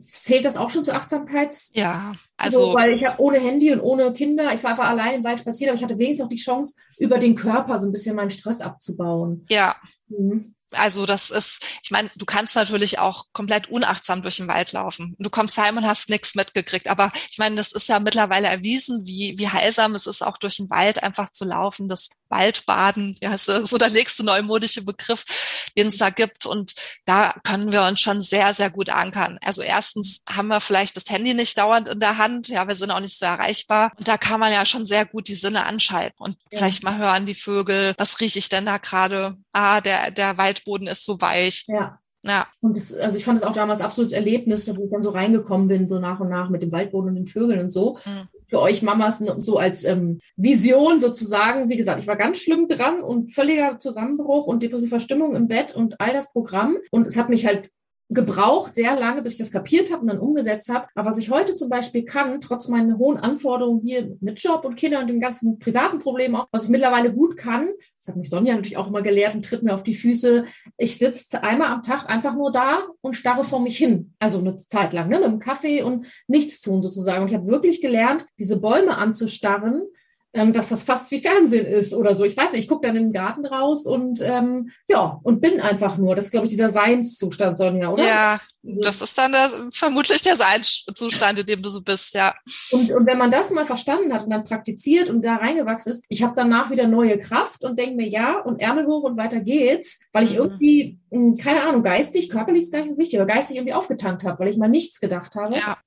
Zählt 0.02 0.45
das 0.45 0.58
auch 0.58 0.69
schon 0.69 0.84
zur 0.84 0.95
Achtsamkeit? 0.95 1.56
Ja, 1.73 2.13
also. 2.38 2.71
So, 2.71 2.73
weil 2.73 2.93
ich 2.93 3.06
habe 3.06 3.21
ohne 3.21 3.39
Handy 3.39 3.71
und 3.71 3.82
ohne 3.82 4.13
Kinder, 4.13 4.54
ich 4.54 4.63
war 4.63 4.71
einfach 4.71 4.89
allein 4.89 5.15
im 5.15 5.23
Wald 5.23 5.39
spazieren, 5.39 5.71
aber 5.71 5.78
ich 5.78 5.84
hatte 5.84 5.97
wenigstens 5.97 6.25
auch 6.25 6.30
die 6.30 6.36
Chance, 6.36 6.75
über 6.99 7.17
den 7.17 7.36
Körper 7.36 7.80
so 7.80 7.88
ein 7.88 7.91
bisschen 7.91 8.15
meinen 8.15 8.32
Stress 8.32 8.62
abzubauen. 8.62 9.45
Ja. 9.49 9.75
Mhm. 10.10 10.54
Also 10.73 11.05
das 11.05 11.32
ist, 11.32 11.65
ich 11.84 11.91
meine, 11.91 12.12
du 12.15 12.25
kannst 12.25 12.55
natürlich 12.55 12.99
auch 12.99 13.25
komplett 13.34 13.69
unachtsam 13.69 14.21
durch 14.21 14.38
den 14.38 14.47
Wald 14.47 14.71
laufen. 14.71 15.15
Du 15.17 15.29
kommst 15.29 15.58
heim 15.58 15.77
und 15.77 15.88
hast 15.88 16.10
nichts 16.10 16.36
mitgekriegt. 16.36 16.88
Aber 16.88 17.12
ich 17.29 17.38
meine, 17.39 17.55
das 17.55 17.71
ist 17.71 17.89
ja 17.89 17.99
mittlerweile 17.99 18.47
erwiesen, 18.47 19.05
wie, 19.05 19.36
wie 19.38 19.49
heilsam 19.49 19.95
es 19.95 20.05
ist, 20.05 20.21
auch 20.21 20.38
durch 20.38 20.58
den 20.58 20.69
Wald 20.69 21.01
einfach 21.01 21.29
zu 21.32 21.45
laufen. 21.45 21.89
Das 21.89 22.10
Waldbaden, 22.29 23.15
ja, 23.21 23.33
ist 23.33 23.45
so 23.45 23.77
der 23.77 23.89
nächste 23.89 24.23
neumodische 24.23 24.83
Begriff, 24.83 25.71
den 25.77 25.87
es 25.87 25.97
da 25.97 26.09
gibt. 26.09 26.45
Und 26.45 26.73
da 27.05 27.33
können 27.43 27.71
wir 27.71 27.83
uns 27.83 28.01
schon 28.01 28.21
sehr, 28.21 28.53
sehr 28.53 28.69
gut 28.69 28.89
ankern. 28.89 29.37
Also 29.41 29.61
erstens 29.61 30.21
haben 30.29 30.47
wir 30.47 30.61
vielleicht 30.61 30.95
das 30.97 31.09
Handy 31.09 31.33
nicht 31.33 31.57
dauernd 31.57 31.89
in 31.89 31.99
der 31.99 32.17
Hand. 32.17 32.47
Ja, 32.47 32.67
wir 32.67 32.75
sind 32.75 32.91
auch 32.91 32.99
nicht 32.99 33.17
so 33.17 33.25
erreichbar. 33.25 33.91
Und 33.97 34.07
da 34.07 34.17
kann 34.17 34.39
man 34.39 34.51
ja 34.51 34.65
schon 34.65 34.85
sehr 34.85 35.05
gut 35.05 35.27
die 35.27 35.35
Sinne 35.35 35.65
anschalten 35.65 36.17
und 36.19 36.37
ja. 36.51 36.59
vielleicht 36.59 36.83
mal 36.83 36.97
hören, 36.97 37.25
die 37.25 37.35
Vögel, 37.35 37.93
was 37.97 38.19
rieche 38.19 38.39
ich 38.39 38.49
denn 38.49 38.65
da 38.65 38.77
gerade? 38.77 39.35
Ah, 39.51 39.81
der, 39.81 40.11
der 40.11 40.37
Waldboden 40.37 40.87
ist 40.87 41.05
so 41.05 41.19
weich. 41.21 41.65
Ja. 41.67 41.99
Ja. 42.21 42.47
Und 42.59 42.75
das, 42.75 42.93
also 42.93 43.17
ich 43.17 43.23
fand 43.23 43.37
es 43.37 43.45
auch 43.45 43.53
damals 43.53 43.79
absolutes 43.79 44.13
Erlebnis, 44.13 44.67
wo 44.75 44.83
ich 44.83 44.91
dann 44.91 45.03
so 45.03 45.11
reingekommen 45.11 45.69
bin, 45.69 45.87
so 45.87 45.99
nach 45.99 46.19
und 46.19 46.27
nach 46.27 46.49
mit 46.49 46.61
dem 46.61 46.71
Waldboden 46.71 47.09
und 47.09 47.15
den 47.15 47.27
Vögeln 47.27 47.61
und 47.61 47.71
so. 47.71 47.97
Mhm 48.05 48.27
für 48.49 48.59
euch 48.59 48.81
Mamas 48.81 49.19
so 49.19 49.57
als 49.57 49.85
ähm, 49.85 50.19
Vision 50.35 50.99
sozusagen. 50.99 51.69
Wie 51.69 51.77
gesagt, 51.77 52.01
ich 52.01 52.07
war 52.07 52.15
ganz 52.15 52.39
schlimm 52.39 52.67
dran 52.67 53.01
und 53.01 53.33
völliger 53.33 53.77
Zusammenbruch 53.77 54.47
und 54.47 54.63
depressiver 54.63 54.99
Stimmung 54.99 55.35
im 55.35 55.47
Bett 55.47 55.75
und 55.75 56.01
all 56.01 56.13
das 56.13 56.33
Programm. 56.33 56.77
Und 56.91 57.07
es 57.07 57.17
hat 57.17 57.29
mich 57.29 57.45
halt 57.45 57.69
gebraucht, 58.10 58.76
sehr 58.76 59.00
lange, 59.00 59.22
bis 59.22 59.34
ich 59.34 59.38
das 59.38 59.52
kapiert 59.52 59.91
habe 59.91 60.02
und 60.02 60.08
dann 60.08 60.19
umgesetzt 60.19 60.69
habe. 60.69 60.88
Aber 60.95 61.08
was 61.08 61.19
ich 61.19 61.30
heute 61.30 61.56
zum 61.56 61.69
Beispiel 61.69 62.04
kann, 62.04 62.41
trotz 62.41 62.67
meinen 62.67 62.98
hohen 62.98 63.17
Anforderungen 63.17 63.82
hier 63.82 64.17
mit 64.19 64.41
Job 64.41 64.65
und 64.65 64.76
Kindern 64.76 65.04
und 65.04 65.08
den 65.08 65.22
ganzen 65.22 65.60
privaten 65.60 66.00
Problemen 66.00 66.36
auch, 66.36 66.48
was 66.52 66.65
ich 66.65 66.69
mittlerweile 66.69 67.13
gut 67.13 67.38
kann, 67.38 67.69
das 67.98 68.08
hat 68.08 68.15
mich 68.15 68.30
Sonja 68.30 68.56
natürlich 68.56 68.78
auch 68.78 68.88
immer 68.88 69.04
gelehrt 69.04 69.36
und 69.36 69.45
tritt 69.45 69.62
mir 69.62 69.76
auf 69.76 69.84
die 69.84 69.93
Füße, 69.93 70.45
ich 70.78 70.98
sitze 70.98 71.43
einmal 71.43 71.67
am 71.67 71.84
Tag 71.84 72.10
einfach 72.10 72.36
nur 72.36 72.52
da 72.52 72.82
und 73.02 73.15
starre 73.15 73.43
vor 73.43 73.60
mich 73.60 73.78
hin. 73.78 74.13
Also 74.17 74.39
eine 74.39 74.58
Zeit 74.58 74.93
lang, 74.93 75.10
ne, 75.10 75.17
mit 75.17 75.26
einem 75.28 75.39
Kaffee 75.39 75.84
und 75.84 76.08
nichts 76.28 76.62
tun 76.62 76.82
sozusagen. 76.82 77.24
Und 77.24 77.30
ich 77.30 77.36
habe 77.36 77.48
wirklich 77.48 77.82
gelernt, 77.82 78.26
diese 78.39 78.60
Bäume 78.60 78.98
anzustarren 78.98 79.84
dass 80.31 80.69
das 80.69 80.83
fast 80.83 81.09
wie 81.11 81.19
Fernsehen 81.19 81.65
ist 81.65 81.93
oder 81.93 82.13
so. 82.13 82.23
Ich 82.23 82.37
weiß 82.37 82.51
nicht, 82.51 82.61
ich 82.61 82.67
gucke 82.67 82.85
dann 82.85 82.95
in 82.95 83.05
den 83.05 83.13
Garten 83.13 83.47
raus 83.47 83.87
und 83.87 84.21
ähm, 84.21 84.69
ja, 84.87 85.19
und 85.23 85.41
bin 85.41 85.59
einfach 85.59 85.97
nur. 85.97 86.15
Das 86.15 86.25
ist, 86.25 86.31
glaube 86.31 86.45
ich, 86.45 86.51
dieser 86.51 86.69
Seinszustand, 86.69 87.57
Sonja, 87.57 87.89
oder? 87.89 88.03
Ja, 88.05 88.39
das 88.61 89.01
ist 89.01 89.17
dann 89.17 89.31
der, 89.31 89.49
vermutlich 89.73 90.21
der 90.21 90.35
Seinszustand, 90.35 91.39
in 91.39 91.45
dem 91.47 91.61
du 91.63 91.69
so 91.69 91.81
bist, 91.81 92.13
ja. 92.13 92.35
Und, 92.71 92.91
und 92.91 93.07
wenn 93.07 93.17
man 93.17 93.31
das 93.31 93.49
mal 93.49 93.65
verstanden 93.65 94.13
hat 94.13 94.23
und 94.23 94.29
dann 94.29 94.43
praktiziert 94.43 95.09
und 95.09 95.25
da 95.25 95.37
reingewachsen 95.37 95.93
ist, 95.93 96.05
ich 96.09 96.21
habe 96.21 96.33
danach 96.35 96.69
wieder 96.69 96.87
neue 96.87 97.19
Kraft 97.19 97.63
und 97.63 97.79
denke 97.79 97.95
mir, 97.95 98.07
ja, 98.07 98.39
und 98.39 98.59
Ärmel 98.59 98.85
hoch 98.85 99.03
und 99.03 99.17
weiter 99.17 99.39
geht's, 99.39 99.99
weil 100.13 100.25
ich 100.25 100.31
mhm. 100.31 100.37
irgendwie, 100.37 100.99
hm, 101.11 101.37
keine 101.37 101.63
Ahnung, 101.63 101.81
geistig, 101.81 102.29
körperlich 102.29 102.63
ist 102.63 102.73
gar 102.73 102.85
nicht 102.85 102.99
wichtig, 102.99 103.19
aber 103.19 103.33
geistig 103.33 103.57
irgendwie 103.57 103.73
aufgetankt 103.73 104.23
habe, 104.23 104.39
weil 104.39 104.49
ich 104.49 104.57
mal 104.57 104.69
nichts 104.69 104.99
gedacht 104.99 105.33
habe. 105.35 105.55
Ja. 105.55 105.77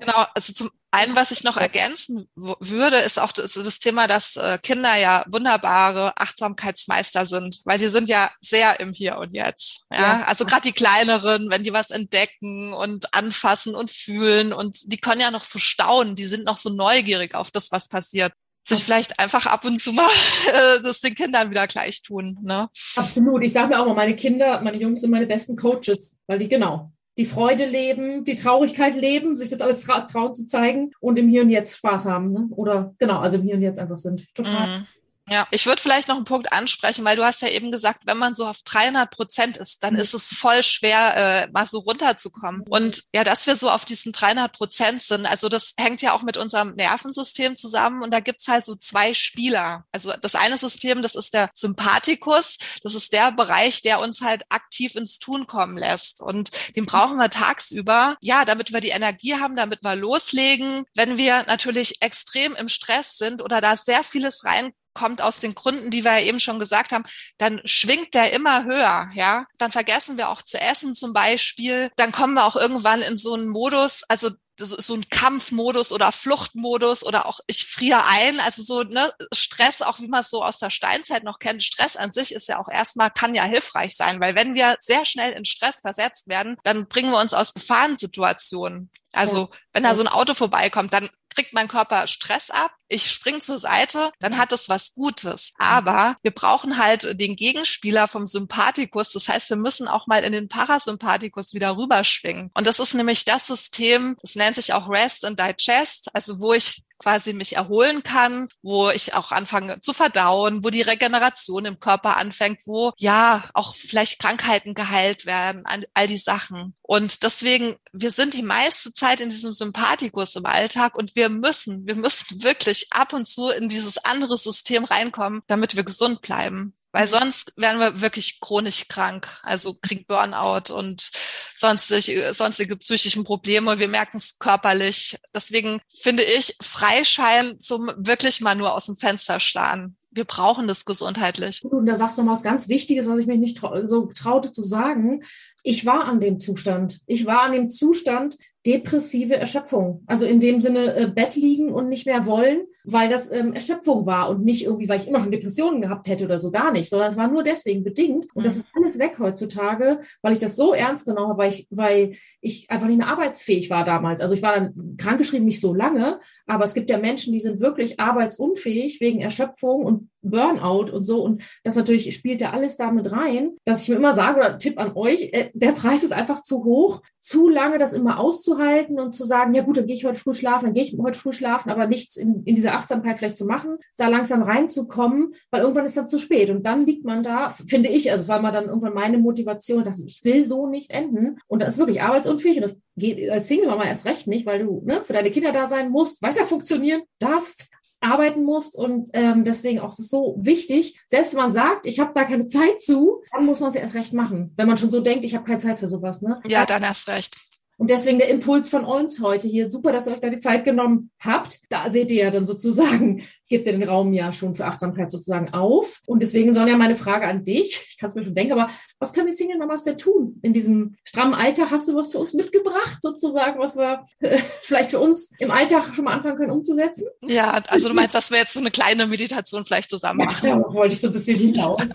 Genau, 0.00 0.24
also 0.34 0.52
zum 0.52 0.70
einen, 0.90 1.16
was 1.16 1.30
ich 1.30 1.44
noch 1.44 1.56
ergänzen 1.56 2.28
würde, 2.36 2.96
ist 2.98 3.18
auch 3.18 3.32
das, 3.32 3.52
das, 3.52 3.78
Thema, 3.80 4.06
dass 4.06 4.36
äh, 4.36 4.58
Kinder 4.62 4.96
ja 4.96 5.24
wunderbare 5.26 6.16
Achtsamkeitsmeister 6.16 7.26
sind, 7.26 7.60
weil 7.64 7.78
die 7.78 7.88
sind 7.88 8.08
ja 8.08 8.30
sehr 8.40 8.80
im 8.80 8.92
Hier 8.92 9.18
und 9.18 9.32
Jetzt. 9.32 9.82
Ja, 9.92 10.00
ja. 10.00 10.24
also 10.24 10.46
gerade 10.46 10.62
die 10.62 10.72
kleineren, 10.72 11.50
wenn 11.50 11.64
die 11.64 11.72
was 11.72 11.90
entdecken 11.90 12.72
und 12.72 13.12
anfassen 13.12 13.74
und 13.74 13.90
fühlen 13.90 14.52
und 14.52 14.92
die 14.92 14.98
können 14.98 15.20
ja 15.20 15.30
noch 15.30 15.42
so 15.42 15.58
staunen, 15.58 16.14
die 16.14 16.26
sind 16.26 16.44
noch 16.44 16.58
so 16.58 16.70
neugierig 16.70 17.34
auf 17.34 17.50
das, 17.50 17.72
was 17.72 17.88
passiert 17.88 18.32
sich 18.66 18.82
vielleicht 18.82 19.18
einfach 19.18 19.44
ab 19.44 19.66
und 19.66 19.78
zu 19.78 19.92
mal 19.92 20.08
äh, 20.48 20.82
das 20.82 21.02
den 21.02 21.14
Kindern 21.14 21.50
wieder 21.50 21.66
gleich 21.66 22.00
tun. 22.00 22.38
Ne? 22.42 22.68
Absolut. 22.96 23.42
Ich 23.42 23.52
sage 23.52 23.68
mir 23.68 23.78
auch 23.78 23.86
mal, 23.86 23.94
meine 23.94 24.16
Kinder, 24.16 24.62
meine 24.62 24.78
Jungs 24.78 25.02
sind 25.02 25.10
meine 25.10 25.26
besten 25.26 25.54
Coaches, 25.54 26.18
weil 26.26 26.38
die 26.38 26.48
genau 26.48 26.93
die 27.16 27.26
Freude 27.26 27.66
leben, 27.66 28.24
die 28.24 28.34
Traurigkeit 28.34 28.96
leben, 28.96 29.36
sich 29.36 29.50
das 29.50 29.60
alles 29.60 29.82
tra 29.82 30.00
trauen 30.00 30.34
zu 30.34 30.46
zeigen 30.46 30.90
und 31.00 31.18
im 31.18 31.28
Hier 31.28 31.42
und 31.42 31.50
Jetzt 31.50 31.76
Spaß 31.76 32.06
haben. 32.06 32.32
Ne? 32.32 32.48
Oder 32.50 32.94
genau, 32.98 33.20
also 33.20 33.36
im 33.36 33.44
Hier 33.44 33.54
und 33.54 33.62
Jetzt 33.62 33.78
einfach 33.78 33.98
sind. 33.98 34.34
Total. 34.34 34.80
Mm. 34.80 34.86
Ja, 35.28 35.46
ich 35.50 35.64
würde 35.64 35.80
vielleicht 35.80 36.08
noch 36.08 36.16
einen 36.16 36.26
Punkt 36.26 36.52
ansprechen, 36.52 37.04
weil 37.04 37.16
du 37.16 37.24
hast 37.24 37.40
ja 37.40 37.48
eben 37.48 37.72
gesagt, 37.72 38.02
wenn 38.04 38.18
man 38.18 38.34
so 38.34 38.46
auf 38.46 38.62
300 38.62 39.10
Prozent 39.10 39.56
ist, 39.56 39.82
dann 39.82 39.94
mhm. 39.94 40.00
ist 40.00 40.12
es 40.12 40.34
voll 40.34 40.62
schwer, 40.62 41.16
äh, 41.16 41.48
mal 41.50 41.66
so 41.66 41.78
runterzukommen. 41.78 42.62
Und 42.68 43.04
ja, 43.14 43.24
dass 43.24 43.46
wir 43.46 43.56
so 43.56 43.70
auf 43.70 43.86
diesen 43.86 44.12
300 44.12 44.52
Prozent 44.52 45.02
sind, 45.02 45.24
also 45.24 45.48
das 45.48 45.72
hängt 45.78 46.02
ja 46.02 46.12
auch 46.12 46.22
mit 46.22 46.36
unserem 46.36 46.74
Nervensystem 46.74 47.56
zusammen 47.56 48.02
und 48.02 48.10
da 48.12 48.20
gibt's 48.20 48.48
halt 48.48 48.66
so 48.66 48.74
zwei 48.74 49.14
Spieler. 49.14 49.84
Also 49.92 50.12
das 50.20 50.34
eine 50.34 50.58
System, 50.58 51.02
das 51.02 51.14
ist 51.14 51.32
der 51.32 51.48
Sympathikus, 51.54 52.58
das 52.82 52.94
ist 52.94 53.12
der 53.14 53.32
Bereich, 53.32 53.80
der 53.80 54.00
uns 54.00 54.20
halt 54.20 54.44
aktiv 54.50 54.94
ins 54.94 55.18
Tun 55.18 55.46
kommen 55.46 55.78
lässt 55.78 56.20
und 56.20 56.50
den 56.76 56.84
brauchen 56.84 57.16
wir 57.16 57.30
tagsüber, 57.30 58.16
ja, 58.20 58.44
damit 58.44 58.74
wir 58.74 58.80
die 58.80 58.90
Energie 58.90 59.34
haben, 59.34 59.56
damit 59.56 59.82
wir 59.82 59.96
loslegen. 59.96 60.84
Wenn 60.94 61.16
wir 61.16 61.44
natürlich 61.46 62.02
extrem 62.02 62.54
im 62.56 62.68
Stress 62.68 63.16
sind 63.16 63.40
oder 63.40 63.62
da 63.62 63.76
sehr 63.78 64.04
vieles 64.04 64.44
rein 64.44 64.72
kommt 64.94 65.20
aus 65.20 65.40
den 65.40 65.54
Gründen, 65.54 65.90
die 65.90 66.04
wir 66.04 66.18
ja 66.18 66.24
eben 66.24 66.40
schon 66.40 66.58
gesagt 66.58 66.92
haben, 66.92 67.04
dann 67.38 67.60
schwingt 67.64 68.14
der 68.14 68.32
immer 68.32 68.64
höher, 68.64 69.10
ja. 69.14 69.46
Dann 69.58 69.72
vergessen 69.72 70.16
wir 70.16 70.28
auch 70.28 70.42
zu 70.42 70.60
essen 70.60 70.94
zum 70.94 71.12
Beispiel. 71.12 71.90
Dann 71.96 72.12
kommen 72.12 72.34
wir 72.34 72.46
auch 72.46 72.56
irgendwann 72.56 73.02
in 73.02 73.16
so 73.16 73.34
einen 73.34 73.48
Modus, 73.48 74.02
also 74.08 74.30
so 74.56 74.94
ein 74.94 75.08
Kampfmodus 75.10 75.90
oder 75.92 76.12
Fluchtmodus 76.12 77.04
oder 77.04 77.26
auch 77.26 77.40
ich 77.46 77.64
friere 77.66 78.04
ein, 78.06 78.38
also 78.38 78.62
so 78.62 78.82
ne, 78.84 79.12
Stress, 79.32 79.82
auch 79.82 79.98
wie 79.98 80.06
man 80.06 80.20
es 80.20 80.30
so 80.30 80.44
aus 80.44 80.58
der 80.58 80.70
Steinzeit 80.70 81.24
noch 81.24 81.40
kennt. 81.40 81.62
Stress 81.62 81.96
an 81.96 82.12
sich 82.12 82.32
ist 82.32 82.48
ja 82.48 82.60
auch 82.60 82.68
erstmal, 82.68 83.10
kann 83.10 83.34
ja 83.34 83.44
hilfreich 83.44 83.96
sein, 83.96 84.20
weil 84.20 84.36
wenn 84.36 84.54
wir 84.54 84.76
sehr 84.78 85.04
schnell 85.04 85.32
in 85.32 85.44
Stress 85.44 85.80
versetzt 85.80 86.28
werden, 86.28 86.56
dann 86.62 86.86
bringen 86.86 87.10
wir 87.10 87.20
uns 87.20 87.34
aus 87.34 87.52
Gefahrensituationen. 87.52 88.90
Also 89.12 89.50
wenn 89.72 89.82
da 89.82 89.94
so 89.96 90.02
ein 90.02 90.08
Auto 90.08 90.34
vorbeikommt, 90.34 90.92
dann 90.92 91.08
kriegt 91.34 91.52
mein 91.52 91.68
Körper 91.68 92.06
Stress 92.06 92.50
ab, 92.50 92.72
ich 92.88 93.10
spring 93.10 93.40
zur 93.40 93.58
Seite, 93.58 94.10
dann 94.20 94.36
hat 94.36 94.52
es 94.52 94.68
was 94.68 94.94
Gutes. 94.94 95.52
Aber 95.58 96.16
wir 96.22 96.30
brauchen 96.30 96.78
halt 96.78 97.20
den 97.20 97.36
Gegenspieler 97.36 98.08
vom 98.08 98.26
Sympathikus. 98.26 99.12
Das 99.12 99.28
heißt, 99.28 99.50
wir 99.50 99.56
müssen 99.56 99.88
auch 99.88 100.06
mal 100.06 100.22
in 100.22 100.32
den 100.32 100.48
Parasympathikus 100.48 101.54
wieder 101.54 101.76
rüberschwingen. 101.76 102.50
Und 102.54 102.66
das 102.66 102.78
ist 102.78 102.94
nämlich 102.94 103.24
das 103.24 103.46
System, 103.46 104.16
das 104.22 104.36
nennt 104.36 104.56
sich 104.56 104.72
auch 104.72 104.88
Rest 104.88 105.24
and 105.24 105.40
Digest, 105.40 106.14
also 106.14 106.40
wo 106.40 106.52
ich 106.52 106.82
quasi 106.98 107.32
mich 107.32 107.56
erholen 107.56 108.02
kann, 108.02 108.48
wo 108.62 108.90
ich 108.90 109.14
auch 109.14 109.32
anfange 109.32 109.80
zu 109.80 109.92
verdauen, 109.92 110.64
wo 110.64 110.70
die 110.70 110.82
Regeneration 110.82 111.64
im 111.64 111.80
Körper 111.80 112.16
anfängt, 112.16 112.60
wo 112.66 112.92
ja 112.98 113.44
auch 113.54 113.74
vielleicht 113.74 114.18
Krankheiten 114.18 114.74
geheilt 114.74 115.26
werden, 115.26 115.64
all 115.94 116.06
die 116.06 116.16
Sachen. 116.16 116.74
Und 116.82 117.22
deswegen, 117.22 117.76
wir 117.92 118.10
sind 118.10 118.34
die 118.34 118.42
meiste 118.42 118.92
Zeit 118.92 119.20
in 119.20 119.30
diesem 119.30 119.52
Sympathikus 119.52 120.36
im 120.36 120.46
Alltag 120.46 120.96
und 120.96 121.16
wir 121.16 121.28
müssen, 121.28 121.86
wir 121.86 121.96
müssen 121.96 122.42
wirklich 122.42 122.88
ab 122.92 123.12
und 123.12 123.26
zu 123.26 123.50
in 123.50 123.68
dieses 123.68 123.98
andere 123.98 124.38
System 124.38 124.84
reinkommen, 124.84 125.42
damit 125.46 125.76
wir 125.76 125.84
gesund 125.84 126.22
bleiben. 126.22 126.74
Weil 126.94 127.08
sonst 127.08 127.52
werden 127.56 127.80
wir 127.80 128.02
wirklich 128.02 128.38
chronisch 128.38 128.86
krank, 128.86 129.26
also 129.42 129.74
kriegen 129.82 130.04
Burnout 130.06 130.72
und 130.72 131.10
sonstige, 131.56 132.32
sonstige 132.34 132.76
psychischen 132.76 133.24
Probleme. 133.24 133.80
Wir 133.80 133.88
merken 133.88 134.18
es 134.18 134.38
körperlich. 134.38 135.18
Deswegen 135.34 135.80
finde 135.92 136.22
ich 136.22 136.56
Freischein 136.62 137.58
zum 137.58 137.90
wirklich 137.96 138.40
mal 138.40 138.54
nur 138.54 138.72
aus 138.72 138.86
dem 138.86 138.96
Fenster 138.96 139.40
starren. 139.40 139.96
Wir 140.12 140.24
brauchen 140.24 140.68
das 140.68 140.84
gesundheitlich. 140.84 141.64
Und 141.64 141.86
da 141.86 141.96
sagst 141.96 142.16
du 142.16 142.22
mal 142.22 142.30
was 142.30 142.44
ganz 142.44 142.68
Wichtiges, 142.68 143.08
was 143.08 143.18
ich 143.18 143.26
mich 143.26 143.40
nicht 143.40 143.56
trau 143.56 143.88
so 143.88 144.12
traute 144.14 144.52
zu 144.52 144.62
sagen. 144.62 145.24
Ich 145.64 145.84
war 145.84 146.04
an 146.04 146.20
dem 146.20 146.38
Zustand. 146.38 147.00
Ich 147.08 147.26
war 147.26 147.40
an 147.40 147.50
dem 147.50 147.70
Zustand 147.70 148.36
depressive 148.66 149.36
Erschöpfung. 149.36 150.02
Also 150.06 150.26
in 150.26 150.40
dem 150.40 150.60
Sinne 150.60 150.94
äh, 150.94 151.06
Bett 151.06 151.36
liegen 151.36 151.72
und 151.72 151.88
nicht 151.88 152.06
mehr 152.06 152.26
wollen 152.26 152.66
weil 152.84 153.08
das 153.08 153.30
ähm, 153.32 153.54
Erschöpfung 153.54 154.04
war 154.06 154.28
und 154.28 154.44
nicht 154.44 154.64
irgendwie, 154.64 154.88
weil 154.88 155.00
ich 155.00 155.08
immer 155.08 155.20
schon 155.20 155.32
Depressionen 155.32 155.80
gehabt 155.80 156.06
hätte 156.06 156.26
oder 156.26 156.38
so 156.38 156.50
gar 156.50 156.70
nicht, 156.70 156.90
sondern 156.90 157.08
es 157.08 157.16
war 157.16 157.28
nur 157.28 157.42
deswegen 157.42 157.82
bedingt. 157.82 158.26
Und 158.34 158.44
das 158.44 158.56
mhm. 158.56 158.60
ist 158.60 158.66
alles 158.74 158.98
weg 158.98 159.16
heutzutage, 159.18 160.00
weil 160.20 160.34
ich 160.34 160.38
das 160.38 160.56
so 160.56 160.74
ernst 160.74 161.06
genommen 161.06 161.30
habe, 161.30 161.38
weil 161.38 161.50
ich, 161.50 161.66
weil 161.70 162.12
ich 162.40 162.70
einfach 162.70 162.86
nicht 162.86 162.98
mehr 162.98 163.08
arbeitsfähig 163.08 163.70
war 163.70 163.84
damals. 163.84 164.20
Also 164.20 164.34
ich 164.34 164.42
war 164.42 164.54
dann 164.54 164.96
krankgeschrieben 164.98 165.46
nicht 165.46 165.60
so 165.60 165.74
lange, 165.74 166.20
aber 166.46 166.64
es 166.64 166.74
gibt 166.74 166.90
ja 166.90 166.98
Menschen, 166.98 167.32
die 167.32 167.40
sind 167.40 167.60
wirklich 167.60 167.98
arbeitsunfähig 167.98 169.00
wegen 169.00 169.20
Erschöpfung 169.20 169.84
und 169.84 170.10
Burnout 170.20 170.90
und 170.90 171.06
so. 171.06 171.22
Und 171.22 171.42
das 171.64 171.76
natürlich 171.76 172.14
spielt 172.14 172.40
ja 172.40 172.50
alles 172.50 172.76
damit 172.76 173.10
rein, 173.12 173.56
dass 173.64 173.82
ich 173.82 173.88
mir 173.88 173.96
immer 173.96 174.12
sage, 174.12 174.40
oder 174.40 174.58
Tipp 174.58 174.78
an 174.78 174.92
euch, 174.94 175.30
äh, 175.32 175.50
der 175.54 175.72
Preis 175.72 176.04
ist 176.04 176.12
einfach 176.12 176.42
zu 176.42 176.64
hoch, 176.64 177.02
zu 177.20 177.48
lange 177.48 177.78
das 177.78 177.94
immer 177.94 178.20
auszuhalten 178.20 178.53
und 178.98 179.12
zu 179.12 179.24
sagen, 179.24 179.54
ja 179.54 179.62
gut, 179.62 179.76
dann 179.76 179.86
gehe 179.86 179.96
ich 179.96 180.04
heute 180.04 180.18
früh 180.18 180.34
schlafen, 180.34 180.66
dann 180.66 180.74
gehe 180.74 180.82
ich 180.82 180.96
heute 180.98 181.18
früh 181.18 181.32
schlafen, 181.32 181.70
aber 181.70 181.86
nichts 181.86 182.16
in, 182.16 182.42
in 182.44 182.54
dieser 182.54 182.74
Achtsamkeit 182.74 183.18
vielleicht 183.18 183.36
zu 183.36 183.46
machen, 183.46 183.78
da 183.96 184.08
langsam 184.08 184.42
reinzukommen, 184.42 185.34
weil 185.50 185.62
irgendwann 185.62 185.86
ist 185.86 185.96
dann 185.96 186.08
zu 186.08 186.18
spät. 186.18 186.50
Und 186.50 186.64
dann 186.64 186.86
liegt 186.86 187.04
man 187.04 187.22
da, 187.22 187.50
finde 187.50 187.88
ich, 187.88 188.10
also 188.10 188.22
es 188.22 188.28
war 188.28 188.40
mal 188.40 188.52
dann 188.52 188.66
irgendwann 188.66 188.94
meine 188.94 189.18
Motivation, 189.18 189.84
dass 189.84 190.02
ich 190.02 190.24
will 190.24 190.46
so 190.46 190.66
nicht 190.66 190.90
enden. 190.90 191.38
Und 191.46 191.60
dann 191.60 191.68
ist 191.68 191.78
wirklich 191.78 192.02
arbeitsunfähig 192.02 192.56
und 192.56 192.62
das 192.62 192.80
geht 192.96 193.30
als 193.30 193.48
Single-Mama 193.48 193.84
erst 193.84 194.06
recht 194.06 194.26
nicht, 194.26 194.46
weil 194.46 194.64
du 194.64 194.82
ne, 194.84 195.02
für 195.04 195.12
deine 195.12 195.30
Kinder 195.30 195.52
da 195.52 195.68
sein 195.68 195.90
musst, 195.90 196.22
weiter 196.22 196.44
funktionieren 196.44 197.02
darfst, 197.18 197.68
arbeiten 198.04 198.44
musst 198.44 198.76
und 198.76 199.10
ähm, 199.14 199.44
deswegen 199.44 199.80
auch 199.80 199.90
ist 199.90 199.98
es 199.98 200.08
so 200.08 200.36
wichtig, 200.38 201.00
selbst 201.08 201.32
wenn 201.32 201.40
man 201.40 201.52
sagt, 201.52 201.86
ich 201.86 201.98
habe 201.98 202.12
da 202.14 202.24
keine 202.24 202.46
Zeit 202.46 202.80
zu, 202.80 203.22
dann 203.32 203.46
muss 203.46 203.60
man 203.60 203.70
es 203.70 203.76
ja 203.76 203.80
erst 203.80 203.94
recht 203.94 204.12
machen, 204.12 204.52
wenn 204.56 204.68
man 204.68 204.76
schon 204.76 204.90
so 204.90 205.00
denkt, 205.00 205.24
ich 205.24 205.34
habe 205.34 205.44
keine 205.44 205.58
Zeit 205.58 205.80
für 205.80 205.88
sowas. 205.88 206.22
Ne? 206.22 206.40
Ja, 206.46 206.66
dann 206.66 206.82
erst 206.82 207.08
recht. 207.08 207.36
Und 207.76 207.90
deswegen 207.90 208.18
der 208.18 208.28
Impuls 208.28 208.68
von 208.68 208.84
uns 208.84 209.20
heute 209.20 209.48
hier. 209.48 209.70
Super, 209.70 209.92
dass 209.92 210.06
ihr 210.06 210.12
euch 210.12 210.20
da 210.20 210.28
die 210.28 210.38
Zeit 210.38 210.64
genommen 210.64 211.10
habt. 211.20 211.60
Da 211.70 211.90
seht 211.90 212.10
ihr 212.10 212.24
ja 212.24 212.30
dann 212.30 212.46
sozusagen, 212.46 213.24
gebt 213.48 213.66
ihr 213.66 213.72
den 213.72 213.82
Raum 213.82 214.12
ja 214.12 214.32
schon 214.32 214.54
für 214.54 214.66
Achtsamkeit 214.66 215.10
sozusagen 215.10 215.52
auf. 215.52 216.00
Und 216.06 216.22
deswegen, 216.22 216.54
Sonja, 216.54 216.76
meine 216.76 216.94
Frage 216.94 217.26
an 217.26 217.44
dich. 217.44 217.80
Ich 217.94 218.00
kann 218.00 218.08
es 218.10 218.16
mir 218.16 218.24
schon 218.24 218.34
denken, 218.34 218.54
aber 218.54 218.70
was 218.98 219.12
können 219.12 219.26
wir 219.26 219.32
Single 219.32 219.56
Mamas 219.56 219.84
denn 219.84 219.96
tun 219.96 220.40
in 220.42 220.52
diesem 220.52 220.96
strammen 221.04 221.32
Alltag? 221.32 221.70
Hast 221.70 221.86
du 221.86 221.94
was 221.94 222.10
für 222.10 222.18
uns 222.18 222.34
mitgebracht 222.34 222.98
sozusagen, 223.00 223.60
was 223.60 223.76
wir 223.76 224.04
äh, 224.18 224.38
vielleicht 224.62 224.90
für 224.90 224.98
uns 224.98 225.30
im 225.38 225.52
Alltag 225.52 225.94
schon 225.94 226.04
mal 226.04 226.12
anfangen 226.12 226.36
können 226.36 226.50
umzusetzen? 226.50 227.06
Ja, 227.22 227.62
also 227.68 227.88
du 227.88 227.94
meinst, 227.94 228.14
dass 228.14 228.32
wir 228.32 228.38
jetzt 228.38 228.52
so 228.52 228.58
eine 228.58 228.72
kleine 228.72 229.06
Meditation 229.06 229.64
vielleicht 229.64 229.90
zusammen 229.90 230.24
machen? 230.26 230.46
Ja, 230.46 230.56
da 230.56 230.74
wollte 230.74 230.94
ich 230.94 231.00
so 231.00 231.06
ein 231.06 231.12
bisschen 231.12 231.38
hinlaufen. 231.38 231.94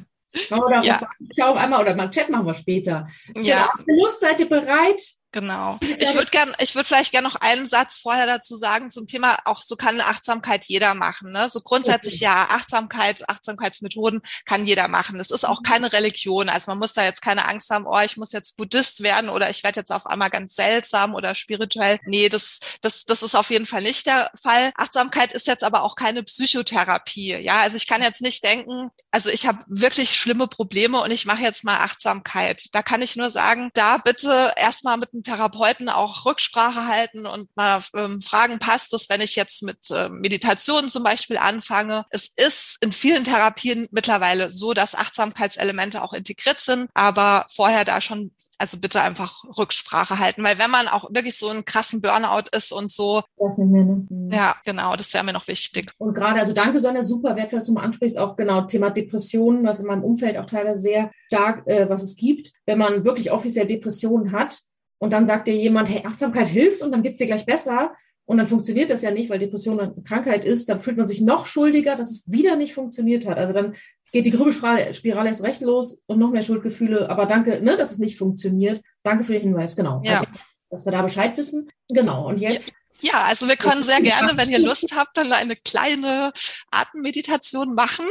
Oder 0.51 0.81
ja. 0.83 1.01
ich 1.19 1.43
auch 1.43 1.55
einmal 1.55 1.81
oder 1.81 1.95
mal 1.95 2.09
Chat 2.09 2.29
machen 2.29 2.45
wir 2.45 2.53
später. 2.53 3.07
Ja. 3.35 3.69
Genau. 3.85 4.03
Lust, 4.03 4.19
seid 4.19 4.39
ihr 4.39 4.49
bereit? 4.49 5.01
Genau. 5.31 5.77
Ich 5.81 6.13
würde 6.15 6.31
gern, 6.31 6.55
ich 6.59 6.73
würde 6.73 6.87
vielleicht 6.87 7.11
gerne 7.11 7.27
noch 7.27 7.35
einen 7.35 7.67
Satz 7.67 7.99
vorher 7.99 8.25
dazu 8.25 8.55
sagen 8.55 8.89
zum 8.89 9.05
Thema, 9.05 9.37
auch 9.45 9.61
so 9.61 9.75
kann 9.75 10.01
Achtsamkeit 10.01 10.65
jeder 10.65 10.95
machen. 10.95 11.31
Ne? 11.31 11.49
So 11.51 11.61
grundsätzlich 11.61 12.15
okay. 12.15 12.23
ja, 12.23 12.47
Achtsamkeit, 12.49 13.29
Achtsamkeitsmethoden 13.29 14.21
kann 14.45 14.65
jeder 14.65 14.87
machen. 14.87 15.19
Es 15.19 15.29
ist 15.29 15.45
auch 15.47 15.61
keine 15.61 15.93
Religion. 15.93 16.49
Also 16.49 16.71
man 16.71 16.79
muss 16.79 16.93
da 16.93 17.03
jetzt 17.03 17.21
keine 17.21 17.47
Angst 17.47 17.69
haben, 17.69 17.85
oh, 17.85 17.99
ich 17.99 18.17
muss 18.17 18.31
jetzt 18.31 18.57
Buddhist 18.57 19.03
werden 19.03 19.29
oder 19.29 19.51
ich 19.51 19.63
werde 19.63 19.79
jetzt 19.79 19.91
auf 19.91 20.07
einmal 20.07 20.31
ganz 20.31 20.55
seltsam 20.55 21.13
oder 21.13 21.35
spirituell. 21.35 21.99
Nee, 22.05 22.29
das, 22.29 22.59
das, 22.81 23.05
das 23.05 23.21
ist 23.21 23.35
auf 23.35 23.51
jeden 23.51 23.67
Fall 23.67 23.83
nicht 23.83 24.07
der 24.07 24.31
Fall. 24.41 24.71
Achtsamkeit 24.75 25.33
ist 25.33 25.45
jetzt 25.45 25.63
aber 25.63 25.83
auch 25.83 25.95
keine 25.95 26.23
Psychotherapie. 26.23 27.35
Ja, 27.35 27.61
also 27.61 27.77
ich 27.77 27.85
kann 27.85 28.01
jetzt 28.01 28.21
nicht 28.21 28.43
denken, 28.43 28.89
also 29.11 29.29
ich 29.29 29.45
habe 29.45 29.59
wirklich 29.67 30.17
schlimme 30.17 30.47
Probleme 30.47 30.99
und 31.01 31.11
ich 31.11 31.27
mache 31.27 31.43
jetzt 31.43 31.63
mal 31.63 31.77
Achtsamkeit. 31.77 32.65
Da 32.71 32.81
kann 32.81 33.03
ich 33.03 33.15
nur 33.15 33.29
sagen, 33.29 33.69
da 33.75 33.97
bitte 33.97 34.53
erstmal 34.55 34.97
mit 34.97 35.13
einem 35.13 35.18
Therapeuten 35.23 35.89
auch 35.89 36.25
Rücksprache 36.25 36.87
halten 36.87 37.25
und 37.25 37.55
mal 37.55 37.81
ähm, 37.95 38.21
fragen, 38.21 38.59
passt 38.59 38.93
das, 38.93 39.09
wenn 39.09 39.21
ich 39.21 39.35
jetzt 39.35 39.63
mit 39.63 39.91
äh, 39.91 40.09
Meditation 40.09 40.89
zum 40.89 41.03
Beispiel 41.03 41.37
anfange? 41.37 42.05
Es 42.09 42.27
ist 42.35 42.77
in 42.81 42.91
vielen 42.91 43.23
Therapien 43.23 43.87
mittlerweile 43.91 44.51
so, 44.51 44.73
dass 44.73 44.95
Achtsamkeitselemente 44.95 46.01
auch 46.01 46.13
integriert 46.13 46.61
sind, 46.61 46.89
aber 46.93 47.45
vorher 47.49 47.85
da 47.85 48.01
schon 48.01 48.31
also 48.59 48.77
bitte 48.77 49.01
einfach 49.01 49.43
Rücksprache 49.57 50.19
halten, 50.19 50.43
weil 50.43 50.59
wenn 50.59 50.69
man 50.69 50.87
auch 50.87 51.09
wirklich 51.11 51.37
so 51.37 51.49
einen 51.49 51.65
krassen 51.65 52.01
Burnout 52.01 52.49
ist 52.51 52.71
und 52.71 52.91
so. 52.91 53.23
Das 53.37 53.57
nicht 53.57 53.71
mehr, 53.71 53.85
ne? 53.85 54.05
Mhm. 54.09 54.29
Ja, 54.31 54.55
genau, 54.65 54.95
das 54.95 55.13
wäre 55.13 55.23
mir 55.23 55.33
noch 55.33 55.47
wichtig. 55.47 55.91
Und 55.97 56.13
gerade, 56.13 56.39
also 56.39 56.53
danke 56.53 56.79
Sonja, 56.79 57.01
super 57.01 57.35
wertvoll, 57.35 57.61
mal 57.73 57.83
ansprichst, 57.83 58.17
auch 58.17 58.35
genau 58.35 58.61
Thema 58.63 58.89
Depressionen, 58.89 59.65
was 59.65 59.79
in 59.79 59.87
meinem 59.87 60.03
Umfeld 60.03 60.37
auch 60.37 60.45
teilweise 60.45 60.81
sehr 60.81 61.11
stark, 61.27 61.65
äh, 61.67 61.89
was 61.89 62.03
es 62.03 62.17
gibt. 62.17 62.51
Wenn 62.65 62.77
man 62.77 63.05
wirklich 63.05 63.31
offiziell 63.31 63.65
Depressionen 63.65 64.33
hat, 64.33 64.59
und 64.99 65.11
dann 65.11 65.25
sagt 65.25 65.47
dir 65.47 65.55
jemand, 65.55 65.89
hey, 65.89 66.03
Achtsamkeit 66.05 66.47
hilft 66.47 66.81
und 66.81 66.91
dann 66.91 67.01
geht's 67.01 67.17
dir 67.17 67.25
gleich 67.25 67.45
besser. 67.45 67.95
Und 68.25 68.37
dann 68.37 68.45
funktioniert 68.45 68.91
das 68.91 69.01
ja 69.01 69.09
nicht, 69.09 69.29
weil 69.29 69.39
Depression 69.39 69.79
eine 69.79 69.95
Krankheit 70.03 70.45
ist. 70.45 70.69
Dann 70.69 70.81
fühlt 70.81 70.97
man 70.97 71.07
sich 71.07 71.21
noch 71.21 71.47
schuldiger, 71.47 71.95
dass 71.95 72.11
es 72.11 72.31
wieder 72.31 72.55
nicht 72.57 72.75
funktioniert 72.75 73.25
hat. 73.25 73.37
Also 73.37 73.53
dann 73.53 73.73
geht 74.11 74.25
die 74.25 74.31
Grübelspirale 74.31 75.27
erst 75.29 75.43
recht 75.43 75.61
los 75.61 76.03
und 76.05 76.19
noch 76.19 76.29
mehr 76.29 76.43
Schuldgefühle. 76.43 77.09
Aber 77.09 77.25
danke, 77.25 77.59
ne, 77.63 77.75
dass 77.75 77.91
es 77.91 77.97
nicht 77.97 78.19
funktioniert. 78.19 78.83
Danke 79.03 79.23
für 79.23 79.33
den 79.33 79.41
Hinweis, 79.41 79.75
genau. 79.75 80.01
Ja. 80.03 80.19
Also, 80.19 80.31
dass 80.69 80.85
wir 80.85 80.91
da 80.91 81.01
Bescheid 81.01 81.35
wissen. 81.37 81.69
Genau. 81.89 82.27
Und 82.27 82.37
jetzt. 82.37 82.73
Ja, 82.99 83.23
also 83.27 83.47
wir 83.47 83.55
können 83.55 83.83
sehr 83.83 84.01
gerne, 84.01 84.33
wenn 84.35 84.49
ihr 84.49 84.59
Lust 84.59 84.93
habt, 84.95 85.15
dann 85.15 85.31
eine 85.31 85.55
kleine 85.55 86.31
Atemmeditation 86.69 87.73
machen. 87.73 88.05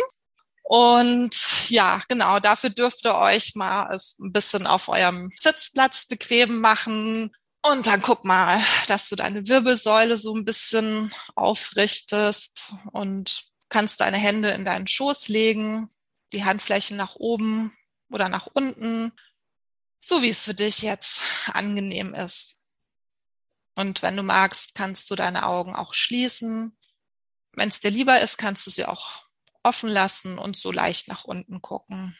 Und 0.70 1.34
ja, 1.70 2.02
genau, 2.08 2.40
dafür 2.40 2.68
dürft 2.68 3.06
ihr 3.06 3.14
euch 3.14 3.54
mal 3.54 3.84
ein 3.90 4.32
bisschen 4.32 4.66
auf 4.66 4.88
eurem 4.88 5.30
Sitzplatz 5.34 6.04
bequem 6.04 6.60
machen. 6.60 7.30
Und 7.62 7.86
dann 7.86 8.02
guck 8.02 8.26
mal, 8.26 8.62
dass 8.86 9.08
du 9.08 9.16
deine 9.16 9.48
Wirbelsäule 9.48 10.18
so 10.18 10.36
ein 10.36 10.44
bisschen 10.44 11.10
aufrichtest 11.34 12.74
und 12.92 13.44
kannst 13.70 14.02
deine 14.02 14.18
Hände 14.18 14.50
in 14.50 14.66
deinen 14.66 14.86
Schoß 14.86 15.28
legen, 15.28 15.88
die 16.34 16.44
Handflächen 16.44 16.98
nach 16.98 17.16
oben 17.16 17.74
oder 18.10 18.28
nach 18.28 18.46
unten, 18.52 19.12
so 20.00 20.20
wie 20.20 20.28
es 20.28 20.44
für 20.44 20.54
dich 20.54 20.82
jetzt 20.82 21.22
angenehm 21.50 22.12
ist. 22.12 22.58
Und 23.74 24.02
wenn 24.02 24.18
du 24.18 24.22
magst, 24.22 24.74
kannst 24.74 25.10
du 25.10 25.14
deine 25.14 25.46
Augen 25.46 25.74
auch 25.74 25.94
schließen. 25.94 26.76
Wenn 27.52 27.70
es 27.70 27.80
dir 27.80 27.90
lieber 27.90 28.20
ist, 28.20 28.36
kannst 28.36 28.66
du 28.66 28.70
sie 28.70 28.84
auch 28.84 29.27
offen 29.62 29.90
lassen 29.90 30.38
und 30.38 30.56
so 30.56 30.72
leicht 30.72 31.08
nach 31.08 31.24
unten 31.24 31.60
gucken. 31.60 32.16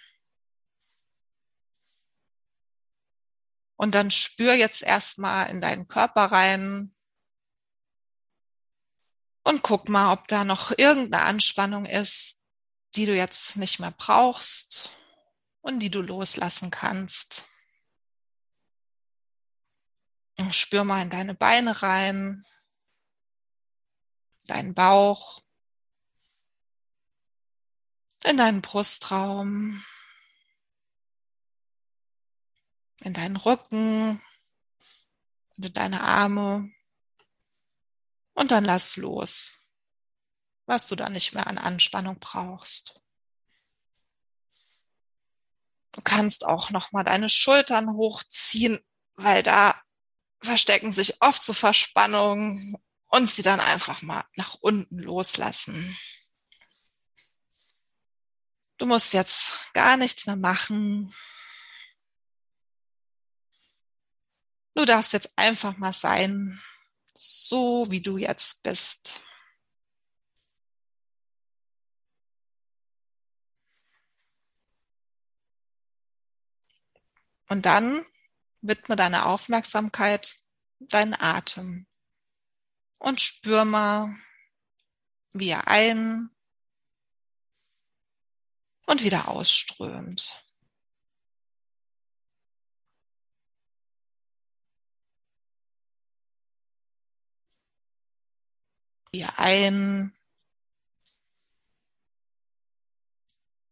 Und 3.77 3.95
dann 3.95 4.11
spür 4.11 4.55
jetzt 4.55 4.83
erstmal 4.83 5.51
in 5.51 5.61
deinen 5.61 5.87
Körper 5.87 6.27
rein 6.27 6.93
und 9.45 9.63
guck 9.63 9.89
mal, 9.89 10.13
ob 10.13 10.27
da 10.29 10.45
noch 10.45 10.73
irgendeine 10.77 11.25
Anspannung 11.25 11.87
ist, 11.87 12.41
die 12.97 13.07
du 13.07 13.15
jetzt 13.15 13.57
nicht 13.57 13.79
mehr 13.79 13.93
brauchst 13.93 14.97
und 15.61 15.79
die 15.79 15.91
du 15.91 16.03
loslassen 16.03 16.71
kannst. 16.71 17.49
Und 20.39 20.55
spür 20.55 20.85
mal 20.85 21.03
in 21.03 21.11
deine 21.11 21.35
Beine 21.35 21.83
rein, 21.83 22.45
deinen 24.49 24.75
Bauch 24.75 25.41
in 28.29 28.37
deinen 28.37 28.61
Brustraum, 28.61 29.83
in 33.01 33.15
deinen 33.15 33.37
Rücken, 33.37 34.23
in 35.57 35.73
deine 35.73 36.03
Arme 36.03 36.71
und 38.35 38.51
dann 38.51 38.67
lass 38.67 38.97
los, 38.97 39.55
was 40.67 40.89
du 40.89 40.95
da 40.95 41.09
nicht 41.09 41.33
mehr 41.33 41.47
an 41.47 41.57
Anspannung 41.57 42.19
brauchst. 42.19 43.01
Du 45.93 46.03
kannst 46.03 46.45
auch 46.45 46.71
noch 46.71 46.93
mal 46.93 47.05
deine 47.05 47.31
Schultern 47.31 47.95
hochziehen, 47.95 48.79
weil 49.17 49.43
da 49.43 49.81
verstecken 50.43 50.93
sich 50.93 51.23
oft 51.23 51.43
so 51.43 51.55
Verspannungen 51.55 52.77
und 53.07 53.27
sie 53.27 53.43
dann 53.43 53.59
einfach 53.59 54.03
mal 54.03 54.25
nach 54.37 54.55
unten 54.61 54.99
loslassen. 54.99 55.97
Du 58.79 58.87
musst 58.87 59.13
jetzt 59.13 59.73
gar 59.75 59.97
nichts 59.97 60.27
mehr 60.27 60.37
machen. 60.37 61.13
Du 64.75 64.85
darfst 64.85 65.13
jetzt 65.13 65.37
einfach 65.37 65.77
mal 65.77 65.93
sein, 65.93 66.61
so 67.15 67.87
wie 67.91 68.01
du 68.01 68.17
jetzt 68.17 68.63
bist. 68.63 69.23
Und 77.49 77.67
dann 77.67 78.07
widme 78.61 78.95
deine 78.95 79.27
Aufmerksamkeit 79.27 80.37
deinen 80.79 81.15
Atem 81.21 81.87
und 82.99 83.21
spür 83.21 83.65
mal, 83.65 84.15
wie 85.33 85.49
er 85.49 85.67
ein 85.67 86.31
und 88.89 89.03
wieder 89.03 89.29
ausströmt. 89.29 90.43
Hier 99.13 99.39
ein 99.39 100.13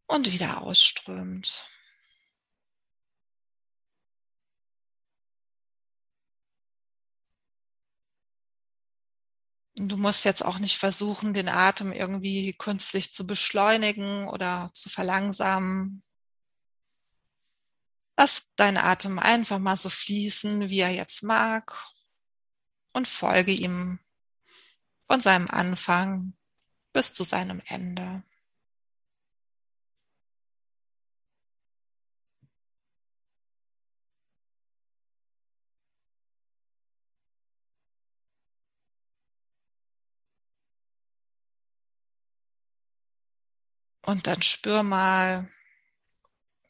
und 0.07 0.33
wieder 0.33 0.61
ausströmt. 0.62 1.67
Du 9.79 9.99
musst 9.99 10.24
jetzt 10.24 10.43
auch 10.43 10.59
nicht 10.59 10.79
versuchen, 10.79 11.35
den 11.35 11.49
Atem 11.49 11.93
irgendwie 11.93 12.55
künstlich 12.55 13.12
zu 13.12 13.27
beschleunigen 13.27 14.27
oder 14.29 14.70
zu 14.72 14.89
verlangsamen. 14.89 16.03
Lass 18.16 18.47
deinen 18.57 18.79
Atem 18.79 19.18
einfach 19.18 19.59
mal 19.59 19.77
so 19.77 19.91
fließen, 19.91 20.70
wie 20.70 20.81
er 20.81 20.91
jetzt 20.91 21.22
mag 21.22 21.77
und 22.95 23.07
folge 23.07 23.53
ihm 23.53 23.99
von 25.05 25.20
seinem 25.20 25.49
Anfang 25.49 26.33
bis 26.95 27.12
zu 27.12 27.24
seinem 27.24 27.61
Ende. 27.66 28.22
Und 44.07 44.28
dann 44.28 44.40
spür 44.40 44.84
mal, 44.84 45.50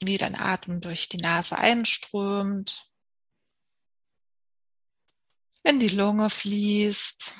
wie 0.00 0.16
dein 0.16 0.34
Atem 0.34 0.80
durch 0.80 1.10
die 1.10 1.18
Nase 1.18 1.58
einströmt, 1.58 2.90
wenn 5.62 5.78
die 5.78 5.88
Lunge 5.88 6.30
fließt, 6.30 7.34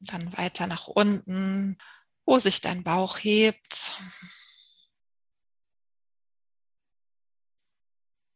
dann 0.00 0.36
weiter 0.36 0.66
nach 0.66 0.86
unten, 0.88 1.78
wo 2.26 2.38
sich 2.38 2.60
dein 2.60 2.84
Bauch 2.84 3.18
hebt. 3.18 3.96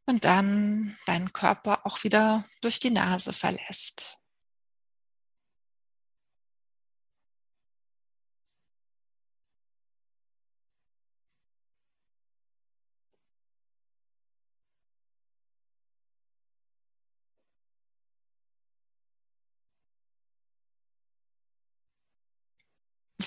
Und 0.07 0.25
dann 0.25 0.97
deinen 1.05 1.33
Körper 1.35 1.85
auch 1.85 2.05
wieder 2.05 2.45
durch 2.63 2.81
die 2.81 2.91
Nase 2.91 3.35
verlässt. 3.35 4.22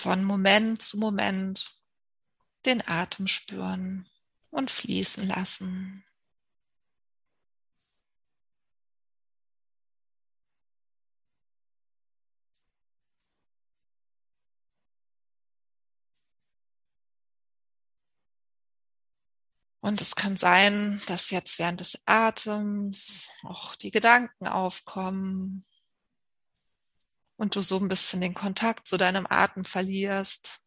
Von 0.06 0.22
Moment 0.22 0.82
zu 0.82 0.98
Moment 0.98 1.76
den 2.64 2.80
Atem 2.86 3.26
spüren 3.26 4.08
und 4.50 4.70
fließen 4.70 5.26
lassen. 5.26 6.04
Und 19.80 20.00
es 20.00 20.14
kann 20.14 20.36
sein, 20.36 21.02
dass 21.08 21.30
jetzt 21.30 21.58
während 21.58 21.80
des 21.80 22.00
Atems 22.06 23.28
auch 23.42 23.74
die 23.74 23.90
Gedanken 23.90 24.46
aufkommen, 24.46 25.64
und 27.36 27.54
du 27.54 27.60
so 27.60 27.78
ein 27.78 27.88
bisschen 27.88 28.20
den 28.20 28.34
Kontakt 28.34 28.86
zu 28.86 28.96
deinem 28.96 29.26
Atem 29.28 29.64
verlierst. 29.64 30.60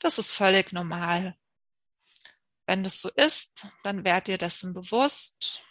Das 0.00 0.18
ist 0.18 0.32
völlig 0.32 0.72
normal. 0.72 1.36
Wenn 2.66 2.84
das 2.84 3.00
so 3.00 3.08
ist, 3.10 3.68
dann 3.84 4.04
werd 4.04 4.26
dir 4.26 4.38
dessen 4.38 4.74
bewusst 4.74 5.62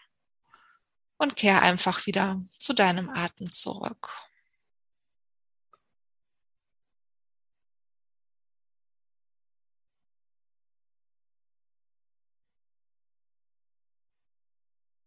und 1.17 1.35
kehr 1.35 1.61
einfach 1.61 2.05
wieder 2.05 2.41
zu 2.59 2.73
deinem 2.73 3.09
Atem 3.09 3.51
zurück. 3.51 4.09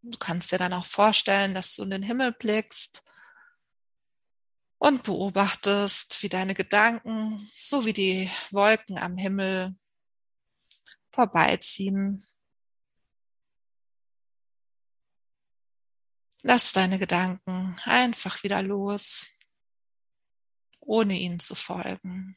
Du 0.03 0.17
kannst 0.19 0.53
dir 0.53 0.59
dann 0.59 0.73
auch 0.73 0.87
vorstellen, 0.87 1.55
dass 1.55 1.75
du 1.75 1.83
in 1.83 1.91
den 1.91 2.03
Himmel 2.03 2.33
blickst 2.33 3.03
und 4.79 5.03
beobachtest, 5.03 6.23
wie 6.23 6.29
deine 6.29 6.55
Gedanken 6.55 7.51
so 7.55 7.85
wie 7.85 7.93
die 7.93 8.31
Wolken 8.51 8.99
am 8.99 9.17
Himmel 9.17 9.75
vorbeiziehen. 11.11 12.25
Lass 16.43 16.73
deine 16.73 16.99
Gedanken 16.99 17.77
einfach 17.85 18.45
wieder 18.45 18.63
los, 18.63 19.27
ohne 20.81 21.19
ihnen 21.19 21.41
zu 21.41 21.57
folgen. 21.57 22.37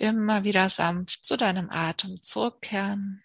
Immer 0.00 0.44
wieder 0.44 0.70
sanft 0.70 1.24
zu 1.24 1.36
deinem 1.36 1.70
Atem 1.70 2.22
zurückkehren. 2.22 3.22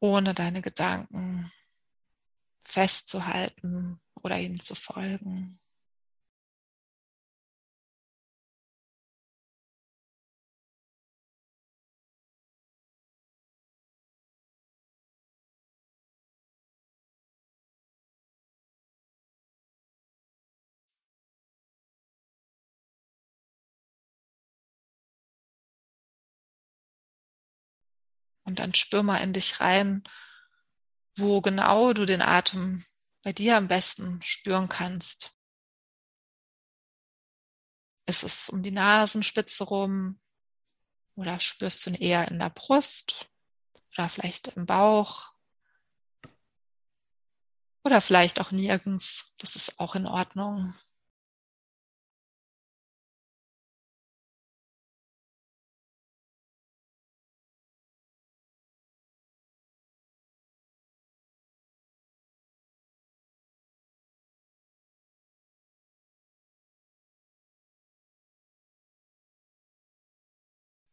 Ohne 0.00 0.32
deine 0.34 0.62
Gedanken 0.62 1.50
festzuhalten 2.62 4.00
oder 4.14 4.38
ihnen 4.38 4.60
zu 4.60 4.76
folgen. 4.76 5.58
Und 28.48 28.60
dann 28.60 28.72
spür 28.72 29.02
mal 29.02 29.18
in 29.18 29.34
dich 29.34 29.60
rein, 29.60 30.02
wo 31.18 31.42
genau 31.42 31.92
du 31.92 32.06
den 32.06 32.22
Atem 32.22 32.82
bei 33.22 33.34
dir 33.34 33.58
am 33.58 33.68
besten 33.68 34.22
spüren 34.22 34.70
kannst. 34.70 35.36
Ist 38.06 38.22
es 38.22 38.48
um 38.48 38.62
die 38.62 38.70
Nasenspitze 38.70 39.64
rum 39.64 40.18
oder 41.14 41.40
spürst 41.40 41.84
du 41.84 41.90
ihn 41.90 41.96
eher 41.96 42.28
in 42.28 42.38
der 42.38 42.48
Brust 42.48 43.28
oder 43.92 44.08
vielleicht 44.08 44.48
im 44.56 44.64
Bauch 44.64 45.34
oder 47.84 48.00
vielleicht 48.00 48.40
auch 48.40 48.50
nirgends. 48.50 49.34
Das 49.36 49.56
ist 49.56 49.78
auch 49.78 49.94
in 49.94 50.06
Ordnung. 50.06 50.72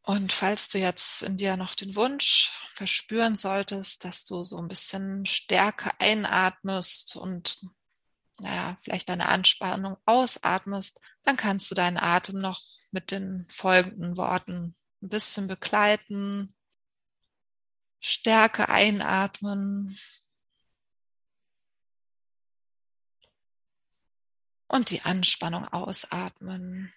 Und 0.06 0.32
falls 0.32 0.68
du 0.68 0.78
jetzt 0.78 1.24
in 1.24 1.36
dir 1.36 1.58
noch 1.58 1.74
den 1.74 1.96
Wunsch 1.96 2.52
verspüren 2.70 3.36
solltest, 3.36 4.06
dass 4.06 4.24
du 4.24 4.44
so 4.44 4.60
ein 4.60 4.68
bisschen 4.68 5.26
Stärke 5.26 5.90
einatmest 6.00 7.16
und 7.16 7.58
naja, 8.40 8.78
vielleicht 8.84 9.10
deine 9.10 9.30
Anspannung 9.30 9.98
ausatmest, 10.06 11.02
dann 11.24 11.38
kannst 11.38 11.72
du 11.72 11.76
deinen 11.76 11.98
Atem 11.98 12.40
noch 12.40 12.62
mit 12.92 13.10
den 13.10 13.48
folgenden 13.50 14.16
Worten 14.16 14.76
ein 15.02 15.10
bisschen 15.10 15.48
begleiten. 15.48 16.54
Stärke 18.00 18.70
einatmen. 18.70 19.98
Und 24.68 24.92
die 24.92 25.02
Anspannung 25.02 25.68
ausatmen. 25.68 26.94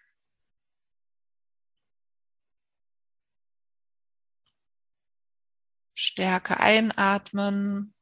Stärke 6.01 6.61
einatmen. 6.61 7.93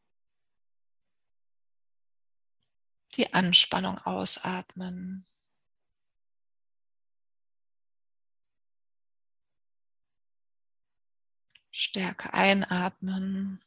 Die 3.14 3.32
Anspannung 3.32 3.96
ausatmen. 3.96 5.26
Stärke 11.70 12.34
einatmen. 12.34 13.64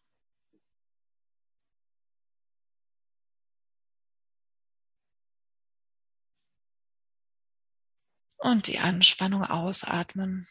Und 8.37 8.67
die 8.67 8.77
Anspannung 8.77 9.43
ausatmen. 9.43 10.47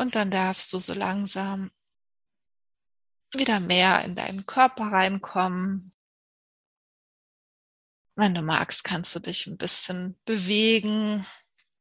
Und 0.00 0.14
dann 0.14 0.30
darfst 0.30 0.72
du 0.72 0.78
so 0.78 0.94
langsam 0.94 1.70
wieder 3.34 3.60
mehr 3.60 4.02
in 4.02 4.14
deinen 4.16 4.46
Körper 4.46 4.84
reinkommen. 4.84 5.92
Wenn 8.14 8.32
du 8.32 8.40
magst, 8.40 8.82
kannst 8.82 9.14
du 9.14 9.18
dich 9.18 9.46
ein 9.46 9.58
bisschen 9.58 10.18
bewegen, 10.24 11.26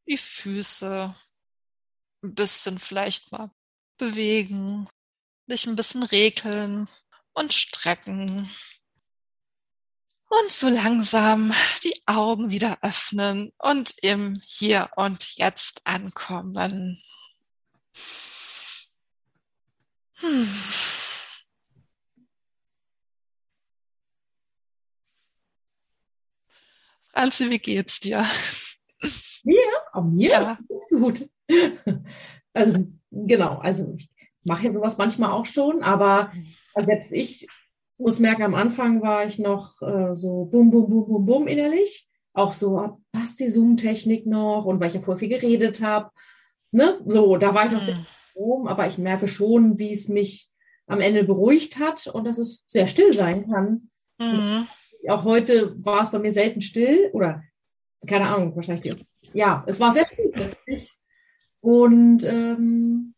die 0.06 0.18
Füße 0.18 1.16
ein 2.22 2.36
bisschen 2.36 2.78
vielleicht 2.78 3.32
mal 3.32 3.52
bewegen, 3.98 4.90
dich 5.48 5.66
ein 5.66 5.78
bisschen 5.78 6.04
regeln 6.04 6.90
und 7.32 7.54
strecken. 7.54 8.52
Und 10.28 10.52
so 10.52 10.68
langsam 10.68 11.54
die 11.86 12.06
Augen 12.06 12.52
wieder 12.52 12.80
öffnen 12.82 13.54
und 13.60 13.96
im 14.02 14.42
Hier 14.46 14.90
und 14.98 15.38
Jetzt 15.38 15.88
ankommen. 15.88 17.02
Hm. 20.22 20.46
Franzi, 27.14 27.50
wie 27.50 27.60
geht's 27.60 28.00
dir? 28.00 28.26
Mir? 29.44 29.62
Auch 29.94 30.04
mir? 30.04 30.32
Ja. 30.32 30.58
Gut. 30.90 31.28
Also, 32.52 32.86
genau, 33.12 33.60
also 33.60 33.94
ich 33.96 34.10
mache 34.44 34.66
ja 34.66 34.74
sowas 34.74 34.98
manchmal 34.98 35.32
auch 35.32 35.46
schon, 35.46 35.84
aber 35.84 36.32
selbst 36.76 37.14
ich 37.14 37.48
muss 37.98 38.20
merken, 38.20 38.44
am 38.44 38.56
Anfang 38.56 39.02
war 39.02 39.26
ich 39.26 39.38
noch 39.38 39.82
äh, 39.82 40.16
so 40.16 40.46
bum, 40.46 40.72
bum, 40.72 40.90
bum, 40.90 41.08
bum, 41.08 41.26
bum 41.26 41.48
innerlich. 41.48 42.08
Auch 42.34 42.54
so, 42.54 42.98
passt 43.12 43.40
die 43.40 43.50
Zoom-Technik 43.50 44.26
noch 44.26 44.66
und 44.66 44.80
weil 44.80 44.88
ich 44.88 44.96
ja 44.96 45.02
vorher 45.02 45.20
viel 45.20 45.30
geredet 45.30 45.82
habe 45.82 46.12
ne, 46.72 47.00
so, 47.06 47.38
da 47.38 47.54
war 47.54 47.66
ich 47.66 47.72
noch 47.72 47.82
sehr 47.82 47.98
rum, 48.36 48.68
aber 48.68 48.88
ich 48.88 48.98
merke 48.98 49.28
schon, 49.28 49.78
wie 49.78 49.92
es 49.92 50.08
mich 50.08 50.50
am 50.88 51.02
Ende 51.02 51.24
beruhigt 51.24 51.80
hat 51.80 52.08
und 52.08 52.26
dass 52.26 52.38
es 52.38 52.64
sehr 52.68 52.88
still 52.88 53.14
sein 53.14 53.50
kann. 53.50 53.90
Mhm. 54.20 54.68
Auch 55.08 55.24
heute 55.24 55.76
war 55.84 56.02
es 56.02 56.12
bei 56.12 56.20
mir 56.20 56.32
selten 56.32 56.62
still 56.62 57.10
oder 57.14 57.44
keine 58.08 58.28
Ahnung, 58.28 58.56
wahrscheinlich. 58.56 58.96
Ja, 59.34 59.64
es 59.68 59.80
war 59.80 59.92
sehr 59.92 60.06
still 60.06 60.32
plötzlich. 60.34 60.94
Und 61.62 62.24
ähm, 62.24 63.14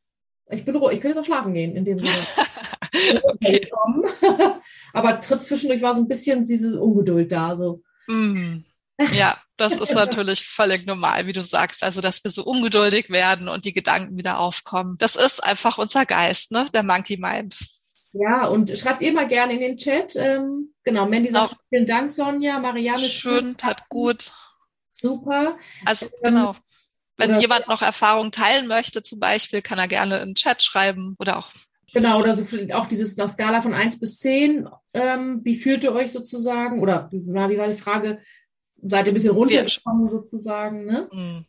ich 0.49 0.65
bin 0.65 0.75
ruhig. 0.75 0.95
Ich 0.95 1.01
könnte 1.01 1.17
jetzt 1.17 1.23
auch 1.23 1.25
schlafen 1.25 1.53
gehen, 1.53 1.75
in 1.75 1.85
dem 1.85 1.99
Sinne. 1.99 2.11
Aber 4.93 5.21
zwischendurch 5.21 5.81
war 5.81 5.93
so 5.93 6.01
ein 6.01 6.07
bisschen 6.07 6.43
diese 6.43 6.81
Ungeduld 6.81 7.31
da. 7.31 7.55
So. 7.55 7.81
Mm. 8.07 8.63
Ja, 9.13 9.37
das 9.61 9.77
ist 9.77 9.93
natürlich 9.93 10.43
völlig 10.43 10.85
normal, 10.85 11.27
wie 11.27 11.33
du 11.33 11.43
sagst. 11.43 11.83
Also, 11.83 12.01
dass 12.01 12.23
wir 12.23 12.31
so 12.31 12.43
ungeduldig 12.43 13.09
werden 13.09 13.47
und 13.47 13.63
die 13.63 13.73
Gedanken 13.73 14.17
wieder 14.17 14.39
aufkommen. 14.39 14.95
Das 14.97 15.15
ist 15.15 15.43
einfach 15.43 15.77
unser 15.77 16.05
Geist, 16.05 16.51
ne? 16.51 16.65
Der 16.73 16.83
Monkey 16.83 17.17
Mind. 17.17 17.55
Ja, 18.13 18.47
und 18.47 18.75
schreibt 18.77 19.01
ihr 19.01 19.13
mal 19.13 19.27
gerne 19.27 19.53
in 19.53 19.59
den 19.59 19.77
Chat. 19.77 20.15
Ähm, 20.15 20.73
genau, 20.83 21.05
Mandy 21.05 21.29
sagt, 21.29 21.51
genau. 21.51 21.61
vielen 21.69 21.85
Dank, 21.85 22.11
Sonja. 22.11 22.59
Marianne. 22.59 22.99
Schön, 22.99 23.55
tat 23.55 23.87
gut. 23.87 24.31
Super. 24.91 25.57
Also, 25.85 26.07
ähm, 26.07 26.11
genau. 26.23 26.55
Wenn 27.17 27.31
oder, 27.31 27.39
jemand 27.39 27.67
noch 27.67 27.83
Erfahrungen 27.83 28.31
teilen 28.31 28.67
möchte, 28.67 29.03
zum 29.03 29.19
Beispiel, 29.19 29.61
kann 29.61 29.77
er 29.77 29.87
gerne 29.87 30.17
in 30.17 30.29
den 30.29 30.35
Chat 30.35 30.63
schreiben 30.63 31.15
oder 31.19 31.37
auch 31.37 31.51
Genau, 31.93 32.19
oder 32.19 32.35
so 32.35 32.43
auch 32.73 32.87
dieses 32.87 33.17
nach 33.17 33.29
Skala 33.29 33.61
von 33.61 33.73
eins 33.73 33.99
bis 33.99 34.17
zehn. 34.17 34.67
Ähm, 34.93 35.41
wie 35.43 35.55
fühlt 35.55 35.83
ihr 35.83 35.93
euch 35.93 36.11
sozusagen? 36.11 36.79
Oder 36.79 37.09
wie 37.11 37.57
war 37.57 37.67
die 37.67 37.73
Frage? 37.73 38.21
Seid 38.83 39.05
ihr 39.05 39.11
ein 39.11 39.13
bisschen 39.13 39.33
runtergekommen 39.33 40.09
sozusagen, 40.09 40.85
ne? 40.85 41.09
Mhm. 41.11 41.45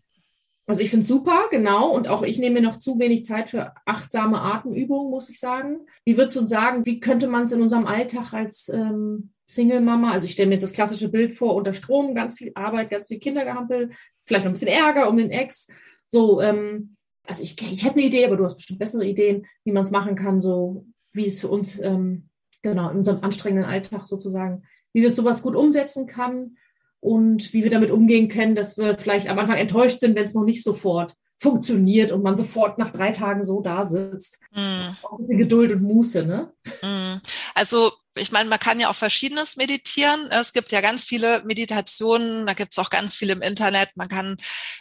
Also 0.67 0.81
ich 0.81 0.91
finde 0.91 1.03
es 1.03 1.09
super, 1.09 1.49
genau. 1.51 1.91
Und 1.91 2.07
auch 2.07 2.23
ich 2.23 2.39
nehme 2.39 2.61
mir 2.61 2.67
noch 2.67 2.79
zu 2.79 2.99
wenig 2.99 3.25
Zeit 3.25 3.51
für 3.51 3.73
achtsame 3.85 4.41
Atemübungen, 4.41 5.11
muss 5.11 5.29
ich 5.29 5.41
sagen. 5.41 5.81
Wie 6.05 6.17
würdest 6.17 6.37
du 6.37 6.47
sagen, 6.47 6.87
wie 6.87 7.01
könnte 7.01 7.27
man 7.27 7.45
es 7.45 7.53
in 7.53 7.63
unserem 7.63 7.87
Alltag 7.87 8.33
als 8.33 8.69
ähm, 8.69 9.33
Single-Mama, 9.47 10.13
also 10.13 10.25
ich 10.25 10.33
stelle 10.33 10.49
mir 10.49 10.55
jetzt 10.55 10.63
das 10.63 10.73
klassische 10.73 11.09
Bild 11.09 11.35
vor, 11.35 11.55
unter 11.55 11.75
Strom, 11.75 12.15
ganz 12.15 12.39
viel 12.39 12.53
Arbeit, 12.55 12.91
ganz 12.91 13.09
viel 13.09 13.19
Kindergehampel, 13.19 13.91
vielleicht 14.25 14.45
noch 14.45 14.51
ein 14.51 14.55
bisschen 14.55 14.69
Ärger 14.69 15.09
um 15.09 15.17
den 15.17 15.31
Ex. 15.31 15.69
So, 16.07 16.41
ähm, 16.41 16.97
also 17.27 17.43
ich, 17.43 17.61
ich 17.61 17.85
hätte 17.85 17.97
eine 17.97 18.07
Idee, 18.07 18.25
aber 18.25 18.37
du 18.37 18.45
hast 18.45 18.57
bestimmt 18.57 18.79
bessere 18.79 19.05
Ideen, 19.05 19.47
wie 19.65 19.73
man 19.73 19.83
es 19.83 19.91
machen 19.91 20.15
kann, 20.15 20.41
so 20.41 20.87
wie 21.13 21.27
es 21.27 21.41
für 21.41 21.49
uns, 21.49 21.79
ähm, 21.81 22.29
genau, 22.63 22.89
in 22.91 22.99
unserem 22.99 23.23
anstrengenden 23.23 23.69
Alltag 23.69 24.07
sozusagen, 24.07 24.63
wie 24.93 25.03
wir 25.03 25.11
sowas 25.11 25.43
gut 25.43 25.57
umsetzen 25.57 26.07
kann 26.07 26.57
und 27.03 27.53
wie 27.53 27.65
wir 27.65 27.71
damit 27.71 27.91
umgehen 27.91 28.29
können, 28.29 28.55
dass 28.55 28.79
wir 28.79 28.97
vielleicht 28.97 29.29
am 29.29 29.39
Anfang 29.39 29.57
enttäuscht 29.57 29.99
sind, 29.99 30.17
wenn 30.17 30.25
es 30.25 30.35
noch 30.35 30.45
nicht 30.45 30.63
sofort 30.63 31.17
funktioniert 31.37 32.13
und 32.13 32.23
man 32.23 32.37
sofort 32.37 32.79
nach 32.79 32.91
drei 32.91 33.11
Tagen 33.11 33.45
so 33.45 33.61
da 33.61 33.87
sitzt. 33.87 34.39
Mm. 34.55 35.37
Geduld 35.37 35.73
und 35.73 35.83
Muße, 35.83 36.25
ne? 36.25 36.53
Mm. 36.81 37.19
Also 37.57 37.91
ich 38.15 38.33
meine, 38.33 38.49
man 38.49 38.59
kann 38.59 38.79
ja 38.79 38.91
auch 38.91 38.95
verschiedenes 38.95 39.57
meditieren. 39.57 40.29
Es 40.31 40.53
gibt 40.53 40.73
ja 40.73 40.81
ganz 40.81 41.05
viele 41.05 41.43
Meditationen, 41.45 42.47
da 42.47 42.55
gibt 42.55 42.73
es 42.73 42.79
auch 42.79 42.91
ganz 42.91 43.17
viele 43.17 43.33
im 43.33 43.43
Internet. 43.43 43.91
Man 43.97 44.09
kann 44.09 44.37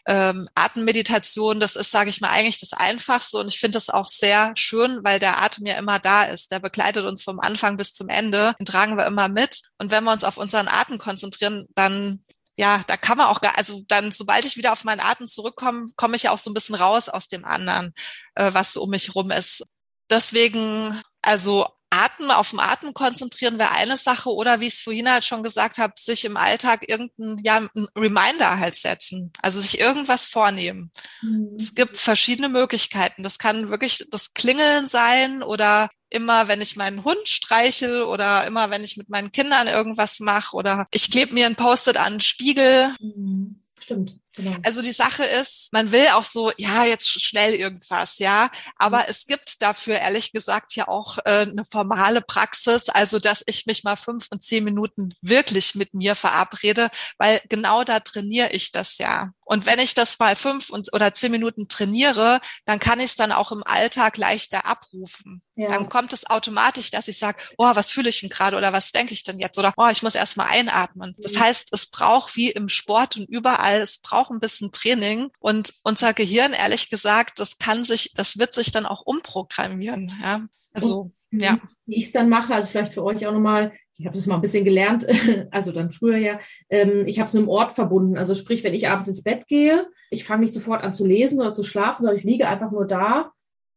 ähm, 0.08 0.48
Atemmeditation, 0.56 1.60
das 1.60 1.76
ist, 1.76 1.92
sage 1.92 2.10
ich 2.10 2.22
mal, 2.22 2.30
eigentlich 2.30 2.60
das 2.60 2.74
Einfachste. 2.74 3.38
Und 3.38 3.48
ich 3.48 3.60
finde 3.60 3.78
das 3.78 3.90
auch 3.90 4.08
sehr 4.08 4.52
schön, 4.56 5.00
weil 5.04 5.20
der 5.20 5.42
Atem 5.42 5.66
ja 5.66 5.76
immer 5.76 6.00
da 6.00 6.24
ist. 6.24 6.52
Der 6.52 6.60
begleitet 6.60 7.06
uns 7.06 7.24
vom 7.24 7.40
Anfang 7.40 7.78
bis 7.78 7.94
zum 7.94 8.10
Ende. 8.10 8.54
Den 8.60 8.66
tragen 8.66 8.98
wir 8.98 9.06
immer 9.06 9.30
mit. 9.30 9.62
Und 9.78 9.92
wenn 9.92 10.04
wir 10.04 10.12
uns 10.12 10.24
auf 10.24 10.38
unseren 10.38 10.68
Atem 10.68 10.98
konzentrieren, 10.98 11.68
dann 11.76 12.24
ja, 12.58 12.82
da 12.86 12.98
kann 12.98 13.18
man 13.18 13.28
auch, 13.28 13.42
gar, 13.42 13.58
also 13.58 13.82
dann, 13.88 14.12
sobald 14.12 14.46
ich 14.46 14.58
wieder 14.58 14.74
auf 14.74 14.84
meinen 14.84 15.00
Atem 15.00 15.26
zurückkomme, 15.26 15.88
komme 15.96 16.16
ich 16.16 16.24
ja 16.24 16.32
auch 16.32 16.38
so 16.38 16.52
ein 16.52 16.54
bisschen 16.54 16.76
raus 16.76 17.10
aus 17.10 17.28
dem 17.28 17.46
anderen, 17.46 17.94
äh, 18.36 18.54
was 18.54 18.74
so 18.74 18.84
um 18.84 18.90
mich 18.90 19.16
rum 19.16 19.32
ist. 19.32 19.64
Deswegen, 20.10 21.02
also 21.22 21.68
Atem, 21.92 22.32
auf 22.32 22.50
dem 22.50 22.60
Atem 22.60 22.94
konzentrieren 22.94 23.60
wäre 23.60 23.72
eine 23.72 23.98
Sache 23.98 24.34
oder 24.34 24.60
wie 24.60 24.68
ich 24.68 24.76
es 24.76 24.82
vorhin 24.82 25.12
halt 25.12 25.26
schon 25.26 25.44
gesagt 25.44 25.78
habe, 25.78 25.94
sich 25.98 26.26
im 26.26 26.38
Alltag 26.38 26.90
irgendein 26.90 27.38
ja, 27.44 27.58
ein 27.58 27.88
Reminder 27.98 28.60
halt 28.60 28.76
setzen, 28.76 29.32
also 29.42 29.60
sich 29.60 29.80
irgendwas 29.80 30.26
vornehmen. 30.26 30.92
Mhm. 31.22 31.56
Es 31.60 31.76
gibt 31.76 31.98
verschiedene 31.98 32.50
Möglichkeiten. 32.50 33.24
Das 33.24 33.38
kann 33.38 33.70
wirklich 33.70 34.06
das 34.10 34.34
Klingeln 34.34 34.88
sein 34.88 35.44
oder 35.44 35.90
immer, 36.10 36.48
wenn 36.48 36.62
ich 36.62 36.76
meinen 36.76 37.04
Hund 37.04 37.28
streichel 37.28 38.04
oder 38.04 38.46
immer, 38.46 38.70
wenn 38.70 38.84
ich 38.84 38.98
mit 38.98 39.10
meinen 39.10 39.32
Kindern 39.32 39.68
irgendwas 39.68 40.20
mache 40.20 40.56
oder 40.56 40.86
ich 40.92 41.12
klebe 41.12 41.34
mir 41.34 41.46
ein 41.46 41.56
Post-it 41.56 41.98
an 41.98 42.14
den 42.14 42.22
Spiegel. 42.22 42.94
Mhm. 43.00 43.62
Stimmt. 43.80 44.16
Genau. 44.36 44.58
Also 44.64 44.82
die 44.82 44.94
Sache 44.94 45.24
ist, 45.24 45.70
man 45.74 45.92
will 45.92 46.08
auch 46.14 46.24
so, 46.24 46.52
ja, 46.58 46.86
jetzt 46.86 47.10
schnell 47.22 47.54
irgendwas, 47.54 48.20
ja. 48.20 48.50
Aber 48.78 49.00
mhm. 49.00 49.06
es 49.10 49.26
gibt 49.26 49.62
dafür 49.62 49.96
ehrlich 49.96 50.32
gesagt 50.32 50.76
ja 50.76 50.88
auch 50.88 51.18
äh, 51.26 51.42
eine 51.42 51.66
formale 51.66 52.22
Praxis, 52.22 52.90
also 52.90 53.20
dass 53.20 53.44
ich 53.46 53.66
mich 53.66 53.84
mal 53.84 53.98
fünf 53.98 54.28
und 54.30 54.44
zehn 54.44 54.64
Minuten 54.64 55.14
wirklich 55.22 55.76
mit 55.76 55.94
mir 55.94 56.16
verabrede, 56.16 56.90
weil 57.18 57.42
genau 57.50 57.84
da 57.84 58.00
trainiere 58.00 58.52
ich 58.52 58.72
das 58.72 58.98
ja. 58.98 59.32
Und 59.52 59.66
wenn 59.66 59.80
ich 59.80 59.94
das 59.94 60.18
mal 60.18 60.38
fünf 60.38 60.70
und, 60.70 60.94
oder 60.94 61.14
zehn 61.14 61.30
Minuten 61.30 61.68
trainiere, 61.68 62.40
dann 62.64 62.80
kann 62.80 63.02
ich 63.02 63.08
es 63.08 63.16
dann 63.18 63.34
auch 63.34 63.52
im 63.52 63.64
Alltag 63.66 64.16
leichter 64.16 64.66
abrufen. 64.66 65.42
Ja. 65.56 65.68
Dann 65.70 65.90
kommt 65.90 66.14
es 66.14 66.30
automatisch, 66.30 66.90
dass 66.90 67.10
ich 67.10 67.18
sage, 67.18 67.38
oh, 67.58 67.70
was 67.76 67.92
fühle 67.92 68.08
ich 68.08 68.22
denn 68.22 68.30
gerade 68.30 68.56
oder 68.56 68.72
was 68.72 68.94
denke 68.94 69.14
ich 69.14 69.24
denn 69.24 69.40
jetzt? 69.40 69.58
Oder 69.58 69.74
oh, 69.76 69.90
ich 69.92 70.04
muss 70.04 70.16
erst 70.16 70.38
mal 70.38 70.46
einatmen. 70.46 71.16
Das 71.18 71.34
mhm. 71.34 71.42
heißt, 71.42 71.68
es 71.74 71.88
braucht 71.88 72.38
wie 72.38 72.50
im 72.50 72.70
Sport 72.70 73.18
und 73.18 73.28
überall, 73.28 73.82
es 73.82 73.98
braucht 73.98 74.21
ein 74.30 74.40
bisschen 74.40 74.72
Training. 74.72 75.32
Und 75.40 75.74
unser 75.84 76.14
Gehirn, 76.14 76.54
ehrlich 76.54 76.90
gesagt, 76.90 77.40
das 77.40 77.58
kann 77.58 77.84
sich, 77.84 78.14
das 78.16 78.38
wird 78.38 78.54
sich 78.54 78.72
dann 78.72 78.86
auch 78.86 79.02
umprogrammieren. 79.02 80.14
Ja. 80.22 80.48
Also, 80.74 81.12
und, 81.32 81.42
ja. 81.42 81.60
Wie 81.86 81.98
ich 81.98 82.06
es 82.06 82.12
dann 82.12 82.30
mache, 82.30 82.54
also 82.54 82.70
vielleicht 82.70 82.94
für 82.94 83.04
euch 83.04 83.26
auch 83.26 83.34
nochmal, 83.34 83.74
ich 83.98 84.06
habe 84.06 84.16
das 84.16 84.28
mal 84.28 84.36
ein 84.36 84.42
bisschen 84.42 84.66
gelernt, 84.66 85.06
also 85.52 85.72
dann 85.72 85.92
früher 85.92 86.18
ja, 86.18 86.40
ähm, 86.70 87.06
ich 87.08 87.20
habe 87.20 87.28
es 87.28 87.34
mit 87.34 87.42
einem 87.42 87.50
Ort 87.50 87.74
verbunden. 87.74 88.18
Also 88.18 88.36
sprich, 88.36 88.64
wenn 88.64 88.74
ich 88.74 88.88
abends 88.88 89.10
ins 89.10 89.24
Bett 89.24 89.48
gehe, 89.48 89.88
ich 90.10 90.24
fange 90.24 90.42
nicht 90.42 90.54
sofort 90.54 90.84
an 90.84 90.94
zu 90.94 91.06
lesen 91.06 91.40
oder 91.40 91.54
zu 91.54 91.64
schlafen, 91.64 92.02
sondern 92.02 92.18
ich 92.18 92.24
liege 92.24 92.48
einfach 92.48 92.72
nur 92.72 92.86
da 92.86 93.32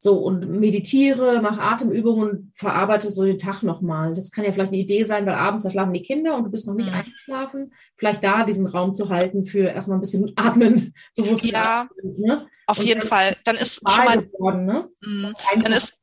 so 0.05 0.18
und 0.18 0.50
meditiere, 0.50 1.40
mache 1.40 1.62
Atemübungen 1.62 2.30
und 2.30 2.52
verarbeite 2.55 3.11
so 3.11 3.24
den 3.24 3.38
Tag 3.38 3.62
nochmal. 3.62 4.12
Das 4.12 4.30
kann 4.30 4.44
ja 4.44 4.52
vielleicht 4.52 4.70
eine 4.70 4.82
Idee 4.82 5.02
sein, 5.02 5.24
weil 5.24 5.32
abends 5.32 5.64
da 5.64 5.70
schlafen 5.70 5.94
die 5.94 6.02
Kinder 6.02 6.36
und 6.36 6.44
du 6.44 6.50
bist 6.50 6.66
noch 6.66 6.74
nicht 6.74 6.90
mhm. 6.90 6.96
eingeschlafen. 6.96 7.72
Vielleicht 7.96 8.22
da 8.22 8.44
diesen 8.44 8.66
Raum 8.66 8.94
zu 8.94 9.09
halten 9.09 9.46
für 9.46 9.66
erstmal 9.66 9.96
ein 9.96 10.02
bisschen 10.02 10.30
atmen, 10.36 10.92
bewusst. 11.16 11.46
Ja, 11.46 11.88
atmen, 11.88 12.20
ne? 12.20 12.46
auf 12.66 12.78
und 12.78 12.86
jeden 12.86 13.00
Fall. 13.00 13.34
Dann 13.44 13.57
ist 13.57 13.80
schon 13.88 14.05
mal, 14.05 14.22
geworden, 14.22 14.66
ne? 14.66 14.90
Mhm. 15.07 15.32
dann 15.62 15.72
ist 15.72 15.94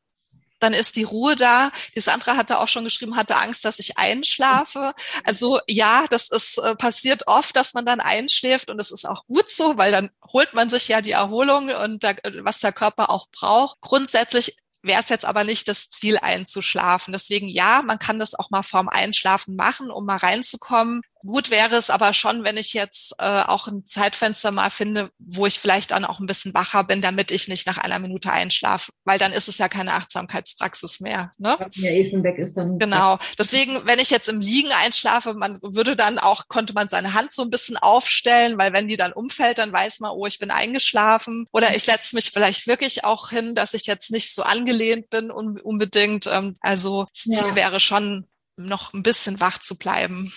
dann 0.62 0.74
ist 0.74 0.96
die 0.96 1.04
Ruhe 1.04 1.36
da. 1.36 1.72
Die 1.96 2.02
Sandra 2.02 2.38
hatte 2.38 2.60
auch 2.60 2.68
schon 2.68 2.84
geschrieben, 2.84 3.16
hatte 3.16 3.36
Angst, 3.36 3.66
dass 3.66 3.80
ich 3.80 3.98
einschlafe. 3.98 4.94
Also 5.24 5.60
ja, 5.68 6.06
das 6.10 6.30
ist 6.30 6.58
äh, 6.58 6.76
passiert 6.76 7.28
oft, 7.28 7.56
dass 7.56 7.74
man 7.74 7.86
dann 7.86 8.00
einschläft 8.00 8.70
und 8.70 8.78
das 8.78 8.92
ist 8.92 9.06
auch 9.06 9.26
gut 9.26 9.50
so, 9.50 9.78
weil 9.78 9.92
dann 9.92 10.10
holt 10.32 10.54
man 10.54 10.70
sich 10.70 10.88
ja 10.88 11.02
die 11.02 11.12
Erholung 11.12 11.70
und 11.70 12.04
da, 12.04 12.14
was 12.42 12.60
der 12.60 12.72
Körper 12.72 13.10
auch 13.10 13.28
braucht. 13.32 13.82
Grundsätzlich 13.82 14.58
wäre 14.84 15.02
es 15.02 15.10
jetzt 15.10 15.26
aber 15.26 15.44
nicht 15.44 15.68
das 15.68 15.90
Ziel 15.90 16.18
einzuschlafen. 16.18 17.14
Deswegen 17.14 17.48
ja, 17.48 17.82
man 17.86 18.00
kann 18.00 18.20
das 18.20 18.36
auch 18.36 18.50
mal 18.50 18.64
vorm 18.64 18.90
Einschlafen 18.90 19.56
machen, 19.56 19.92
um 19.92 20.06
mal 20.06 20.18
reinzukommen. 20.18 21.02
Gut 21.26 21.52
wäre 21.52 21.76
es 21.76 21.90
aber 21.90 22.14
schon, 22.14 22.44
wenn 22.44 22.58
ich 22.58 22.74
jetzt 22.74 23.14
äh, 23.20 23.42
auch 23.42 23.68
ein 23.68 23.86
Zeitfenster 23.86 24.52
mal 24.52 24.70
finde, 24.70 25.12
wo 25.20 25.46
ich 25.46 25.60
vielleicht 25.60 25.92
dann 25.92 26.06
auch 26.06 26.20
ein 26.20 26.26
bisschen 26.26 26.54
wacher 26.54 26.84
bin, 26.84 27.02
damit 27.02 27.32
ich 27.32 27.48
nicht 27.48 27.68
nach 27.68 27.78
einer 27.78 28.00
Minute 28.00 28.32
einschlafe, 28.32 28.92
weil 29.06 29.20
dann 29.20 29.32
ist 29.32 29.48
es 29.48 29.58
ja 29.58 29.70
keine 29.70 29.94
Achtsamkeitspraxis 29.94 31.00
mehr. 31.00 31.32
Ne? 31.38 31.58
Ja, 31.74 31.90
eh 31.90 32.10
schon 32.10 32.24
weg 32.24 32.38
ist 32.38 32.58
dann. 32.58 32.80
Genau. 32.80 33.20
Deswegen, 33.38 33.86
wenn 33.86 34.00
ich 34.00 34.10
jetzt 34.10 34.30
im 34.30 34.42
Liegen 34.42 34.72
einschlafe, 34.72 35.34
man 35.34 35.60
würde 35.62 35.96
dann 35.96 36.20
auch, 36.20 36.48
konnte 36.48 36.74
man 36.74 36.90
seine 36.90 37.14
Hand 37.14 37.32
so 37.32 37.44
ein 37.44 37.50
bisschen 37.50 37.78
aufstellen, 37.78 38.58
weil 38.58 38.74
wenn 38.74 38.88
die 38.88 38.98
dann 38.98 39.14
umfällt, 39.14 39.58
dann 39.58 39.72
weiß 39.72 40.00
man, 40.00 40.12
oh, 40.12 40.26
ich 40.26 40.40
bin 40.40 40.52
eingeschlafen. 40.52 41.48
Oder 41.52 41.76
ich 41.76 41.84
setze 41.84 42.16
mich 42.16 42.32
vielleicht 42.32 42.68
wirklich 42.68 43.04
auch 43.04 43.30
hin, 43.30 43.56
dass 43.56 43.74
ich 43.74 43.86
jetzt 43.86 44.12
nicht 44.12 44.34
so 44.34 44.44
angelehnt 44.44 45.10
bin 45.10 45.32
unbedingt. 45.32 46.28
Ähm, 46.28 46.58
also 46.62 47.06
das 47.14 47.24
Ziel 47.24 47.50
ja. 47.50 47.56
wäre 47.56 47.80
schon, 47.80 48.28
noch 48.58 48.94
ein 48.94 49.04
bisschen 49.04 49.40
wach 49.40 49.60
zu 49.60 49.78
bleiben. 49.78 50.32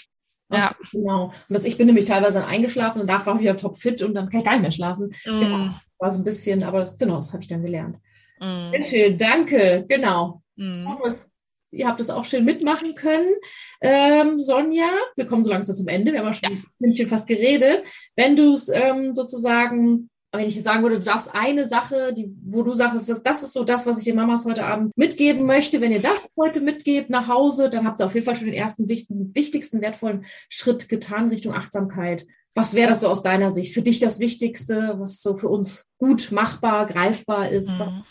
Ja. 0.53 0.75
Genau. 0.93 1.27
Und 1.27 1.35
das, 1.49 1.65
ich 1.65 1.79
bin 1.79 1.87
nämlich 1.87 2.05
teilweise 2.05 2.41
dann 2.41 2.49
eingeschlafen 2.49 3.01
und 3.01 3.07
danach 3.07 3.27
war 3.27 3.35
ich 3.37 3.41
wieder 3.41 3.57
topfit 3.57 4.03
und 4.03 4.15
dann 4.15 4.29
kann 4.29 4.41
ich 4.41 4.47
gar 4.47 4.53
nicht 4.53 4.63
mehr 4.63 4.73
schlafen. 4.73 5.07
Mm. 5.25 5.41
Genau. 5.41 5.71
War 5.99 6.13
so 6.13 6.21
ein 6.21 6.25
bisschen, 6.25 6.63
aber 6.63 6.85
genau, 6.99 7.17
das 7.17 7.33
habe 7.33 7.43
ich 7.43 7.49
dann 7.49 7.63
gelernt. 7.63 7.97
Mm. 8.41 8.71
Sehr 8.71 8.85
schön, 8.85 9.19
danke. 9.19 9.85
Genau. 9.89 10.43
Mm. 10.57 10.87
Ihr 11.71 11.89
habt 11.89 12.01
es 12.01 12.11
auch 12.11 12.25
schön 12.25 12.45
mitmachen 12.45 12.95
können. 12.95 13.35
Ähm, 13.81 14.39
Sonja, 14.41 14.89
wir 15.17 15.27
kommen 15.27 15.45
so 15.45 15.51
langsam 15.51 15.75
zum 15.75 15.89
Ende. 15.89 16.13
Wir 16.13 16.21
haben 16.21 16.29
auch 16.29 16.35
schon 16.35 16.63
ja. 16.79 17.07
fast 17.07 17.27
geredet. 17.27 17.85
Wenn 18.15 18.37
du 18.37 18.53
es 18.53 18.69
ähm, 18.69 19.15
sozusagen 19.15 20.09
wenn 20.39 20.47
ich 20.47 20.63
sagen 20.63 20.83
würde, 20.83 20.99
du 20.99 21.03
darfst 21.03 21.35
eine 21.35 21.67
Sache, 21.67 22.13
die, 22.13 22.35
wo 22.45 22.63
du 22.63 22.75
sagst, 22.75 23.09
das, 23.09 23.23
das 23.23 23.43
ist 23.43 23.53
so 23.53 23.65
das, 23.65 23.87
was 23.87 23.99
ich 23.99 24.05
den 24.05 24.17
Mamas 24.17 24.45
heute 24.45 24.65
Abend 24.65 24.97
mitgeben 24.97 25.47
möchte. 25.47 25.81
Wenn 25.81 25.93
ihr 25.93 26.03
das 26.03 26.31
heute 26.37 26.61
mitgebt 26.61 27.11
nach 27.11 27.29
Hause, 27.29 27.71
dann 27.71 27.87
habt 27.87 28.01
ihr 28.01 28.07
auf 28.07 28.15
jeden 28.15 28.27
Fall 28.27 28.37
schon 28.37 28.47
den 28.47 28.55
ersten 28.55 28.89
wichtigsten, 28.89 29.81
wertvollen 29.81 30.25
Schritt 30.49 30.89
getan 30.89 31.29
Richtung 31.29 31.55
Achtsamkeit. 31.55 32.27
Was 32.55 32.75
wäre 32.75 32.91
das 32.91 33.01
so 33.01 33.09
aus 33.09 33.23
deiner 33.23 33.51
Sicht? 33.51 33.75
Für 33.75 33.83
dich 33.83 33.99
das 33.99 34.21
Wichtigste, 34.21 34.95
was 34.99 35.21
so 35.21 35.37
für 35.37 35.49
uns 35.49 35.89
gut 35.99 36.31
machbar, 36.31 36.87
greifbar 36.87 37.51
ist? 37.51 37.79
Mhm. 37.79 38.05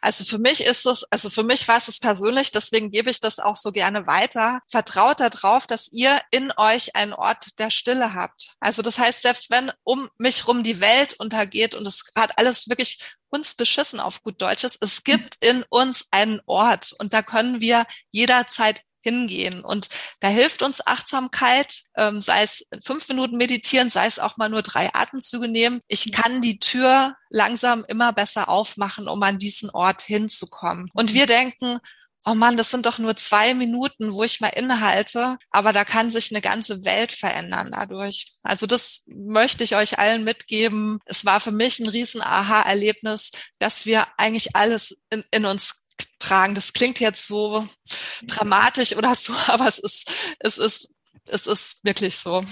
Also 0.00 0.24
für 0.24 0.38
mich 0.38 0.62
ist 0.62 0.86
es, 0.86 1.04
also 1.10 1.30
für 1.30 1.42
mich 1.42 1.66
war 1.68 1.78
es 1.78 2.00
persönlich, 2.00 2.52
deswegen 2.52 2.90
gebe 2.90 3.10
ich 3.10 3.20
das 3.20 3.38
auch 3.38 3.56
so 3.56 3.72
gerne 3.72 4.06
weiter. 4.06 4.60
Vertraut 4.68 5.20
darauf, 5.20 5.66
dass 5.66 5.88
ihr 5.92 6.20
in 6.30 6.52
euch 6.56 6.94
einen 6.96 7.12
Ort 7.12 7.58
der 7.58 7.70
Stille 7.70 8.14
habt. 8.14 8.52
Also 8.60 8.82
das 8.82 8.98
heißt, 8.98 9.22
selbst 9.22 9.50
wenn 9.50 9.72
um 9.84 10.08
mich 10.18 10.46
rum 10.46 10.62
die 10.62 10.80
Welt 10.80 11.14
untergeht 11.18 11.74
und 11.74 11.86
es 11.86 12.04
hat 12.16 12.38
alles 12.38 12.68
wirklich 12.68 13.12
uns 13.30 13.54
beschissen 13.54 14.00
auf 14.00 14.22
gut 14.22 14.40
Deutsches, 14.40 14.78
es 14.80 15.04
gibt 15.04 15.36
in 15.40 15.64
uns 15.68 16.06
einen 16.10 16.40
Ort 16.46 16.94
und 16.98 17.12
da 17.12 17.22
können 17.22 17.60
wir 17.60 17.86
jederzeit 18.10 18.82
hingehen. 19.08 19.64
Und 19.64 19.88
da 20.20 20.28
hilft 20.28 20.62
uns 20.62 20.86
Achtsamkeit, 20.86 21.82
ähm, 21.96 22.20
sei 22.20 22.42
es 22.42 22.66
fünf 22.84 23.08
Minuten 23.08 23.36
meditieren, 23.36 23.90
sei 23.90 24.06
es 24.06 24.18
auch 24.18 24.36
mal 24.36 24.48
nur 24.48 24.62
drei 24.62 24.94
Atemzüge 24.94 25.48
nehmen. 25.48 25.80
Ich 25.88 26.12
kann 26.12 26.42
die 26.42 26.58
Tür 26.58 27.16
langsam 27.30 27.84
immer 27.88 28.12
besser 28.12 28.48
aufmachen, 28.48 29.08
um 29.08 29.22
an 29.22 29.38
diesen 29.38 29.70
Ort 29.70 30.02
hinzukommen. 30.02 30.90
Und 30.94 31.14
wir 31.14 31.26
denken, 31.26 31.78
oh 32.24 32.34
Mann, 32.34 32.58
das 32.58 32.70
sind 32.70 32.84
doch 32.84 32.98
nur 32.98 33.16
zwei 33.16 33.54
Minuten, 33.54 34.12
wo 34.12 34.22
ich 34.22 34.40
mal 34.40 34.48
innehalte, 34.48 35.38
aber 35.50 35.72
da 35.72 35.84
kann 35.84 36.10
sich 36.10 36.30
eine 36.30 36.42
ganze 36.42 36.84
Welt 36.84 37.10
verändern 37.12 37.70
dadurch. 37.72 38.34
Also 38.42 38.66
das 38.66 39.04
möchte 39.06 39.64
ich 39.64 39.76
euch 39.76 39.98
allen 39.98 40.24
mitgeben. 40.24 40.98
Es 41.06 41.24
war 41.24 41.40
für 41.40 41.52
mich 41.52 41.78
ein 41.78 41.88
riesen 41.88 42.20
Aha-Erlebnis, 42.20 43.30
dass 43.58 43.86
wir 43.86 44.06
eigentlich 44.18 44.54
alles 44.54 45.00
in, 45.08 45.24
in 45.30 45.46
uns 45.46 45.86
tragen. 46.18 46.54
Das 46.54 46.72
klingt 46.72 47.00
jetzt 47.00 47.26
so 47.26 47.66
dramatisch 48.26 48.96
oder 48.96 49.14
so, 49.14 49.32
aber 49.46 49.66
es 49.66 49.78
ist, 49.78 50.36
es 50.40 50.58
ist 50.58 50.90
es 51.30 51.46
ist 51.46 51.84
wirklich 51.84 52.16
so. 52.16 52.42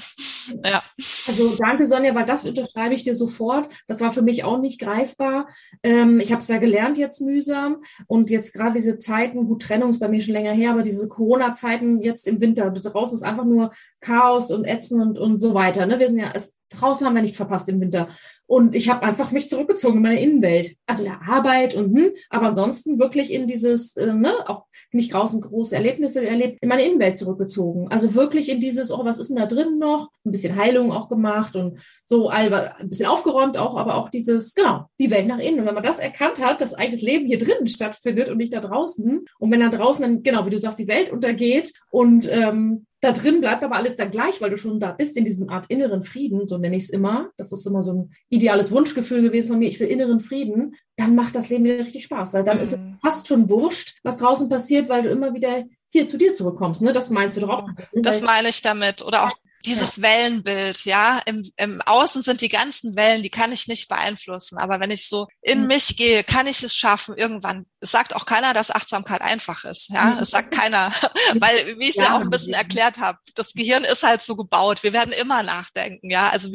Ja. 0.64 0.82
Also 1.26 1.56
danke, 1.56 1.86
Sonja, 1.86 2.14
weil 2.14 2.26
das 2.26 2.46
unterschreibe 2.46 2.94
ich 2.94 3.04
dir 3.04 3.14
sofort. 3.14 3.72
Das 3.88 4.00
war 4.00 4.12
für 4.12 4.22
mich 4.22 4.44
auch 4.44 4.58
nicht 4.58 4.80
greifbar. 4.80 5.48
Ähm, 5.82 6.20
ich 6.20 6.32
habe 6.32 6.42
es 6.42 6.48
ja 6.48 6.58
gelernt 6.58 6.98
jetzt 6.98 7.20
mühsam 7.20 7.82
und 8.06 8.30
jetzt 8.30 8.52
gerade 8.52 8.74
diese 8.74 8.98
Zeiten, 8.98 9.46
gut, 9.46 9.62
Trennung 9.62 9.90
ist 9.90 10.00
bei 10.00 10.08
mir 10.08 10.20
schon 10.20 10.34
länger 10.34 10.52
her, 10.52 10.72
aber 10.72 10.82
diese 10.82 11.08
Corona-Zeiten 11.08 12.00
jetzt 12.00 12.26
im 12.28 12.40
Winter, 12.40 12.70
draußen 12.70 13.16
ist 13.16 13.22
einfach 13.22 13.44
nur 13.44 13.72
Chaos 14.00 14.50
und 14.50 14.64
Ätzen 14.64 15.00
und, 15.00 15.18
und 15.18 15.40
so 15.40 15.54
weiter. 15.54 15.86
Ne? 15.86 15.98
Wir 15.98 16.08
sind 16.08 16.18
ja, 16.18 16.32
es, 16.34 16.54
draußen 16.70 17.06
haben 17.06 17.14
wir 17.14 17.22
nichts 17.22 17.36
verpasst 17.36 17.68
im 17.68 17.80
Winter. 17.80 18.08
Und 18.46 18.74
ich 18.74 18.88
habe 18.88 19.04
einfach 19.04 19.32
mich 19.32 19.48
zurückgezogen 19.48 19.96
in 19.96 20.02
meine 20.02 20.20
Innenwelt. 20.20 20.76
Also 20.86 21.04
ja, 21.04 21.20
Arbeit 21.26 21.74
und 21.74 21.96
hm, 21.96 22.12
aber 22.30 22.46
ansonsten 22.46 22.98
wirklich 22.98 23.32
in 23.32 23.46
dieses, 23.46 23.96
äh, 23.96 24.12
ne, 24.12 24.32
auch 24.48 24.66
nicht 24.92 25.12
draußen 25.12 25.40
große 25.40 25.74
Erlebnisse 25.74 26.26
erlebt, 26.26 26.58
in 26.60 26.68
meine 26.68 26.84
Innenwelt 26.84 27.16
zurückgezogen. 27.16 27.88
Also 27.88 28.14
wirklich 28.14 28.48
in 28.48 28.60
dieses, 28.60 28.92
oh, 28.92 29.04
was 29.04 29.18
ist 29.18 29.28
denn 29.28 29.36
da 29.36 29.46
drin 29.46 29.78
noch? 29.78 30.10
Ein 30.24 30.32
bisschen 30.32 30.56
Heilung 30.56 30.92
auch 30.92 31.08
gemacht 31.08 31.56
und 31.56 31.80
so 32.04 32.28
ein 32.28 32.50
bisschen 32.88 33.06
aufgeräumt 33.06 33.56
auch, 33.56 33.76
aber 33.76 33.96
auch 33.96 34.10
dieses, 34.10 34.54
genau, 34.54 34.86
die 34.98 35.10
Welt 35.10 35.26
nach 35.26 35.38
innen. 35.38 35.60
Und 35.60 35.66
wenn 35.66 35.74
man 35.74 35.82
das 35.82 35.98
erkannt 35.98 36.44
hat, 36.44 36.60
dass 36.60 36.74
eigentlich 36.74 37.00
das 37.00 37.02
Leben 37.02 37.26
hier 37.26 37.38
drinnen 37.38 37.66
stattfindet 37.66 38.30
und 38.30 38.38
nicht 38.38 38.54
da 38.54 38.60
draußen, 38.60 39.24
und 39.38 39.50
wenn 39.50 39.60
da 39.60 39.68
draußen 39.68 40.02
dann, 40.02 40.22
genau, 40.22 40.46
wie 40.46 40.50
du 40.50 40.58
sagst, 40.58 40.78
die 40.78 40.88
Welt 40.88 41.10
untergeht 41.10 41.72
und 41.90 42.28
ähm, 42.30 42.86
da 43.00 43.12
drin 43.12 43.40
bleibt 43.40 43.62
aber 43.62 43.76
alles 43.76 43.96
dann 43.96 44.10
gleich, 44.10 44.40
weil 44.40 44.50
du 44.50 44.56
schon 44.56 44.80
da 44.80 44.92
bist 44.92 45.16
in 45.16 45.24
diesem 45.24 45.50
Art 45.50 45.66
inneren 45.68 46.02
Frieden, 46.02 46.48
so 46.48 46.56
nenne 46.56 46.76
ich 46.76 46.84
es 46.84 46.90
immer. 46.90 47.30
Das 47.36 47.52
ist 47.52 47.66
immer 47.66 47.82
so 47.82 47.92
ein 47.92 48.14
ideales 48.30 48.72
Wunschgefühl 48.72 49.22
gewesen 49.22 49.48
von 49.48 49.58
mir. 49.58 49.68
Ich 49.68 49.78
will 49.80 49.88
inneren 49.88 50.20
Frieden. 50.20 50.76
Dann 50.96 51.14
macht 51.14 51.34
das 51.34 51.50
Leben 51.50 51.64
wieder 51.64 51.78
richtig 51.78 52.04
Spaß, 52.04 52.32
weil 52.32 52.44
dann 52.44 52.56
mhm. 52.56 52.62
ist 52.62 52.72
es 52.72 52.78
mhm. 52.78 52.98
fast 53.02 53.28
schon 53.28 53.48
wurscht, 53.50 53.98
was 54.02 54.16
draußen 54.16 54.48
passiert, 54.48 54.88
weil 54.88 55.02
du 55.02 55.10
immer 55.10 55.34
wieder 55.34 55.64
hier 55.88 56.06
zu 56.06 56.16
dir 56.16 56.32
zurückkommst. 56.32 56.82
Ne? 56.82 56.92
Das 56.92 57.10
meinst 57.10 57.36
du 57.36 57.42
doch 57.42 57.50
auch. 57.50 57.68
Das 57.92 58.22
meine 58.22 58.48
ich 58.48 58.62
damit. 58.62 59.04
Oder 59.04 59.24
auch 59.24 59.36
dieses 59.66 59.96
ja. 59.96 60.02
Wellenbild, 60.04 60.84
ja, 60.84 61.20
im, 61.26 61.48
im 61.56 61.82
Außen 61.82 62.22
sind 62.22 62.40
die 62.40 62.48
ganzen 62.48 62.96
Wellen, 62.96 63.22
die 63.22 63.30
kann 63.30 63.52
ich 63.52 63.68
nicht 63.68 63.88
beeinflussen. 63.88 64.58
Aber 64.58 64.80
wenn 64.80 64.90
ich 64.90 65.08
so 65.08 65.26
in 65.42 65.62
mhm. 65.62 65.66
mich 65.66 65.96
gehe, 65.96 66.24
kann 66.24 66.46
ich 66.46 66.62
es 66.62 66.74
schaffen. 66.74 67.16
Irgendwann, 67.16 67.66
es 67.80 67.90
sagt 67.90 68.14
auch 68.14 68.26
keiner, 68.26 68.54
dass 68.54 68.70
Achtsamkeit 68.70 69.20
einfach 69.20 69.64
ist. 69.64 69.90
Ja, 69.90 70.06
mhm. 70.06 70.22
es 70.22 70.30
sagt 70.30 70.54
keiner, 70.54 70.92
weil, 71.34 71.78
wie 71.78 71.88
ich 71.88 71.90
es 71.90 71.96
ja, 71.96 72.04
ja 72.04 72.16
auch 72.16 72.20
ein 72.20 72.30
bisschen 72.30 72.54
erklärt 72.54 72.98
habe, 72.98 73.18
das 73.34 73.52
Gehirn 73.52 73.84
ist 73.84 74.02
halt 74.02 74.22
so 74.22 74.36
gebaut. 74.36 74.82
Wir 74.82 74.92
werden 74.92 75.12
immer 75.12 75.42
nachdenken. 75.42 76.10
Ja, 76.10 76.28
also 76.28 76.50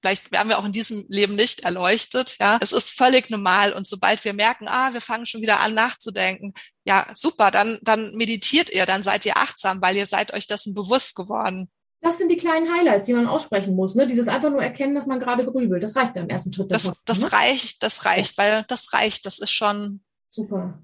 vielleicht 0.00 0.30
werden 0.30 0.48
wir 0.48 0.58
auch 0.58 0.64
in 0.64 0.72
diesem 0.72 1.04
Leben 1.08 1.34
nicht 1.34 1.60
erleuchtet. 1.60 2.36
Ja, 2.38 2.58
es 2.60 2.72
ist 2.72 2.90
völlig 2.90 3.28
normal. 3.28 3.72
Und 3.72 3.88
sobald 3.88 4.24
wir 4.24 4.34
merken, 4.34 4.68
ah, 4.68 4.92
wir 4.92 5.00
fangen 5.00 5.26
schon 5.26 5.42
wieder 5.42 5.60
an 5.60 5.74
nachzudenken, 5.74 6.52
ja, 6.84 7.06
super, 7.14 7.50
dann, 7.50 7.78
dann 7.82 8.14
meditiert 8.14 8.70
ihr, 8.70 8.86
dann 8.86 9.02
seid 9.02 9.26
ihr 9.26 9.36
achtsam, 9.36 9.82
weil 9.82 9.96
ihr 9.96 10.06
seid 10.06 10.32
euch 10.32 10.46
dessen 10.46 10.74
bewusst 10.74 11.16
geworden. 11.16 11.68
Das 12.00 12.18
sind 12.18 12.30
die 12.30 12.36
kleinen 12.36 12.72
Highlights, 12.72 13.06
die 13.06 13.14
man 13.14 13.26
aussprechen 13.26 13.74
muss. 13.74 13.94
Ne? 13.94 14.06
Dieses 14.06 14.28
einfach 14.28 14.50
nur 14.50 14.62
erkennen, 14.62 14.94
dass 14.94 15.06
man 15.06 15.18
gerade 15.18 15.44
grübelt. 15.44 15.82
Das 15.82 15.96
reicht 15.96 16.14
ja 16.14 16.22
im 16.22 16.28
ersten 16.28 16.52
Schritt. 16.52 16.70
Das, 16.70 16.84
davon, 16.84 16.98
das 17.04 17.20
ne? 17.20 17.32
reicht, 17.32 17.82
das 17.82 18.04
reicht, 18.04 18.38
weil 18.38 18.64
das 18.68 18.92
reicht. 18.92 19.26
Das 19.26 19.38
ist 19.38 19.50
schon 19.50 20.00
super. 20.28 20.78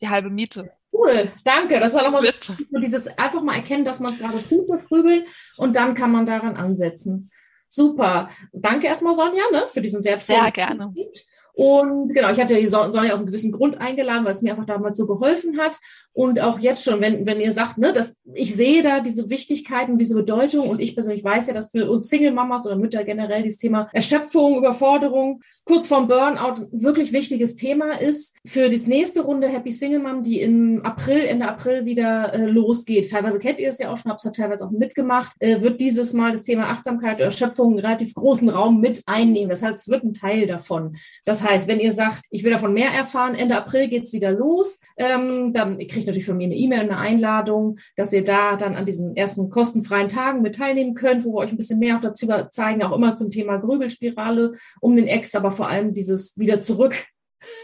Die 0.00 0.08
halbe 0.08 0.28
Miete. 0.28 0.70
Cool, 0.92 1.32
danke. 1.44 1.78
Das 1.78 1.94
war 1.94 2.04
nochmal 2.04 2.22
so 2.22 2.78
dieses 2.78 3.06
einfach 3.18 3.42
mal 3.42 3.56
erkennen, 3.56 3.84
dass 3.84 4.00
man 4.00 4.12
es 4.12 4.18
gerade 4.18 4.42
tut, 4.48 4.68
das 4.68 4.88
Grübeln, 4.88 5.26
und 5.56 5.76
dann 5.76 5.94
kann 5.94 6.10
man 6.10 6.26
daran 6.26 6.56
ansetzen. 6.56 7.30
Super. 7.68 8.30
Danke 8.52 8.86
erstmal, 8.86 9.14
Sonja, 9.14 9.44
ne, 9.52 9.66
für 9.68 9.80
diesen 9.80 10.04
wertvollen. 10.04 10.42
Sehr 10.42 10.52
gerne. 10.52 10.90
Punkt. 10.92 11.26
Und 11.56 12.08
genau, 12.14 12.30
ich 12.30 12.38
hatte 12.38 12.54
die 12.54 12.68
Sonja 12.68 13.14
aus 13.14 13.20
einem 13.20 13.26
gewissen 13.26 13.50
Grund 13.50 13.80
eingeladen, 13.80 14.26
weil 14.26 14.32
es 14.32 14.42
mir 14.42 14.50
einfach 14.50 14.66
damals 14.66 14.98
so 14.98 15.06
geholfen 15.06 15.58
hat. 15.58 15.78
Und 16.12 16.38
auch 16.38 16.58
jetzt 16.58 16.84
schon, 16.84 17.00
wenn, 17.00 17.24
wenn 17.24 17.40
ihr 17.40 17.50
sagt, 17.50 17.78
ne, 17.78 17.94
dass 17.94 18.16
ich 18.34 18.54
sehe 18.54 18.82
da 18.82 19.00
diese 19.00 19.30
Wichtigkeit 19.30 19.88
und 19.88 19.96
diese 19.96 20.14
Bedeutung 20.14 20.68
und 20.68 20.80
ich 20.80 20.94
persönlich 20.94 21.24
weiß 21.24 21.46
ja, 21.46 21.54
dass 21.54 21.70
für 21.70 21.90
uns 21.90 22.08
Single-Mamas 22.08 22.66
oder 22.66 22.76
Mütter 22.76 23.04
generell 23.04 23.42
dieses 23.42 23.58
Thema 23.58 23.88
Erschöpfung, 23.94 24.58
Überforderung, 24.58 25.40
kurz 25.64 25.88
vorm 25.88 26.08
Burnout 26.08 26.68
wirklich 26.72 27.14
wichtiges 27.14 27.56
Thema 27.56 28.00
ist. 28.02 28.36
Für 28.44 28.68
die 28.68 28.76
nächste 28.86 29.22
Runde 29.22 29.48
Happy 29.48 29.72
Single 29.72 30.00
Mom, 30.00 30.22
die 30.22 30.42
im 30.42 30.82
April, 30.84 31.24
Ende 31.24 31.48
April 31.48 31.86
wieder 31.86 32.34
äh, 32.34 32.44
losgeht. 32.44 33.10
Teilweise 33.10 33.38
kennt 33.38 33.60
ihr 33.60 33.70
es 33.70 33.78
ja 33.78 33.90
auch 33.90 33.96
schon, 33.96 34.10
habt 34.10 34.22
es 34.22 34.30
teilweise 34.32 34.66
auch 34.66 34.72
mitgemacht, 34.72 35.32
äh, 35.38 35.62
wird 35.62 35.80
dieses 35.80 36.12
Mal 36.12 36.32
das 36.32 36.44
Thema 36.44 36.68
Achtsamkeit, 36.68 37.18
Erschöpfung 37.18 37.72
einen 37.72 37.78
relativ 37.78 38.12
großen 38.12 38.50
Raum 38.50 38.78
mit 38.80 39.02
einnehmen. 39.06 39.48
Das 39.48 39.62
heißt, 39.62 39.74
es 39.74 39.88
wird 39.88 40.04
ein 40.04 40.12
Teil 40.12 40.46
davon. 40.46 40.96
Das 41.24 41.45
heißt, 41.46 41.68
wenn 41.68 41.80
ihr 41.80 41.92
sagt, 41.92 42.22
ich 42.30 42.44
will 42.44 42.52
davon 42.52 42.74
mehr 42.74 42.90
erfahren, 42.90 43.34
Ende 43.34 43.56
April 43.56 43.88
geht's 43.88 44.12
wieder 44.12 44.30
los, 44.30 44.80
ähm, 44.96 45.52
dann 45.52 45.80
ihr 45.80 45.86
kriegt 45.86 46.06
natürlich 46.06 46.26
von 46.26 46.36
mir 46.36 46.44
eine 46.44 46.56
E-Mail, 46.56 46.80
eine 46.80 46.98
Einladung, 46.98 47.78
dass 47.96 48.12
ihr 48.12 48.24
da 48.24 48.56
dann 48.56 48.74
an 48.74 48.86
diesen 48.86 49.16
ersten 49.16 49.50
kostenfreien 49.50 50.08
Tagen 50.08 50.42
mit 50.42 50.56
teilnehmen 50.56 50.94
könnt, 50.94 51.24
wo 51.24 51.34
wir 51.34 51.38
euch 51.38 51.50
ein 51.50 51.56
bisschen 51.56 51.78
mehr 51.78 51.98
dazu 52.00 52.26
zeigen, 52.50 52.82
auch 52.82 52.92
immer 52.92 53.14
zum 53.14 53.30
Thema 53.30 53.58
Grübelspirale 53.58 54.54
um 54.80 54.96
den 54.96 55.06
Ex, 55.06 55.34
aber 55.34 55.52
vor 55.52 55.68
allem 55.68 55.92
dieses 55.92 56.36
wieder 56.38 56.60
zurück 56.60 57.06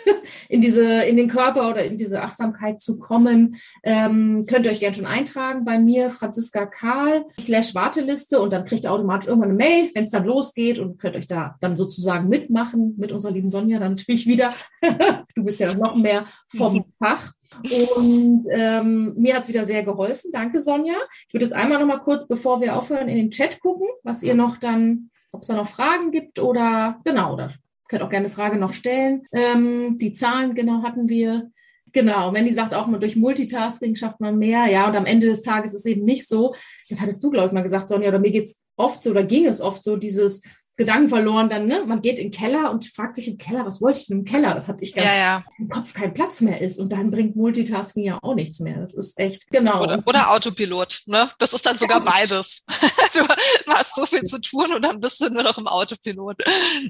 in 0.48 0.60
diese, 0.60 0.84
in 0.84 1.16
den 1.16 1.28
Körper 1.28 1.68
oder 1.68 1.84
in 1.84 1.96
diese 1.96 2.22
Achtsamkeit 2.22 2.80
zu 2.80 2.98
kommen, 2.98 3.56
ähm, 3.82 4.44
könnt 4.46 4.66
ihr 4.66 4.72
euch 4.72 4.80
gerne 4.80 4.94
schon 4.94 5.06
eintragen 5.06 5.64
bei 5.64 5.78
mir, 5.78 6.10
Franziska 6.10 6.66
Karl, 6.66 7.24
slash 7.38 7.74
Warteliste 7.74 8.40
und 8.40 8.52
dann 8.52 8.64
kriegt 8.64 8.84
ihr 8.84 8.92
automatisch 8.92 9.28
irgendwann 9.28 9.50
eine 9.50 9.58
Mail, 9.58 9.90
wenn 9.94 10.04
es 10.04 10.10
dann 10.10 10.24
losgeht 10.24 10.78
und 10.78 10.98
könnt 10.98 11.16
euch 11.16 11.26
da 11.26 11.56
dann 11.60 11.76
sozusagen 11.76 12.28
mitmachen 12.28 12.94
mit 12.98 13.12
unserer 13.12 13.32
lieben 13.32 13.50
Sonja 13.50 13.78
dann 13.78 13.92
natürlich 13.92 14.26
wieder. 14.26 14.48
du 15.34 15.44
bist 15.44 15.60
ja 15.60 15.72
noch 15.74 15.96
mehr 15.96 16.26
vom 16.48 16.84
Fach. 16.98 17.32
Und 17.62 18.46
ähm, 18.50 19.14
mir 19.16 19.34
hat 19.34 19.42
es 19.42 19.48
wieder 19.48 19.64
sehr 19.64 19.82
geholfen. 19.82 20.30
Danke, 20.32 20.60
Sonja. 20.60 20.94
Ich 21.28 21.34
würde 21.34 21.44
jetzt 21.44 21.54
einmal 21.54 21.78
noch 21.78 21.86
mal 21.86 21.98
kurz, 21.98 22.26
bevor 22.26 22.60
wir 22.60 22.76
aufhören, 22.76 23.08
in 23.08 23.16
den 23.16 23.30
Chat 23.30 23.60
gucken, 23.60 23.88
was 24.02 24.22
ihr 24.22 24.34
noch 24.34 24.56
dann, 24.56 25.10
ob 25.32 25.42
es 25.42 25.48
da 25.48 25.56
noch 25.56 25.68
Fragen 25.68 26.12
gibt 26.12 26.38
oder 26.38 27.00
genau, 27.04 27.34
oder 27.34 27.50
könnt 27.92 28.02
auch 28.02 28.10
gerne 28.10 28.26
eine 28.26 28.34
Frage 28.34 28.56
noch 28.56 28.72
stellen. 28.72 29.22
Ähm, 29.32 29.98
die 29.98 30.14
Zahlen, 30.14 30.54
genau, 30.54 30.82
hatten 30.82 31.10
wir. 31.10 31.50
Genau, 31.92 32.32
Mandy 32.32 32.50
sagt 32.50 32.72
auch 32.72 32.86
mal, 32.86 32.98
durch 32.98 33.16
Multitasking 33.16 33.96
schafft 33.96 34.18
man 34.18 34.38
mehr. 34.38 34.66
Ja, 34.66 34.88
und 34.88 34.96
am 34.96 35.04
Ende 35.04 35.26
des 35.26 35.42
Tages 35.42 35.74
ist 35.74 35.80
es 35.80 35.86
eben 35.86 36.04
nicht 36.04 36.26
so. 36.26 36.54
Das 36.88 37.02
hattest 37.02 37.22
du, 37.22 37.30
glaube 37.30 37.48
ich, 37.48 37.52
mal 37.52 37.62
gesagt, 37.62 37.90
Sonja, 37.90 38.08
oder 38.08 38.18
mir 38.18 38.30
geht 38.30 38.46
es 38.46 38.62
oft 38.76 39.02
so, 39.02 39.10
oder 39.10 39.24
ging 39.24 39.44
es 39.44 39.60
oft 39.60 39.84
so, 39.84 39.96
dieses, 39.96 40.42
Gedanken 40.82 41.08
verloren, 41.08 41.48
dann, 41.48 41.66
ne? 41.66 41.84
Man 41.86 42.02
geht 42.02 42.18
in 42.18 42.30
den 42.30 42.32
Keller 42.32 42.70
und 42.70 42.86
fragt 42.86 43.16
sich 43.16 43.28
im 43.28 43.38
Keller, 43.38 43.64
was 43.64 43.80
wollte 43.80 44.00
ich 44.00 44.06
denn 44.08 44.18
im 44.18 44.24
Keller? 44.24 44.54
Das 44.54 44.68
hatte 44.68 44.82
ich 44.82 44.94
ganz 44.94 45.06
ja, 45.06 45.14
ja. 45.14 45.44
im 45.58 45.68
Kopf 45.68 45.94
kein 45.94 46.12
Platz 46.12 46.40
mehr 46.40 46.60
ist. 46.60 46.78
Und 46.78 46.92
dann 46.92 47.10
bringt 47.10 47.36
Multitasking 47.36 48.04
ja 48.04 48.18
auch 48.22 48.34
nichts 48.34 48.60
mehr. 48.60 48.80
Das 48.80 48.94
ist 48.94 49.18
echt, 49.18 49.48
genau. 49.50 49.82
Oder, 49.82 50.02
oder 50.06 50.30
Autopilot, 50.32 51.02
ne? 51.06 51.30
Das 51.38 51.52
ist 51.52 51.64
dann 51.64 51.78
sogar 51.78 51.98
ja. 51.98 52.04
beides. 52.04 52.64
du 53.14 53.72
hast 53.72 53.94
so 53.94 54.06
viel 54.06 54.24
zu 54.24 54.40
tun 54.40 54.72
und 54.74 54.82
dann 54.82 54.98
bist 55.00 55.20
du 55.20 55.28
nur 55.30 55.42
noch 55.42 55.58
im 55.58 55.66
Autopilot. 55.66 56.36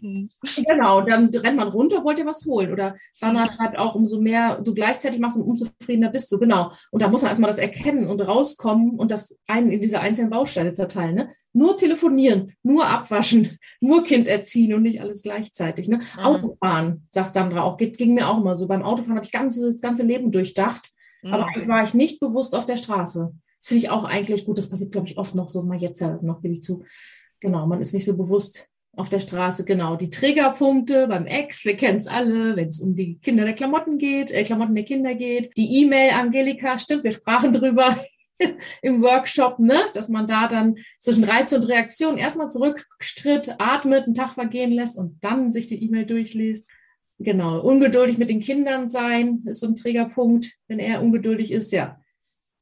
genau, 0.00 1.02
dann 1.02 1.28
rennt 1.34 1.56
man 1.56 1.68
runter, 1.68 2.02
wollt 2.02 2.18
ihr 2.18 2.26
was 2.26 2.46
holen. 2.46 2.72
Oder 2.72 2.96
Sandra 3.14 3.46
schreibt 3.46 3.78
auch, 3.78 3.94
umso 3.94 4.20
mehr 4.20 4.60
du 4.60 4.74
gleichzeitig 4.74 5.20
machst, 5.20 5.36
umso 5.36 5.50
unzufriedener 5.50 6.10
bist 6.10 6.32
du. 6.32 6.38
Genau. 6.38 6.72
Und 6.90 7.02
da 7.02 7.08
muss 7.08 7.22
man 7.22 7.28
erstmal 7.28 7.50
das 7.50 7.58
erkennen 7.58 8.08
und 8.08 8.20
rauskommen 8.20 8.98
und 8.98 9.10
das 9.10 9.38
einen 9.46 9.70
in 9.70 9.80
diese 9.80 10.00
einzelnen 10.00 10.30
Bausteine 10.30 10.72
zerteilen. 10.72 11.14
Ne? 11.14 11.32
Nur 11.54 11.76
telefonieren, 11.76 12.54
nur 12.62 12.86
abwaschen, 12.86 13.58
nur 13.80 14.04
Kind 14.04 14.26
erziehen 14.26 14.74
und 14.74 14.82
nicht 14.82 15.00
alles 15.00 15.22
gleichzeitig. 15.22 15.88
Ne? 15.88 15.98
Mhm. 15.98 16.24
Autofahren, 16.24 17.08
sagt 17.10 17.34
Sandra 17.34 17.62
auch, 17.62 17.76
geht, 17.76 17.98
ging 17.98 18.14
mir 18.14 18.28
auch 18.28 18.40
immer 18.40 18.54
so. 18.54 18.66
Beim 18.66 18.82
Autofahren 18.82 19.16
habe 19.16 19.26
ich 19.26 19.32
ganze, 19.32 19.66
das 19.66 19.80
ganze 19.80 20.02
Leben 20.02 20.32
durchdacht, 20.32 20.90
mhm. 21.22 21.34
aber 21.34 21.46
war 21.66 21.84
ich 21.84 21.94
nicht 21.94 22.20
bewusst 22.20 22.54
auf 22.54 22.66
der 22.66 22.76
Straße. 22.76 23.32
Das 23.58 23.68
finde 23.68 23.84
ich 23.84 23.90
auch 23.90 24.04
eigentlich 24.04 24.44
gut. 24.44 24.58
Das 24.58 24.70
passiert, 24.70 24.92
glaube 24.92 25.06
ich, 25.06 25.18
oft 25.18 25.34
noch 25.34 25.48
so, 25.48 25.62
mal 25.62 25.78
jetzt 25.78 26.00
ja 26.00 26.16
noch, 26.22 26.42
gebe 26.42 26.54
ich 26.54 26.62
zu. 26.62 26.84
Genau, 27.40 27.66
man 27.66 27.80
ist 27.80 27.92
nicht 27.92 28.04
so 28.04 28.16
bewusst 28.16 28.68
auf 28.94 29.08
der 29.08 29.20
Straße, 29.20 29.64
genau. 29.64 29.96
Die 29.96 30.10
Triggerpunkte 30.10 31.08
beim 31.08 31.26
Ex, 31.26 31.64
wir 31.64 31.76
kennen 31.76 31.98
es 31.98 32.08
alle, 32.08 32.56
wenn 32.56 32.68
es 32.68 32.80
um 32.80 32.94
die 32.94 33.18
Kinder 33.18 33.44
der 33.44 33.54
Klamotten 33.54 33.98
geht, 33.98 34.30
äh, 34.30 34.44
Klamotten 34.44 34.74
der 34.74 34.84
Kinder 34.84 35.14
geht. 35.14 35.56
Die 35.56 35.82
E-Mail, 35.82 36.10
Angelika, 36.12 36.78
stimmt, 36.78 37.04
wir 37.04 37.12
sprachen 37.12 37.54
drüber. 37.54 37.96
im 38.82 39.02
Workshop, 39.02 39.58
ne, 39.58 39.78
dass 39.94 40.08
man 40.08 40.26
da 40.26 40.48
dann 40.48 40.76
zwischen 41.00 41.24
Reiz 41.24 41.52
und 41.52 41.64
Reaktion 41.64 42.18
erstmal 42.18 42.50
zurückstritt, 42.50 43.56
atmet, 43.58 44.04
einen 44.04 44.14
Tag 44.14 44.30
vergehen 44.30 44.72
lässt 44.72 44.98
und 44.98 45.18
dann 45.22 45.52
sich 45.52 45.66
die 45.66 45.82
E-Mail 45.82 46.06
durchliest. 46.06 46.68
Genau. 47.18 47.60
Ungeduldig 47.60 48.18
mit 48.18 48.30
den 48.30 48.40
Kindern 48.40 48.90
sein 48.90 49.42
ist 49.46 49.60
so 49.60 49.68
ein 49.68 49.74
Trägerpunkt, 49.74 50.50
wenn 50.68 50.78
er 50.78 51.02
ungeduldig 51.02 51.52
ist, 51.52 51.72
ja. 51.72 51.98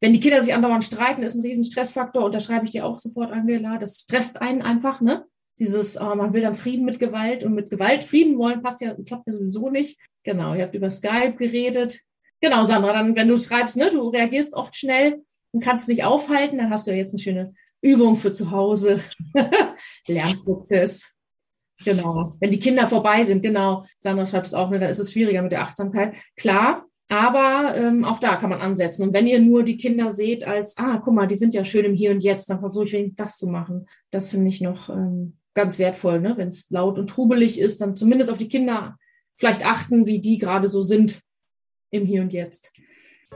Wenn 0.01 0.15
die 0.15 0.21
Kinder 0.21 0.41
sich 0.41 0.55
andauernd 0.55 0.85
streiten, 0.85 1.23
ist 1.23 1.35
ein 1.35 1.43
riesen 1.43 1.65
Stressfaktor 1.65 2.25
und 2.25 2.35
da 2.35 2.41
schreibe 2.41 2.65
ich 2.65 2.71
dir 2.71 2.87
auch 2.87 2.97
sofort, 2.97 3.33
Angela. 3.33 3.79
Das 3.79 4.01
stresst 4.01 4.41
einen 4.41 4.63
einfach, 4.63 5.01
ne? 5.01 5.27
Dieses, 5.59 6.01
oh, 6.01 6.15
man 6.15 6.33
will 6.33 6.41
dann 6.41 6.55
Frieden 6.55 6.87
mit 6.87 6.99
Gewalt 6.99 7.45
und 7.45 7.55
mit 7.55 7.69
Gewalt 7.69 8.03
Frieden 8.03 8.39
wollen, 8.39 8.63
passt 8.63 8.81
ja, 8.81 8.95
klappt 8.95 9.27
ja 9.27 9.35
sowieso 9.35 9.69
nicht. 9.69 9.99
Genau, 10.23 10.55
ihr 10.55 10.63
habt 10.63 10.75
über 10.75 10.91
Skype 10.91 11.35
geredet. 11.37 12.01
Genau, 12.41 12.65
Sandra, 12.65 12.95
dann, 12.95 13.15
wenn 13.15 13.29
du 13.29 13.37
schreibst, 13.37 13.77
ne, 13.77 13.91
du 13.91 14.09
reagierst 14.09 14.55
oft 14.55 14.75
schnell, 14.75 15.23
und 15.53 15.63
kannst 15.63 15.89
nicht 15.89 16.05
aufhalten, 16.05 16.59
dann 16.59 16.71
hast 16.71 16.87
du 16.87 16.91
ja 16.91 16.97
jetzt 16.97 17.13
eine 17.13 17.21
schöne 17.21 17.55
Übung 17.81 18.17
für 18.17 18.33
zu 18.33 18.51
Hause. 18.51 18.99
Lernprozess. 20.07 21.11
Genau. 21.85 22.37
Wenn 22.41 22.51
die 22.51 22.59
Kinder 22.59 22.87
vorbei 22.87 23.23
sind, 23.23 23.43
genau. 23.43 23.87
Sandra 23.99 24.27
schreibt 24.27 24.47
es 24.47 24.55
auch, 24.55 24.71
ne, 24.71 24.79
dann 24.79 24.91
ist 24.91 24.99
es 24.99 25.13
schwieriger 25.13 25.43
mit 25.43 25.53
der 25.53 25.63
Achtsamkeit. 25.63 26.17
Klar, 26.37 26.85
Aber 27.11 27.75
ähm, 27.77 28.05
auch 28.05 28.21
da 28.21 28.37
kann 28.37 28.51
man 28.51 28.61
ansetzen. 28.61 29.03
Und 29.03 29.13
wenn 29.13 29.27
ihr 29.27 29.41
nur 29.41 29.65
die 29.65 29.77
Kinder 29.79 30.13
seht 30.13 30.45
als, 30.47 30.77
ah, 30.79 31.01
guck 31.03 31.15
mal, 31.15 31.27
die 31.27 31.35
sind 31.35 31.55
ja 31.55 31.65
schön 31.65 31.85
im 31.85 31.95
Hier 31.95 32.13
und 32.13 32.23
Jetzt, 32.23 32.49
dann 32.51 32.61
versuche 32.61 32.85
ich 32.85 32.93
wenigstens 32.93 33.25
das 33.25 33.39
zu 33.39 33.49
machen. 33.49 33.87
Das 34.11 34.31
finde 34.31 34.49
ich 34.49 34.61
noch 34.61 34.91
ähm, 34.91 35.39
ganz 35.55 35.79
wertvoll. 35.79 36.21
Ne? 36.21 36.37
Wenn 36.37 36.49
es 36.49 36.71
laut 36.71 36.99
und 36.99 37.11
trubelig 37.11 37.59
ist, 37.59 37.81
dann 37.81 37.97
zumindest 37.97 38.31
auf 38.31 38.39
die 38.39 38.49
Kinder 38.49 38.97
vielleicht 39.37 39.67
achten, 39.67 40.07
wie 40.07 40.21
die 40.21 40.39
gerade 40.39 40.69
so 40.69 40.83
sind 40.83 41.23
im 41.91 42.07
Hier 42.07 42.23
und 42.23 42.33
Jetzt. 42.33 42.73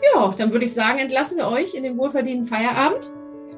Ja, 0.02 0.34
dann 0.36 0.52
würde 0.52 0.64
ich 0.64 0.74
sagen, 0.74 0.98
entlassen 0.98 1.36
wir 1.36 1.48
euch 1.48 1.74
in 1.74 1.82
den 1.82 1.96
wohlverdienten 1.96 2.46
Feierabend. 2.46 3.10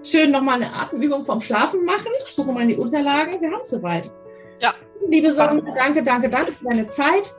Schön 0.03 0.31
nochmal 0.31 0.63
eine 0.63 0.73
Atemübung 0.73 1.25
vom 1.25 1.41
Schlafen 1.41 1.85
machen. 1.85 2.13
Ich 2.27 2.37
gucke 2.37 2.53
mal 2.53 2.63
in 2.63 2.69
die 2.69 2.77
Unterlagen. 2.77 3.41
Wir 3.41 3.51
haben 3.51 3.63
es 3.63 3.71
soweit. 3.71 4.11
Ja. 4.61 4.73
Liebe 5.09 5.33
Sonne, 5.33 5.63
danke, 5.77 6.03
danke, 6.03 6.29
danke 6.29 6.53
für 6.53 6.65
deine 6.65 6.87
Zeit. 6.87 7.35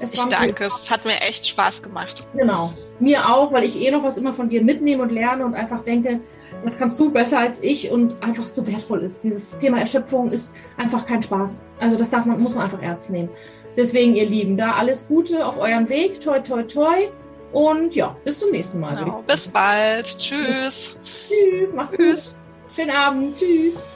Es 0.00 0.14
ich 0.14 0.24
danke, 0.24 0.64
es 0.64 0.90
hat 0.90 1.04
mir 1.04 1.20
echt 1.28 1.46
Spaß 1.46 1.82
gemacht. 1.82 2.26
Genau, 2.34 2.72
mir 3.00 3.18
auch, 3.18 3.52
weil 3.52 3.64
ich 3.64 3.78
eh 3.78 3.90
noch 3.90 4.02
was 4.02 4.16
immer 4.16 4.34
von 4.34 4.48
dir 4.48 4.62
mitnehme 4.62 5.02
und 5.02 5.12
lerne 5.12 5.44
und 5.44 5.54
einfach 5.54 5.84
denke, 5.84 6.20
das 6.64 6.78
kannst 6.78 6.98
du 6.98 7.12
besser 7.12 7.38
als 7.38 7.62
ich 7.62 7.90
und 7.90 8.22
einfach 8.22 8.46
so 8.46 8.66
wertvoll 8.66 9.02
ist. 9.02 9.24
Dieses 9.24 9.58
Thema 9.58 9.78
Erschöpfung 9.78 10.30
ist 10.30 10.54
einfach 10.78 11.06
kein 11.06 11.22
Spaß. 11.22 11.62
Also 11.78 11.98
das 11.98 12.08
darf 12.10 12.24
man, 12.24 12.40
muss 12.42 12.54
man 12.54 12.64
einfach 12.64 12.80
ernst 12.80 13.10
nehmen. 13.10 13.28
Deswegen, 13.76 14.14
ihr 14.14 14.26
Lieben, 14.26 14.56
da 14.56 14.72
alles 14.72 15.06
Gute 15.06 15.46
auf 15.46 15.58
eurem 15.58 15.88
Weg. 15.90 16.20
Toi, 16.20 16.40
toi, 16.40 16.62
toi. 16.62 17.08
Und 17.52 17.94
ja, 17.94 18.16
bis 18.24 18.38
zum 18.38 18.50
nächsten 18.50 18.80
Mal. 18.80 18.96
Genau. 18.96 19.22
Bis 19.26 19.48
bald. 19.48 20.06
Tschüss. 20.18 20.96
Tschüss. 21.02 21.72
Macht's 21.74 21.96
Tschüss. 21.96 22.32
gut. 22.32 22.76
Schönen 22.76 22.90
Abend. 22.90 23.36
Tschüss. 23.36 23.86